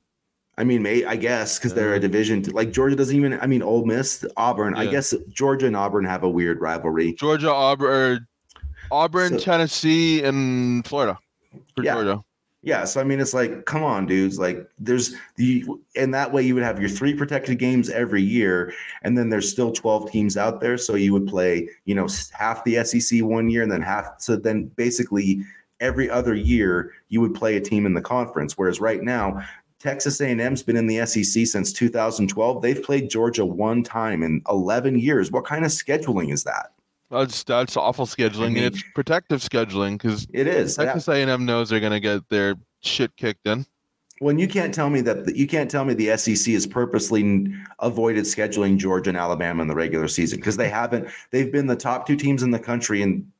I 0.57 0.65
mean, 0.65 0.81
may 0.81 1.05
I 1.05 1.15
guess 1.15 1.57
because 1.57 1.73
they're 1.73 1.93
a 1.93 1.97
uh, 1.97 1.99
division. 1.99 2.43
Like 2.51 2.71
Georgia 2.71 2.95
doesn't 2.95 3.15
even. 3.15 3.39
I 3.39 3.47
mean, 3.47 3.63
Ole 3.63 3.85
Miss, 3.85 4.25
Auburn. 4.35 4.75
Yeah. 4.75 4.81
I 4.81 4.87
guess 4.87 5.13
Georgia 5.29 5.67
and 5.67 5.75
Auburn 5.75 6.05
have 6.05 6.23
a 6.23 6.29
weird 6.29 6.59
rivalry. 6.59 7.13
Georgia, 7.13 7.51
Auburn, 7.51 7.89
er, 7.89 8.27
Auburn, 8.91 9.39
so, 9.39 9.39
Tennessee, 9.39 10.23
and 10.23 10.85
Florida 10.85 11.17
for 11.75 11.83
yeah. 11.83 11.93
Georgia. 11.93 12.23
Yeah, 12.61 12.83
so 12.83 12.99
I 12.99 13.05
mean, 13.05 13.21
it's 13.21 13.33
like, 13.33 13.65
come 13.65 13.83
on, 13.83 14.05
dudes. 14.05 14.37
Like, 14.37 14.69
there's 14.77 15.15
the, 15.37 15.63
and 15.95 16.13
that 16.13 16.33
way 16.33 16.43
you 16.43 16.55
would 16.55 16.63
have 16.63 16.77
your 16.77 16.89
three 16.89 17.13
protected 17.13 17.57
games 17.57 17.89
every 17.89 18.21
year, 18.21 18.73
and 19.01 19.17
then 19.17 19.29
there's 19.29 19.49
still 19.49 19.71
12 19.71 20.11
teams 20.11 20.35
out 20.35 20.59
there. 20.59 20.77
So 20.77 20.95
you 20.95 21.13
would 21.13 21.25
play, 21.25 21.69
you 21.85 21.95
know, 21.95 22.09
half 22.33 22.65
the 22.65 22.83
SEC 22.83 23.23
one 23.23 23.49
year, 23.49 23.63
and 23.63 23.71
then 23.71 23.81
half. 23.81 24.19
So 24.19 24.35
then 24.35 24.65
basically 24.75 25.45
every 25.79 26.09
other 26.09 26.35
year 26.35 26.93
you 27.09 27.21
would 27.21 27.33
play 27.33 27.57
a 27.57 27.61
team 27.61 27.85
in 27.85 27.93
the 27.93 28.01
conference. 28.01 28.57
Whereas 28.57 28.79
right 28.79 29.01
now, 29.01 29.43
Texas 29.79 30.19
A&M's 30.19 30.61
been 30.61 30.75
in 30.75 30.87
the 30.87 31.05
SEC 31.05 31.47
since 31.47 31.71
2012. 31.71 32.61
They've 32.61 32.83
played 32.83 33.09
Georgia 33.09 33.45
one 33.45 33.83
time 33.83 34.23
in 34.23 34.41
11 34.49 34.99
years. 34.99 35.31
What 35.31 35.45
kind 35.45 35.63
of 35.63 35.71
scheduling 35.71 36.33
is 36.33 36.43
that? 36.43 36.71
That's 37.09 37.43
that's 37.43 37.75
awful 37.75 38.05
scheduling, 38.05 38.45
I 38.45 38.49
mean, 38.49 38.63
and 38.65 38.75
it's 38.75 38.83
protective 38.93 39.41
scheduling 39.41 39.93
because 39.93 40.27
it 40.31 40.45
is. 40.45 40.75
Texas 40.75 41.07
A 41.07 41.15
and 41.15 41.29
M 41.29 41.45
knows 41.45 41.69
they're 41.69 41.79
going 41.79 41.91
to 41.91 41.99
get 41.99 42.27
their 42.29 42.55
shit 42.81 43.15
kicked 43.17 43.47
in. 43.47 43.65
When 44.19 44.37
you 44.37 44.47
can't 44.47 44.73
tell 44.73 44.89
me 44.91 45.01
that 45.01 45.35
you 45.35 45.47
can't 45.47 45.71
tell 45.71 45.85
me 45.85 45.95
the 45.95 46.15
SEC 46.17 46.53
has 46.53 46.67
purposely 46.67 47.51
avoided 47.79 48.25
scheduling 48.25 48.77
Georgia 48.77 49.09
and 49.09 49.17
Alabama 49.17 49.63
in 49.63 49.67
the 49.67 49.75
regular 49.75 50.07
season 50.07 50.37
because 50.39 50.57
they 50.57 50.69
haven't. 50.69 51.07
They've 51.31 51.51
been 51.51 51.65
the 51.65 51.75
top 51.75 52.05
two 52.05 52.15
teams 52.15 52.43
in 52.43 52.51
the 52.51 52.59
country 52.59 53.01
and 53.01 53.31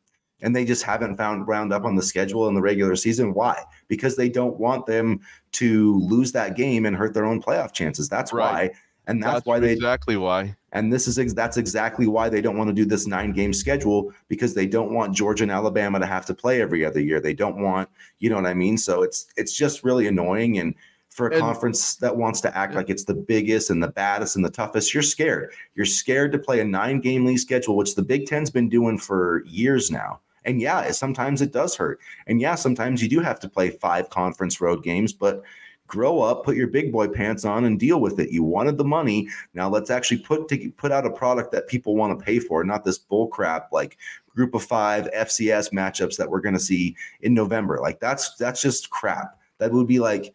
and 0.42 0.56
they 0.56 0.66
just 0.66 0.84
haven't 0.84 1.18
found 1.18 1.48
round 1.48 1.74
up 1.74 1.86
on 1.86 1.96
the 1.96 2.04
schedule 2.04 2.48
in 2.48 2.54
the 2.54 2.62
regular 2.62 2.96
season. 2.96 3.34
Why? 3.34 3.62
Because 3.88 4.16
they 4.16 4.30
don't 4.30 4.58
want 4.58 4.86
them 4.86 5.20
to 5.54 6.00
lose 6.00 6.32
that 6.32 6.56
game 6.56 6.86
and 6.86 6.96
hurt 6.96 7.14
their 7.14 7.26
own 7.26 7.42
playoff 7.42 7.74
chances. 7.74 8.08
That's 8.10 8.32
right. 8.32 8.70
why 8.70 8.80
and 9.10 9.24
that's, 9.24 9.34
that's 9.34 9.46
why 9.48 9.60
they 9.60 9.72
exactly 9.72 10.18
why. 10.18 10.56
And 10.72 10.94
this 10.94 11.08
is 11.08 11.34
that's 11.34 11.58
exactly 11.58 12.06
why 12.06 12.30
they 12.30 12.42
don't 12.42 12.58
want 12.58 12.70
to 12.70 12.74
do 12.74 12.86
this 12.86 13.08
nine 13.08 13.32
game 13.32 13.54
schedule 13.54 14.14
because 14.28 14.54
they 14.54 14.68
don't 14.68 14.94
want 14.94 15.16
Georgia 15.16 15.44
and 15.44 15.52
Alabama 15.52 16.00
to 16.00 16.06
have 16.06 16.28
to 16.28 16.36
play 16.36 16.62
every 16.62 16.86
other 16.86 17.00
year. 17.00 17.20
They 17.20 17.34
don't 17.34 17.58
want, 17.58 17.90
you 18.20 18.30
know 18.30 18.36
what 18.36 18.46
I 18.46 18.54
mean? 18.54 18.78
So 18.78 19.02
it's 19.02 19.26
it's 19.36 19.58
just 19.58 19.84
really 19.84 20.06
annoying 20.06 20.60
and 20.60 20.76
for 21.10 21.28
a 21.28 21.32
and, 21.32 21.42
conference 21.42 21.96
that 21.96 22.16
wants 22.16 22.40
to 22.42 22.56
act 22.56 22.76
like 22.76 22.92
it's 22.92 23.04
the 23.04 23.16
biggest 23.16 23.72
and 23.72 23.82
the 23.82 23.88
baddest 23.88 24.36
and 24.36 24.46
the 24.46 24.52
toughest, 24.52 24.94
you're 24.94 25.02
scared. 25.02 25.52
You're 25.74 25.88
scared 25.88 26.32
to 26.34 26.38
play 26.38 26.60
a 26.60 26.64
nine 26.64 27.00
game 27.02 27.26
league 27.26 27.40
schedule, 27.40 27.76
which 27.76 27.96
the 27.96 28.04
Big 28.04 28.28
Ten's 28.28 28.52
been 28.52 28.70
doing 28.70 29.00
for 29.00 29.44
years 29.46 29.90
now. 29.90 30.20
And 30.46 30.62
yeah, 30.62 30.92
sometimes 30.92 31.42
it 31.42 31.52
does 31.52 31.76
hurt. 31.76 32.00
And 32.28 32.40
yeah, 32.40 32.56
sometimes 32.56 33.02
you 33.02 33.10
do 33.10 33.20
have 33.20 33.40
to 33.42 33.50
play 33.50 33.70
five 33.70 34.10
conference 34.10 34.62
road 34.62 34.84
games, 34.84 35.14
but 35.14 35.44
grow 35.90 36.22
up, 36.22 36.46
put 36.46 36.56
your 36.56 36.68
big 36.68 36.92
boy 36.92 37.08
pants 37.08 37.44
on, 37.44 37.66
and 37.66 37.80
deal 37.80 38.00
with 38.00 38.20
it. 38.20 38.32
You 38.32 38.44
wanted 38.44 38.78
the 38.78 38.86
money. 38.86 39.28
Now 39.54 39.70
let's 39.70 39.90
actually 39.90 40.20
put 40.20 40.48
to, 40.50 40.72
put 40.78 40.92
out 40.92 41.06
a 41.06 41.12
product 41.12 41.52
that 41.52 41.68
people 41.68 41.96
want 41.96 42.18
to 42.18 42.24
pay 42.24 42.40
for, 42.40 42.64
not 42.64 42.86
this 42.86 42.98
bull 42.98 43.28
crap 43.28 43.72
like 43.74 43.98
group 44.34 44.54
of 44.56 44.64
five 44.64 45.10
FCS 45.12 45.74
matchups 45.74 46.16
that 46.16 46.30
we're 46.30 46.40
going 46.40 46.54
to 46.54 46.60
see 46.60 46.96
in 47.22 47.34
November. 47.34 47.80
Like 47.82 48.00
that's 48.00 48.36
that's 48.36 48.62
just 48.62 48.90
crap. 48.90 49.38
That 49.58 49.74
would 49.74 49.88
be 49.88 50.00
like 50.00 50.34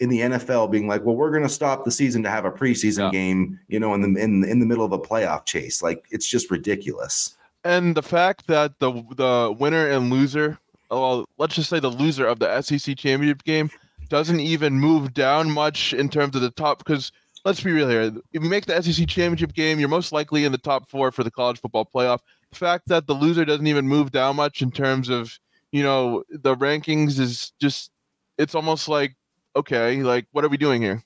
in 0.00 0.10
the 0.10 0.20
NFL 0.20 0.70
being 0.70 0.86
like, 0.86 1.04
well, 1.04 1.16
we're 1.16 1.30
going 1.30 1.42
to 1.42 1.48
stop 1.48 1.84
the 1.84 1.90
season 1.90 2.22
to 2.22 2.30
have 2.30 2.44
a 2.44 2.50
preseason 2.50 2.98
yeah. 2.98 3.10
game, 3.10 3.58
you 3.68 3.80
know, 3.80 3.94
in 3.94 4.00
the 4.02 4.20
in 4.20 4.44
in 4.44 4.58
the 4.58 4.66
middle 4.66 4.84
of 4.84 4.92
a 4.92 4.98
playoff 4.98 5.46
chase. 5.46 5.82
Like 5.82 6.04
it's 6.10 6.28
just 6.28 6.50
ridiculous. 6.50 7.37
And 7.64 7.96
the 7.96 8.02
fact 8.02 8.46
that 8.46 8.78
the 8.78 8.92
the 9.16 9.54
winner 9.58 9.88
and 9.88 10.10
loser, 10.10 10.58
well, 10.90 11.28
let's 11.38 11.54
just 11.54 11.70
say 11.70 11.80
the 11.80 11.88
loser 11.88 12.26
of 12.26 12.38
the 12.38 12.60
SEC 12.62 12.96
championship 12.96 13.44
game 13.44 13.70
doesn't 14.08 14.40
even 14.40 14.74
move 14.74 15.12
down 15.12 15.50
much 15.50 15.92
in 15.92 16.08
terms 16.08 16.34
of 16.34 16.42
the 16.42 16.50
top 16.50 16.78
because 16.78 17.12
let's 17.44 17.60
be 17.62 17.72
real 17.72 17.88
here. 17.88 18.12
If 18.32 18.42
you 18.42 18.48
make 18.48 18.66
the 18.66 18.80
SEC 18.80 19.06
championship 19.08 19.52
game, 19.54 19.78
you're 19.78 19.88
most 19.88 20.12
likely 20.12 20.44
in 20.44 20.52
the 20.52 20.58
top 20.58 20.88
four 20.88 21.12
for 21.12 21.24
the 21.24 21.30
college 21.30 21.60
football 21.60 21.84
playoff. 21.84 22.20
The 22.50 22.56
fact 22.56 22.88
that 22.88 23.06
the 23.06 23.14
loser 23.14 23.44
doesn't 23.44 23.66
even 23.66 23.86
move 23.86 24.12
down 24.12 24.36
much 24.36 24.62
in 24.62 24.70
terms 24.70 25.08
of, 25.08 25.38
you 25.72 25.82
know, 25.82 26.24
the 26.30 26.56
rankings 26.56 27.18
is 27.18 27.52
just 27.60 27.90
it's 28.38 28.54
almost 28.54 28.88
like, 28.88 29.16
okay, 29.56 30.02
like 30.02 30.26
what 30.32 30.44
are 30.44 30.48
we 30.48 30.56
doing 30.56 30.80
here? 30.80 31.02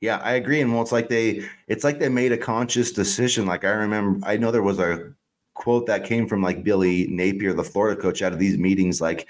Yeah, 0.00 0.18
I 0.18 0.32
agree. 0.32 0.60
And 0.60 0.72
well, 0.72 0.82
it's 0.82 0.92
like 0.92 1.08
they 1.08 1.44
it's 1.66 1.84
like 1.84 1.98
they 1.98 2.08
made 2.08 2.32
a 2.32 2.38
conscious 2.38 2.92
decision. 2.92 3.46
Like 3.46 3.64
I 3.64 3.70
remember 3.70 4.26
I 4.26 4.36
know 4.36 4.50
there 4.50 4.62
was 4.62 4.78
a 4.78 5.12
quote 5.54 5.86
that 5.86 6.04
came 6.04 6.28
from 6.28 6.42
like 6.42 6.64
Billy 6.64 7.06
Napier, 7.08 7.52
the 7.52 7.64
Florida 7.64 8.00
coach, 8.00 8.22
out 8.22 8.32
of 8.32 8.38
these 8.38 8.58
meetings, 8.58 9.00
like 9.00 9.26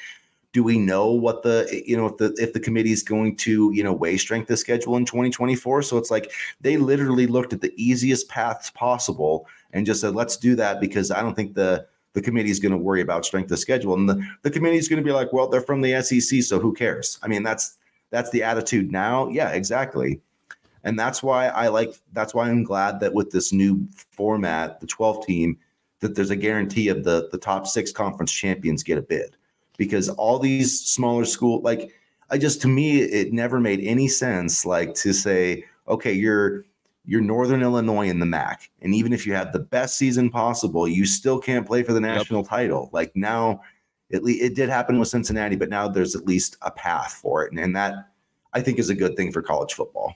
do 0.52 0.62
we 0.62 0.78
know 0.78 1.10
what 1.10 1.42
the 1.42 1.82
you 1.86 1.96
know 1.96 2.06
if 2.06 2.16
the 2.16 2.34
if 2.38 2.52
the 2.52 2.60
committee 2.60 2.92
is 2.92 3.02
going 3.02 3.36
to 3.36 3.72
you 3.72 3.82
know 3.82 3.92
weigh 3.92 4.16
strength 4.16 4.50
of 4.50 4.58
schedule 4.58 4.96
in 4.96 5.04
2024 5.04 5.82
so 5.82 5.98
it's 5.98 6.12
like 6.12 6.30
they 6.60 6.76
literally 6.76 7.26
looked 7.26 7.52
at 7.52 7.60
the 7.60 7.74
easiest 7.76 8.28
paths 8.28 8.70
possible 8.70 9.48
and 9.72 9.84
just 9.84 10.00
said 10.00 10.14
let's 10.14 10.36
do 10.36 10.54
that 10.54 10.80
because 10.80 11.10
i 11.10 11.20
don't 11.20 11.34
think 11.34 11.54
the 11.54 11.84
the 12.14 12.22
committee 12.22 12.50
is 12.50 12.60
going 12.60 12.72
to 12.72 12.78
worry 12.78 13.02
about 13.02 13.26
strength 13.26 13.50
of 13.50 13.58
schedule. 13.58 13.94
And 13.94 14.08
the, 14.08 14.24
the 14.42 14.50
committee 14.50 14.78
is 14.78 14.88
going 14.88 15.02
to 15.02 15.04
be 15.04 15.12
like 15.12 15.32
well 15.32 15.48
they're 15.48 15.60
from 15.60 15.82
the 15.82 16.00
sec 16.02 16.42
so 16.42 16.58
who 16.58 16.72
cares? 16.72 17.18
I 17.22 17.28
mean 17.28 17.42
that's 17.42 17.76
that's 18.10 18.30
the 18.30 18.42
attitude 18.42 18.90
now. 18.90 19.28
Yeah 19.28 19.50
exactly. 19.50 20.20
And 20.84 20.98
that's 20.98 21.22
why 21.22 21.48
i 21.48 21.68
like 21.68 21.94
that's 22.12 22.34
why 22.34 22.48
i'm 22.48 22.62
glad 22.62 23.00
that 23.00 23.12
with 23.12 23.30
this 23.30 23.52
new 23.52 23.86
format 24.10 24.80
the 24.80 24.86
12 24.86 25.26
team 25.26 25.58
that 26.04 26.14
there's 26.14 26.28
a 26.28 26.36
guarantee 26.36 26.88
of 26.88 27.02
the 27.02 27.30
the 27.32 27.38
top 27.38 27.66
six 27.66 27.90
conference 27.90 28.30
champions 28.30 28.82
get 28.82 28.98
a 28.98 29.02
bid 29.02 29.36
because 29.78 30.10
all 30.10 30.38
these 30.38 30.78
smaller 30.78 31.24
school 31.24 31.62
like 31.62 31.94
I 32.28 32.36
just 32.36 32.60
to 32.62 32.68
me 32.68 33.00
it 33.00 33.32
never 33.32 33.58
made 33.58 33.80
any 33.80 34.06
sense 34.06 34.66
like 34.66 34.94
to 34.96 35.14
say 35.14 35.64
okay 35.88 36.12
you're 36.12 36.66
you're 37.06 37.22
Northern 37.22 37.62
Illinois 37.62 38.08
in 38.08 38.18
the 38.18 38.26
MAC 38.26 38.70
and 38.82 38.94
even 38.94 39.14
if 39.14 39.26
you 39.26 39.32
have 39.32 39.52
the 39.52 39.60
best 39.60 39.96
season 39.96 40.28
possible 40.28 40.86
you 40.86 41.06
still 41.06 41.38
can't 41.38 41.66
play 41.66 41.82
for 41.82 41.94
the 41.94 42.00
national 42.00 42.40
yep. 42.40 42.50
title 42.50 42.90
like 42.92 43.16
now 43.16 43.62
it 44.10 44.20
it 44.26 44.54
did 44.54 44.68
happen 44.68 44.98
with 44.98 45.08
Cincinnati 45.08 45.56
but 45.56 45.70
now 45.70 45.88
there's 45.88 46.14
at 46.14 46.26
least 46.26 46.58
a 46.60 46.70
path 46.70 47.14
for 47.14 47.44
it 47.44 47.50
and, 47.50 47.58
and 47.58 47.74
that 47.74 48.10
I 48.52 48.60
think 48.60 48.78
is 48.78 48.90
a 48.90 48.94
good 48.94 49.16
thing 49.16 49.32
for 49.32 49.40
college 49.40 49.72
football. 49.72 50.14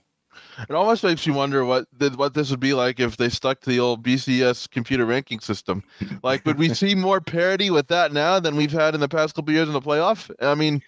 It 0.68 0.74
almost 0.74 1.04
makes 1.04 1.26
you 1.26 1.32
wonder 1.32 1.64
what 1.64 1.86
what 2.16 2.34
this 2.34 2.50
would 2.50 2.60
be 2.60 2.74
like 2.74 3.00
if 3.00 3.16
they 3.16 3.28
stuck 3.28 3.60
to 3.60 3.70
the 3.70 3.80
old 3.80 4.02
BCS 4.02 4.68
computer 4.70 5.06
ranking 5.06 5.40
system. 5.40 5.84
Like, 6.22 6.44
would 6.46 6.58
we 6.58 6.68
see 6.74 6.94
more 6.94 7.20
parity 7.20 7.70
with 7.70 7.88
that 7.88 8.12
now 8.12 8.40
than 8.40 8.56
we've 8.56 8.72
had 8.72 8.94
in 8.94 9.00
the 9.00 9.08
past 9.08 9.34
couple 9.34 9.54
years 9.54 9.68
in 9.68 9.74
the 9.74 9.80
playoff? 9.80 10.30
I 10.40 10.54
mean, 10.54 10.82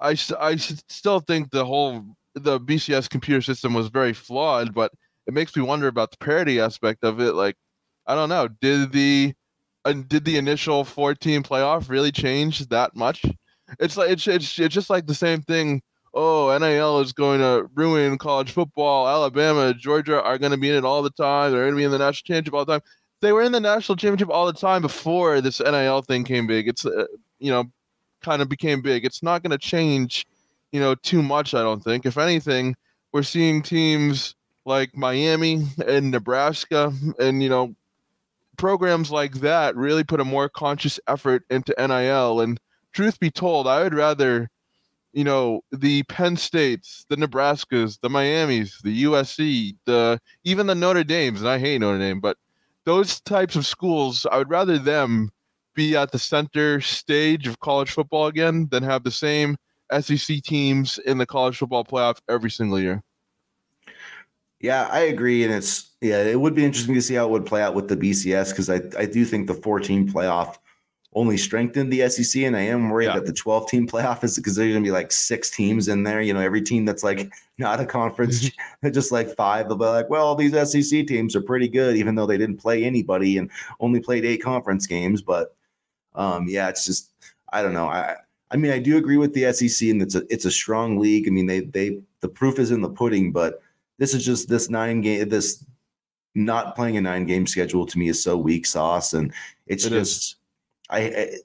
I 0.00 0.16
I 0.40 0.56
still 0.56 1.20
think 1.20 1.50
the 1.50 1.64
whole 1.64 2.04
the 2.34 2.60
BCS 2.60 3.08
computer 3.08 3.42
system 3.42 3.74
was 3.74 3.88
very 3.88 4.12
flawed, 4.12 4.74
but 4.74 4.92
it 5.26 5.34
makes 5.34 5.56
me 5.56 5.62
wonder 5.62 5.88
about 5.88 6.10
the 6.10 6.18
parity 6.18 6.60
aspect 6.60 7.04
of 7.04 7.20
it. 7.20 7.34
Like, 7.34 7.56
I 8.06 8.14
don't 8.14 8.28
know, 8.28 8.48
did 8.48 8.92
the 8.92 9.34
uh, 9.84 9.92
did 9.92 10.24
the 10.24 10.36
initial 10.36 10.84
14 10.84 11.42
playoff 11.42 11.88
really 11.88 12.12
change 12.12 12.66
that 12.68 12.94
much? 12.96 13.24
It's 13.78 13.96
like 13.96 14.10
it's 14.10 14.26
it's, 14.26 14.58
it's 14.58 14.74
just 14.74 14.90
like 14.90 15.06
the 15.06 15.14
same 15.14 15.42
thing 15.42 15.82
oh, 16.16 16.56
NIL 16.58 17.00
is 17.00 17.12
going 17.12 17.40
to 17.40 17.68
ruin 17.74 18.16
college 18.16 18.50
football. 18.50 19.06
Alabama, 19.06 19.74
Georgia 19.74 20.22
are 20.22 20.38
going 20.38 20.50
to 20.50 20.58
be 20.58 20.70
in 20.70 20.76
it 20.76 20.84
all 20.84 21.02
the 21.02 21.10
time. 21.10 21.52
They're 21.52 21.64
going 21.64 21.74
to 21.74 21.76
be 21.76 21.84
in 21.84 21.90
the 21.90 21.98
national 21.98 22.24
championship 22.24 22.54
all 22.54 22.64
the 22.64 22.72
time. 22.72 22.88
They 23.20 23.32
were 23.32 23.42
in 23.42 23.52
the 23.52 23.60
national 23.60 23.96
championship 23.96 24.30
all 24.30 24.46
the 24.46 24.52
time 24.54 24.80
before 24.80 25.40
this 25.42 25.60
NIL 25.60 26.02
thing 26.02 26.24
came 26.24 26.46
big. 26.46 26.68
It's, 26.68 26.86
uh, 26.86 27.04
you 27.38 27.50
know, 27.50 27.64
kind 28.22 28.40
of 28.40 28.48
became 28.48 28.80
big. 28.80 29.04
It's 29.04 29.22
not 29.22 29.42
going 29.42 29.50
to 29.50 29.58
change, 29.58 30.26
you 30.72 30.80
know, 30.80 30.94
too 30.94 31.22
much, 31.22 31.52
I 31.52 31.62
don't 31.62 31.84
think. 31.84 32.06
If 32.06 32.16
anything, 32.16 32.76
we're 33.12 33.22
seeing 33.22 33.62
teams 33.62 34.34
like 34.64 34.96
Miami 34.96 35.66
and 35.86 36.10
Nebraska 36.10 36.92
and, 37.18 37.42
you 37.42 37.50
know, 37.50 37.74
programs 38.56 39.10
like 39.10 39.34
that 39.34 39.76
really 39.76 40.02
put 40.02 40.20
a 40.20 40.24
more 40.24 40.48
conscious 40.48 40.98
effort 41.06 41.44
into 41.50 41.74
NIL. 41.78 42.40
And 42.40 42.58
truth 42.92 43.20
be 43.20 43.30
told, 43.30 43.68
I 43.68 43.82
would 43.82 43.94
rather 43.94 44.48
you 45.16 45.24
know 45.24 45.62
the 45.72 46.02
Penn 46.04 46.36
States, 46.36 47.06
the 47.08 47.16
Nebraskas, 47.16 47.98
the 48.02 48.10
Miamis, 48.10 48.82
the 48.82 49.04
USC, 49.04 49.74
the 49.86 50.20
even 50.44 50.66
the 50.66 50.74
Notre 50.74 51.04
Dames, 51.04 51.40
and 51.40 51.48
I 51.48 51.58
hate 51.58 51.80
Notre 51.80 51.98
Dame, 51.98 52.20
but 52.20 52.36
those 52.84 53.20
types 53.22 53.56
of 53.56 53.64
schools, 53.64 54.26
I 54.30 54.36
would 54.36 54.50
rather 54.50 54.78
them 54.78 55.30
be 55.74 55.96
at 55.96 56.12
the 56.12 56.18
center 56.18 56.82
stage 56.82 57.46
of 57.46 57.60
college 57.60 57.90
football 57.90 58.26
again 58.26 58.68
than 58.70 58.82
have 58.82 59.04
the 59.04 59.10
same 59.10 59.56
SEC 60.00 60.42
teams 60.42 60.98
in 60.98 61.16
the 61.16 61.26
college 61.26 61.56
football 61.56 61.84
playoff 61.84 62.18
every 62.28 62.50
single 62.50 62.78
year. 62.78 63.02
Yeah, 64.60 64.86
I 64.92 65.00
agree, 65.00 65.44
and 65.44 65.52
it's 65.52 65.92
yeah, 66.02 66.22
it 66.24 66.38
would 66.38 66.54
be 66.54 66.64
interesting 66.64 66.94
to 66.94 67.00
see 67.00 67.14
how 67.14 67.24
it 67.24 67.30
would 67.30 67.46
play 67.46 67.62
out 67.62 67.74
with 67.74 67.88
the 67.88 67.96
BCS 67.96 68.50
because 68.50 68.68
I 68.68 68.82
I 68.98 69.06
do 69.06 69.24
think 69.24 69.46
the 69.46 69.54
14 69.54 70.12
playoff 70.12 70.58
only 71.16 71.38
strengthened 71.38 71.90
the 71.90 72.08
SEC. 72.10 72.42
And 72.42 72.54
I 72.54 72.60
am 72.60 72.90
worried 72.90 73.06
yeah. 73.06 73.14
that 73.14 73.26
the 73.26 73.32
12 73.32 73.68
team 73.68 73.88
playoff 73.88 74.22
is 74.22 74.36
because 74.36 74.54
there's 74.54 74.72
going 74.72 74.84
to 74.84 74.86
be 74.86 74.92
like 74.92 75.10
six 75.10 75.50
teams 75.50 75.88
in 75.88 76.02
there. 76.02 76.20
You 76.20 76.34
know, 76.34 76.40
every 76.40 76.60
team 76.60 76.84
that's 76.84 77.02
like 77.02 77.32
not 77.58 77.80
a 77.80 77.86
conference, 77.86 78.50
just 78.92 79.10
like 79.10 79.34
five, 79.34 79.66
they'll 79.66 79.78
be 79.78 79.86
like, 79.86 80.10
well, 80.10 80.34
these 80.34 80.52
SEC 80.52 81.06
teams 81.06 81.34
are 81.34 81.40
pretty 81.40 81.68
good, 81.68 81.96
even 81.96 82.14
though 82.14 82.26
they 82.26 82.36
didn't 82.36 82.58
play 82.58 82.84
anybody 82.84 83.38
and 83.38 83.50
only 83.80 83.98
played 83.98 84.26
eight 84.26 84.42
conference 84.42 84.86
games. 84.86 85.22
But 85.22 85.56
um, 86.14 86.46
yeah, 86.48 86.68
it's 86.68 86.84
just, 86.84 87.10
I 87.50 87.62
don't 87.62 87.74
know. 87.74 87.86
I, 87.86 88.16
I 88.50 88.56
mean, 88.56 88.70
I 88.70 88.78
do 88.78 88.98
agree 88.98 89.16
with 89.16 89.32
the 89.32 89.52
SEC, 89.52 89.88
and 89.88 90.02
it's 90.02 90.14
a 90.14 90.22
it's 90.30 90.44
a 90.44 90.50
strong 90.50 90.98
league. 90.98 91.26
I 91.26 91.30
mean, 91.30 91.46
they 91.46 91.60
they 91.60 91.98
the 92.20 92.28
proof 92.28 92.58
is 92.60 92.70
in 92.70 92.80
the 92.80 92.88
pudding, 92.88 93.32
but 93.32 93.60
this 93.98 94.14
is 94.14 94.24
just 94.24 94.48
this 94.48 94.70
nine 94.70 95.00
game 95.00 95.28
this 95.28 95.64
not 96.36 96.76
playing 96.76 96.96
a 96.96 97.00
nine 97.00 97.26
game 97.26 97.46
schedule 97.46 97.86
to 97.86 97.98
me 97.98 98.08
is 98.08 98.22
so 98.22 98.36
weak 98.36 98.66
sauce, 98.66 99.14
and 99.14 99.32
it's 99.66 99.84
it 99.86 99.90
just 99.90 100.22
is. 100.22 100.36
I 100.90 101.38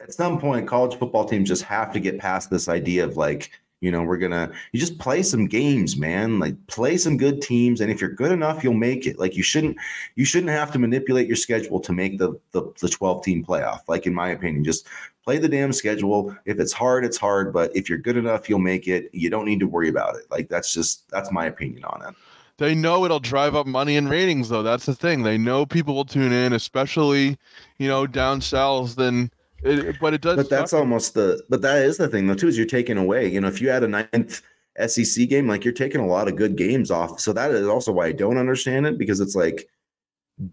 at 0.00 0.12
some 0.12 0.38
point 0.38 0.68
college 0.68 0.98
football 0.98 1.24
teams 1.24 1.48
just 1.48 1.62
have 1.64 1.92
to 1.92 2.00
get 2.00 2.18
past 2.18 2.50
this 2.50 2.68
idea 2.68 3.04
of 3.04 3.16
like 3.16 3.50
you 3.80 3.90
know 3.90 4.02
we're 4.02 4.16
gonna 4.16 4.50
you 4.72 4.80
just 4.80 4.98
play 4.98 5.22
some 5.22 5.46
games 5.46 5.96
man. 5.96 6.38
Like 6.38 6.54
play 6.66 6.96
some 6.96 7.16
good 7.16 7.42
teams 7.42 7.80
and 7.80 7.90
if 7.90 8.00
you're 8.00 8.10
good 8.10 8.32
enough 8.32 8.64
you'll 8.64 8.74
make 8.74 9.06
it. 9.06 9.18
Like 9.18 9.36
you 9.36 9.42
shouldn't 9.42 9.76
you 10.14 10.24
shouldn't 10.24 10.50
have 10.50 10.72
to 10.72 10.78
manipulate 10.78 11.26
your 11.26 11.36
schedule 11.36 11.80
to 11.80 11.92
make 11.92 12.18
the 12.18 12.38
the, 12.52 12.72
the 12.80 12.88
12 12.88 13.24
team 13.24 13.44
playoff. 13.44 13.80
Like 13.88 14.06
in 14.06 14.14
my 14.14 14.30
opinion 14.30 14.64
just 14.64 14.86
play 15.24 15.38
the 15.38 15.48
damn 15.48 15.72
schedule. 15.72 16.36
If 16.44 16.58
it's 16.58 16.72
hard 16.72 17.04
it's 17.04 17.18
hard 17.18 17.52
but 17.52 17.74
if 17.76 17.88
you're 17.88 17.98
good 17.98 18.16
enough 18.16 18.48
you'll 18.48 18.58
make 18.58 18.88
it. 18.88 19.10
You 19.12 19.30
don't 19.30 19.46
need 19.46 19.60
to 19.60 19.68
worry 19.68 19.88
about 19.88 20.16
it. 20.16 20.24
Like 20.30 20.48
that's 20.48 20.72
just 20.72 21.08
that's 21.10 21.32
my 21.32 21.46
opinion 21.46 21.84
on 21.84 22.08
it 22.08 22.14
they 22.58 22.74
know 22.74 23.04
it'll 23.04 23.20
drive 23.20 23.54
up 23.54 23.66
money 23.66 23.96
and 23.96 24.08
ratings 24.08 24.48
though. 24.48 24.62
That's 24.62 24.86
the 24.86 24.94
thing. 24.94 25.22
They 25.22 25.38
know 25.38 25.66
people 25.66 25.94
will 25.94 26.04
tune 26.04 26.32
in 26.32 26.52
especially 26.52 27.38
you 27.78 27.88
know 27.88 28.06
down 28.06 28.40
south 28.40 28.96
then 28.96 29.30
it, 29.62 29.96
but 30.00 30.14
it 30.14 30.20
does 30.20 30.36
but 30.36 30.50
that's 30.50 30.72
almost 30.72 31.14
the 31.14 31.42
but 31.48 31.62
that 31.62 31.82
is 31.82 31.96
the 31.96 32.08
thing 32.08 32.26
though 32.26 32.34
too 32.34 32.48
is 32.48 32.56
you're 32.56 32.66
taking 32.66 32.98
away 32.98 33.26
you 33.26 33.40
know 33.40 33.48
if 33.48 33.60
you 33.60 33.68
had 33.68 33.82
a 33.82 33.88
ninth 33.88 34.42
sec 34.86 35.28
game 35.28 35.48
like 35.48 35.64
you're 35.64 35.72
taking 35.72 36.00
a 36.00 36.06
lot 36.06 36.28
of 36.28 36.36
good 36.36 36.56
games 36.56 36.90
off. 36.90 37.20
So 37.20 37.32
that 37.32 37.50
is 37.50 37.66
also 37.66 37.92
why 37.92 38.06
i 38.06 38.12
don't 38.12 38.38
understand 38.38 38.86
it 38.86 38.98
because 38.98 39.20
it's 39.20 39.34
like 39.34 39.68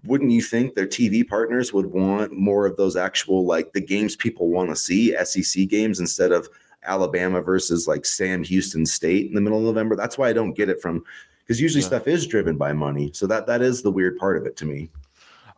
wouldn't 0.05 0.31
you 0.31 0.41
think 0.41 0.75
their 0.75 0.87
tv 0.87 1.27
partners 1.27 1.73
would 1.73 1.87
want 1.87 2.31
more 2.31 2.65
of 2.65 2.77
those 2.77 2.95
actual 2.95 3.45
like 3.45 3.73
the 3.73 3.81
games 3.81 4.15
people 4.15 4.47
want 4.47 4.69
to 4.69 4.75
see 4.75 5.13
sec 5.25 5.67
games 5.67 5.99
instead 5.99 6.31
of 6.31 6.47
alabama 6.83 7.41
versus 7.41 7.87
like 7.87 8.05
sam 8.05 8.43
houston 8.43 8.85
state 8.85 9.27
in 9.27 9.33
the 9.33 9.41
middle 9.41 9.59
of 9.59 9.65
november? 9.65 9.95
That's 9.95 10.17
why 10.17 10.29
i 10.29 10.33
don't 10.33 10.53
get 10.53 10.69
it 10.69 10.81
from 10.81 11.03
because 11.43 11.59
usually 11.59 11.81
yeah. 11.81 11.87
stuff 11.87 12.07
is 12.07 12.25
driven 12.27 12.57
by 12.57 12.73
money. 12.73 13.11
So 13.13 13.27
that 13.27 13.47
that 13.47 13.61
is 13.61 13.81
the 13.81 13.91
weird 13.91 14.17
part 14.17 14.37
of 14.37 14.45
it 14.45 14.55
to 14.57 14.65
me. 14.65 14.89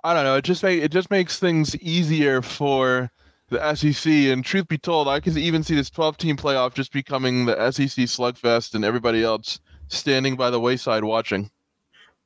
I 0.03 0.13
don't 0.13 0.23
know. 0.23 0.35
It 0.35 0.43
just 0.43 0.63
make 0.63 0.81
it 0.83 0.91
just 0.91 1.09
makes 1.09 1.39
things 1.39 1.75
easier 1.77 2.41
for 2.41 3.11
the 3.49 3.75
SEC. 3.75 4.11
And 4.11 4.43
truth 4.43 4.67
be 4.67 4.77
told, 4.77 5.07
I 5.07 5.19
can 5.19 5.37
even 5.37 5.63
see 5.63 5.75
this 5.75 5.89
12 5.89 6.17
team 6.17 6.37
playoff 6.37 6.73
just 6.73 6.91
becoming 6.91 7.45
the 7.45 7.71
SEC 7.71 8.05
slugfest 8.05 8.75
and 8.75 8.85
everybody 8.85 9.23
else 9.23 9.59
standing 9.87 10.35
by 10.35 10.49
the 10.49 10.59
wayside 10.59 11.03
watching. 11.03 11.49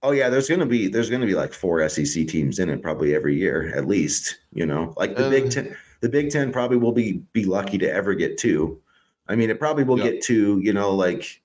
Oh 0.02 0.12
yeah, 0.12 0.30
there's 0.30 0.48
gonna 0.48 0.66
be 0.66 0.88
there's 0.88 1.10
gonna 1.10 1.26
be 1.26 1.36
like 1.36 1.54
four 1.54 1.88
SEC 1.90 2.28
teams 2.28 2.60
in 2.60 2.70
it 2.70 2.82
probably 2.82 3.16
every 3.16 3.36
year 3.36 3.74
at 3.76 3.86
least. 3.86 4.40
You 4.54 4.66
know, 4.66 4.94
like 4.96 5.16
the 5.16 5.28
uh, 5.28 5.30
Big 5.30 5.52
Ten. 5.52 5.76
The 6.02 6.08
Big 6.08 6.32
Ten 6.32 6.54
probably 6.54 6.78
will 6.78 6.94
be 6.94 7.22
be 7.34 7.44
lucky 7.44 7.78
to 7.80 7.92
ever 7.92 8.16
get 8.16 8.38
two. 8.38 8.82
I 9.28 9.36
mean, 9.36 9.50
it 9.50 9.60
probably 9.60 9.84
will 9.84 10.00
yep. 10.00 10.14
get 10.14 10.22
two. 10.22 10.60
You 10.64 10.72
know, 10.72 10.96
like 10.96 11.42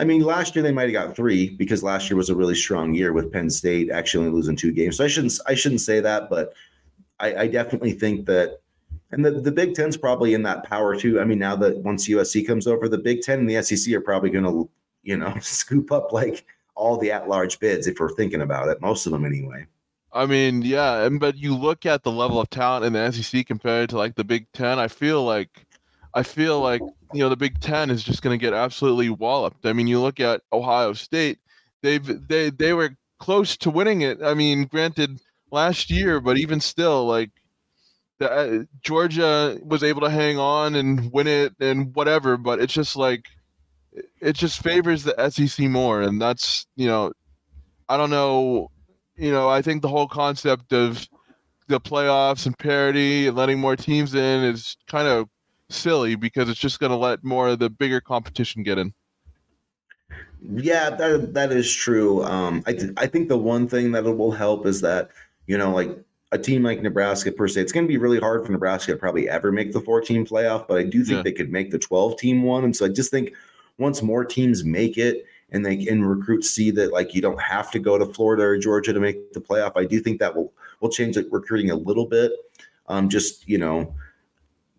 I 0.00 0.04
mean, 0.04 0.22
last 0.22 0.56
year 0.56 0.62
they 0.62 0.72
might 0.72 0.84
have 0.84 1.08
got 1.08 1.14
three 1.14 1.50
because 1.50 1.82
last 1.82 2.08
year 2.08 2.16
was 2.16 2.30
a 2.30 2.34
really 2.34 2.54
strong 2.54 2.94
year 2.94 3.12
with 3.12 3.30
Penn 3.30 3.50
State 3.50 3.90
actually 3.90 4.24
only 4.24 4.34
losing 4.34 4.56
two 4.56 4.72
games. 4.72 4.96
So 4.96 5.04
I 5.04 5.08
shouldn't 5.08 5.38
I 5.46 5.54
shouldn't 5.54 5.82
say 5.82 6.00
that, 6.00 6.30
but 6.30 6.54
I, 7.20 7.42
I 7.42 7.46
definitely 7.48 7.92
think 7.92 8.24
that, 8.24 8.60
and 9.10 9.22
the, 9.22 9.32
the 9.32 9.52
Big 9.52 9.74
Ten's 9.74 9.98
probably 9.98 10.32
in 10.32 10.42
that 10.44 10.64
power 10.64 10.96
too. 10.96 11.20
I 11.20 11.24
mean, 11.24 11.38
now 11.38 11.54
that 11.56 11.76
once 11.76 12.08
USC 12.08 12.46
comes 12.46 12.66
over, 12.66 12.88
the 12.88 12.96
Big 12.96 13.20
Ten 13.20 13.40
and 13.40 13.50
the 13.50 13.62
SEC 13.62 13.92
are 13.92 14.00
probably 14.00 14.30
going 14.30 14.44
to, 14.44 14.70
you 15.02 15.18
know, 15.18 15.36
scoop 15.42 15.92
up 15.92 16.14
like 16.14 16.46
all 16.74 16.96
the 16.96 17.12
at 17.12 17.28
large 17.28 17.60
bids 17.60 17.86
if 17.86 18.00
we're 18.00 18.14
thinking 18.14 18.40
about 18.40 18.68
it, 18.68 18.80
most 18.80 19.04
of 19.04 19.12
them 19.12 19.26
anyway. 19.26 19.66
I 20.14 20.24
mean, 20.24 20.62
yeah, 20.62 21.04
and 21.04 21.20
but 21.20 21.36
you 21.36 21.54
look 21.54 21.84
at 21.84 22.04
the 22.04 22.10
level 22.10 22.40
of 22.40 22.48
talent 22.48 22.86
in 22.86 22.94
the 22.94 23.12
SEC 23.12 23.46
compared 23.46 23.90
to 23.90 23.98
like 23.98 24.14
the 24.14 24.24
Big 24.24 24.50
Ten. 24.52 24.78
I 24.78 24.88
feel 24.88 25.22
like, 25.24 25.66
I 26.14 26.22
feel 26.22 26.60
like 26.60 26.80
you 27.12 27.20
know 27.20 27.28
the 27.28 27.36
Big 27.36 27.60
Ten 27.60 27.90
is 27.90 28.02
just 28.02 28.22
going 28.22 28.38
to 28.38 28.42
get 28.42 28.52
absolutely 28.54 29.10
walloped. 29.10 29.66
I 29.66 29.72
mean, 29.72 29.86
you 29.86 30.00
look 30.00 30.20
at 30.20 30.42
Ohio 30.52 30.92
State; 30.92 31.38
they've 31.82 32.28
they 32.28 32.50
they 32.50 32.72
were 32.72 32.96
close 33.18 33.56
to 33.58 33.70
winning 33.70 34.02
it. 34.02 34.22
I 34.22 34.34
mean, 34.34 34.64
granted, 34.64 35.20
last 35.50 35.90
year, 35.90 36.20
but 36.20 36.38
even 36.38 36.60
still, 36.60 37.06
like 37.06 37.30
the, 38.18 38.30
uh, 38.30 38.64
Georgia 38.82 39.58
was 39.64 39.82
able 39.82 40.00
to 40.02 40.10
hang 40.10 40.38
on 40.38 40.74
and 40.74 41.12
win 41.12 41.26
it 41.26 41.54
and 41.60 41.94
whatever. 41.94 42.36
But 42.36 42.60
it's 42.60 42.72
just 42.72 42.96
like 42.96 43.26
it 44.20 44.34
just 44.34 44.62
favors 44.62 45.04
the 45.04 45.30
SEC 45.30 45.66
more, 45.66 46.02
and 46.02 46.20
that's 46.20 46.66
you 46.76 46.86
know, 46.86 47.12
I 47.88 47.96
don't 47.96 48.10
know, 48.10 48.70
you 49.16 49.30
know, 49.30 49.48
I 49.48 49.62
think 49.62 49.82
the 49.82 49.88
whole 49.88 50.08
concept 50.08 50.72
of 50.72 51.08
the 51.68 51.80
playoffs 51.80 52.46
and 52.46 52.58
parity 52.58 53.28
and 53.28 53.36
letting 53.36 53.60
more 53.60 53.76
teams 53.76 54.14
in 54.14 54.44
is 54.44 54.76
kind 54.88 55.06
of 55.06 55.28
silly 55.72 56.14
because 56.14 56.48
it's 56.48 56.60
just 56.60 56.80
going 56.80 56.90
to 56.90 56.96
let 56.96 57.24
more 57.24 57.48
of 57.48 57.58
the 57.58 57.70
bigger 57.70 58.00
competition 58.00 58.62
get 58.62 58.78
in. 58.78 58.92
Yeah, 60.54 60.90
that 60.90 61.34
that 61.34 61.52
is 61.52 61.72
true. 61.72 62.24
Um, 62.24 62.62
I 62.66 62.72
th- 62.72 62.92
I 62.96 63.06
think 63.06 63.28
the 63.28 63.36
one 63.36 63.68
thing 63.68 63.92
that 63.92 64.06
it 64.06 64.16
will 64.16 64.32
help 64.32 64.66
is 64.66 64.80
that 64.80 65.10
you 65.46 65.58
know, 65.58 65.72
like 65.72 65.98
a 66.32 66.38
team 66.38 66.62
like 66.62 66.80
Nebraska 66.80 67.32
per 67.32 67.48
se, 67.48 67.60
it's 67.60 67.72
going 67.72 67.84
to 67.84 67.88
be 67.88 67.98
really 67.98 68.20
hard 68.20 68.46
for 68.46 68.52
Nebraska 68.52 68.92
to 68.92 68.98
probably 68.98 69.28
ever 69.28 69.50
make 69.50 69.72
the 69.72 69.80
14 69.80 70.24
playoff, 70.24 70.68
but 70.68 70.78
I 70.78 70.84
do 70.84 71.02
think 71.04 71.16
yeah. 71.16 71.22
they 71.22 71.32
could 71.32 71.50
make 71.50 71.72
the 71.72 71.78
12 71.78 72.16
team 72.18 72.44
one. 72.44 72.62
And 72.62 72.76
so 72.76 72.86
I 72.86 72.88
just 72.88 73.10
think 73.10 73.32
once 73.78 74.00
more 74.00 74.24
teams 74.24 74.64
make 74.64 74.96
it 74.96 75.26
and 75.50 75.66
they 75.66 75.84
can 75.84 76.04
recruit 76.04 76.44
see 76.44 76.70
that 76.70 76.92
like 76.92 77.14
you 77.14 77.20
don't 77.20 77.40
have 77.40 77.70
to 77.72 77.80
go 77.80 77.98
to 77.98 78.06
Florida 78.06 78.44
or 78.44 78.58
Georgia 78.58 78.92
to 78.92 79.00
make 79.00 79.32
the 79.32 79.40
playoff, 79.40 79.72
I 79.74 79.84
do 79.84 79.98
think 79.98 80.20
that 80.20 80.36
will 80.36 80.52
will 80.78 80.90
change 80.90 81.16
like 81.16 81.26
recruiting 81.30 81.70
a 81.70 81.76
little 81.76 82.06
bit. 82.06 82.30
Um, 82.86 83.08
just 83.08 83.48
you 83.48 83.58
know, 83.58 83.92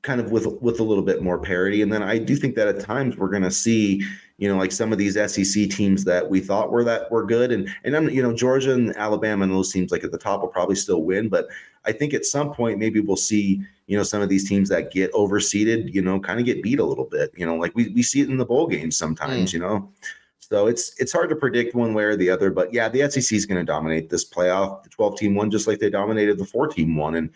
kind 0.02 0.20
of 0.20 0.32
with 0.32 0.47
with 0.62 0.80
a 0.80 0.84
little 0.84 1.04
bit 1.04 1.22
more 1.22 1.38
parity. 1.38 1.82
And 1.82 1.91
then 1.91 2.02
I 2.02 2.18
do 2.18 2.36
think 2.36 2.56
that 2.56 2.68
at 2.68 2.80
times 2.80 3.18
we're 3.18 3.30
going 3.30 3.43
to 3.43 3.52
see, 3.52 4.04
you 4.38 4.47
know, 4.47 4.58
like 4.58 4.72
some 4.72 4.91
of 4.91 4.97
these 4.97 5.14
SEC 5.14 5.70
teams 5.70 6.04
that 6.06 6.30
we 6.30 6.39
thought 6.39 6.72
were 6.72 6.84
that 6.84 7.12
were 7.12 7.26
good, 7.26 7.52
and 7.52 7.70
and 7.84 7.95
I'm 7.95 8.10
you 8.10 8.22
know 8.22 8.34
Georgia 8.34 8.74
and 8.74 8.95
Alabama 8.97 9.43
and 9.43 9.54
those 9.54 9.72
teams 9.72 9.91
like 9.91 10.04
at 10.04 10.12
the 10.12 10.18
top 10.18 10.41
will 10.41 10.47
probably 10.47 10.76
still 10.76 11.04
win, 11.04 11.30
but 11.30 11.47
I 11.86 11.91
think 11.91 12.14
at 12.14 12.26
some 12.26 12.54
point 12.54 12.80
maybe 12.80 12.99
we'll 12.99 13.16
see 13.16 13.62
you 13.88 13.97
know 13.97 14.04
some 14.04 14.22
of 14.22 14.30
these 14.30 14.47
teams 14.47 14.70
that 14.70 14.91
get 14.91 15.12
overseeded, 15.14 15.93
you 15.93 16.02
know, 16.02 16.20
kind 16.20 16.39
of 16.39 16.45
get 16.45 16.64
beat 16.64 16.80
a 16.80 16.86
little 16.86 17.06
bit. 17.06 17.32
You 17.36 17.45
know, 17.45 17.56
like 17.56 17.76
we 17.76 17.89
we 17.89 18.04
see 18.04 18.22
it 18.22 18.30
in 18.30 18.38
the 18.38 18.45
bowl 18.45 18.68
games 18.68 18.95
sometimes. 18.95 19.52
Mm. 19.52 19.54
You 19.54 19.60
know. 19.60 19.91
So 20.39 20.68
it's 20.68 20.99
it's 20.99 21.14
hard 21.14 21.30
to 21.30 21.36
predict 21.38 21.76
one 21.76 21.93
way 21.93 22.04
or 22.04 22.18
the 22.18 22.30
other, 22.30 22.52
but 22.52 22.74
yeah, 22.74 22.89
the 22.89 23.10
SEC 23.10 23.32
is 23.32 23.45
going 23.45 23.66
to 23.66 23.72
dominate 23.72 24.10
this 24.10 24.30
playoff. 24.30 24.84
The 24.84 24.89
12 24.89 25.18
team 25.18 25.34
one, 25.34 25.49
just 25.49 25.66
like 25.66 25.80
they 25.80 25.89
dominated 25.89 26.38
the 26.38 26.45
4 26.45 26.68
team 26.68 26.97
one, 26.97 27.16
and 27.16 27.30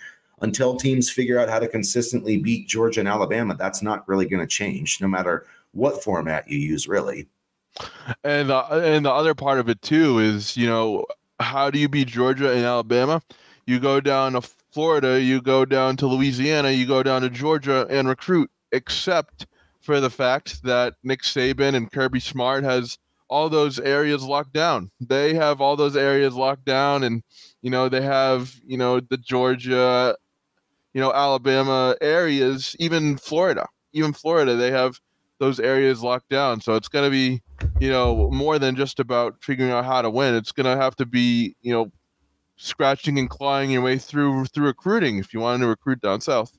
until 0.46 0.78
teams 0.78 1.10
figure 1.10 1.40
out 1.40 1.50
how 1.50 1.60
to 1.60 1.68
consistently 1.68 2.38
beat 2.38 2.68
Georgia 2.68 3.00
and 3.02 3.10
Alabama, 3.10 3.56
that's 3.58 3.82
not 3.82 4.08
really 4.08 4.28
going 4.28 4.40
to 4.40 4.48
change, 4.48 5.02
no 5.02 5.08
matter 5.08 5.46
what 5.72 6.04
format 6.04 6.48
you 6.48 6.58
use, 6.58 6.88
really. 6.88 7.28
And 8.24 8.50
the, 8.50 8.60
and 8.60 9.06
the 9.06 9.12
other 9.12 9.34
part 9.34 9.60
of 9.60 9.68
it 9.68 9.82
too 9.82 10.20
is, 10.20 10.56
you 10.56 10.68
know, 10.68 11.06
how 11.40 11.70
do 11.70 11.80
you 11.80 11.90
beat 11.90 12.08
Georgia 12.08 12.52
and 12.52 12.64
Alabama? 12.64 13.22
You 13.66 13.80
go 13.80 14.00
down 14.00 14.34
to 14.34 14.42
Florida, 14.72 15.20
you 15.20 15.42
go 15.42 15.66
down 15.66 15.98
to 15.98 16.08
Louisiana, 16.08 16.70
you 16.70 16.86
go 16.86 17.02
down 17.02 17.24
to 17.24 17.30
Georgia 17.30 17.88
and 17.90 18.08
recruit, 18.08 18.50
except 18.72 19.48
for 19.82 20.00
the 20.00 20.12
fact 20.12 20.62
that 20.64 20.94
Nick 21.04 21.24
Saban 21.24 21.76
and 21.76 21.92
Kirby 21.92 22.20
Smart 22.20 22.64
has 22.64 22.98
all 23.28 23.50
those 23.50 23.80
areas 23.80 24.24
locked 24.24 24.54
down. 24.54 24.92
They 25.02 25.34
have 25.34 25.60
all 25.60 25.76
those 25.76 25.98
areas 25.98 26.36
locked 26.36 26.66
down, 26.66 27.04
and 27.04 27.24
you 27.64 27.72
know 27.72 27.90
they 27.90 28.02
have 28.02 28.54
you 28.66 28.78
know 28.78 29.00
the 29.00 29.18
Georgia 29.18 30.16
you 30.96 31.02
know, 31.02 31.12
Alabama 31.12 31.94
areas, 32.00 32.74
even 32.80 33.18
Florida, 33.18 33.68
even 33.92 34.14
Florida, 34.14 34.56
they 34.56 34.72
have 34.72 34.98
those 35.40 35.60
areas 35.60 36.02
locked 36.02 36.30
down. 36.30 36.62
So 36.62 36.76
it's 36.76 36.88
going 36.88 37.04
to 37.04 37.12
be, 37.12 37.42
you 37.82 37.90
know, 37.90 38.32
more 38.32 38.58
than 38.58 38.78
just 38.78 39.02
about 39.02 39.36
figuring 39.44 39.74
out 39.74 39.84
how 39.84 40.02
to 40.02 40.10
win. 40.10 40.36
It's 40.36 40.54
going 40.54 40.74
to 40.74 40.82
have 40.82 40.96
to 40.96 41.06
be, 41.06 41.54
you 41.62 41.74
know, 41.74 41.92
scratching 42.56 43.20
and 43.20 43.30
clawing 43.30 43.72
your 43.72 43.82
way 43.82 43.98
through 43.98 44.46
through 44.46 44.68
recruiting 44.68 45.18
if 45.18 45.34
you 45.34 45.42
want 45.42 45.62
to 45.62 45.68
recruit 45.68 46.00
down 46.00 46.22
south. 46.22 46.58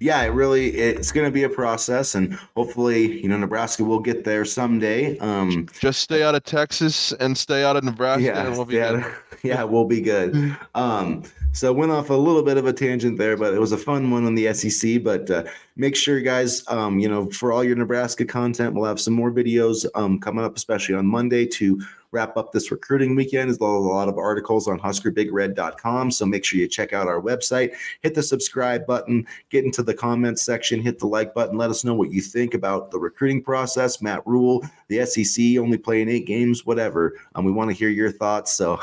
Yeah, 0.00 0.22
it 0.22 0.30
really 0.30 0.70
it's 0.70 1.12
going 1.12 1.26
to 1.26 1.30
be 1.30 1.44
a 1.44 1.48
process, 1.48 2.16
and 2.16 2.34
hopefully, 2.56 3.22
you 3.22 3.28
know, 3.28 3.36
Nebraska 3.36 3.84
will 3.84 4.00
get 4.00 4.24
there 4.24 4.44
someday. 4.44 5.16
Um, 5.18 5.68
Just 5.78 6.00
stay 6.00 6.24
out 6.24 6.34
of 6.34 6.42
Texas 6.42 7.12
and 7.12 7.38
stay 7.38 7.62
out 7.62 7.76
of 7.76 7.84
Nebraska, 7.84 8.24
yeah, 8.24 8.46
and 8.46 8.56
we'll 8.56 8.64
be 8.64 8.74
good. 8.74 9.04
yeah, 9.44 9.62
we'll 9.62 9.84
be 9.84 10.00
good. 10.00 10.56
Um, 10.74 11.22
so 11.56 11.72
went 11.72 11.90
off 11.90 12.10
a 12.10 12.14
little 12.14 12.42
bit 12.42 12.58
of 12.58 12.66
a 12.66 12.72
tangent 12.72 13.16
there, 13.16 13.34
but 13.34 13.54
it 13.54 13.58
was 13.58 13.72
a 13.72 13.78
fun 13.78 14.10
one 14.10 14.26
on 14.26 14.34
the 14.34 14.52
SEC. 14.52 15.02
But 15.02 15.30
uh, 15.30 15.44
make 15.74 15.96
sure, 15.96 16.20
guys, 16.20 16.62
um, 16.68 16.98
you 16.98 17.08
know, 17.08 17.30
for 17.30 17.50
all 17.50 17.64
your 17.64 17.76
Nebraska 17.76 18.26
content, 18.26 18.74
we'll 18.74 18.84
have 18.84 19.00
some 19.00 19.14
more 19.14 19.32
videos 19.32 19.86
um, 19.94 20.20
coming 20.20 20.44
up, 20.44 20.54
especially 20.54 20.96
on 20.96 21.06
Monday 21.06 21.46
to 21.46 21.80
wrap 22.16 22.38
up 22.38 22.50
this 22.50 22.70
recruiting 22.70 23.14
weekend. 23.14 23.50
There's 23.50 23.58
a 23.58 23.64
lot 23.64 24.08
of 24.08 24.16
articles 24.16 24.66
on 24.66 24.80
huskerbigred.com. 24.80 26.10
So 26.10 26.24
make 26.24 26.46
sure 26.46 26.58
you 26.58 26.66
check 26.66 26.94
out 26.94 27.08
our 27.08 27.20
website, 27.20 27.74
hit 28.00 28.14
the 28.14 28.22
subscribe 28.22 28.86
button, 28.86 29.26
get 29.50 29.66
into 29.66 29.82
the 29.82 29.92
comments 29.92 30.42
section, 30.42 30.80
hit 30.80 30.98
the 30.98 31.06
like 31.06 31.34
button, 31.34 31.58
let 31.58 31.68
us 31.68 31.84
know 31.84 31.94
what 31.94 32.10
you 32.10 32.22
think 32.22 32.54
about 32.54 32.90
the 32.90 32.98
recruiting 32.98 33.42
process, 33.42 34.00
Matt 34.00 34.26
Rhule, 34.26 34.64
the 34.88 35.04
SEC 35.04 35.58
only 35.58 35.76
playing 35.76 36.08
eight 36.08 36.26
games, 36.26 36.64
whatever. 36.64 37.12
Um, 37.34 37.44
we 37.44 37.52
want 37.52 37.68
to 37.68 37.76
hear 37.76 37.90
your 37.90 38.10
thoughts. 38.10 38.56
So, 38.56 38.80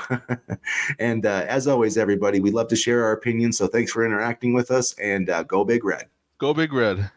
and 0.99 1.25
uh, 1.25 1.45
as 1.47 1.67
always, 1.67 1.97
everybody, 1.97 2.39
we 2.39 2.51
love 2.51 2.67
to 2.67 2.75
share 2.75 3.03
our 3.03 3.13
opinions. 3.13 3.57
So 3.57 3.65
thanks 3.65 3.91
for 3.91 4.05
interacting 4.05 4.53
with 4.53 4.69
us 4.69 4.93
and 4.99 5.27
uh, 5.31 5.41
go 5.41 5.65
Big 5.65 5.83
Red. 5.83 6.05
Go 6.37 6.53
Big 6.53 6.71
Red. 6.71 7.09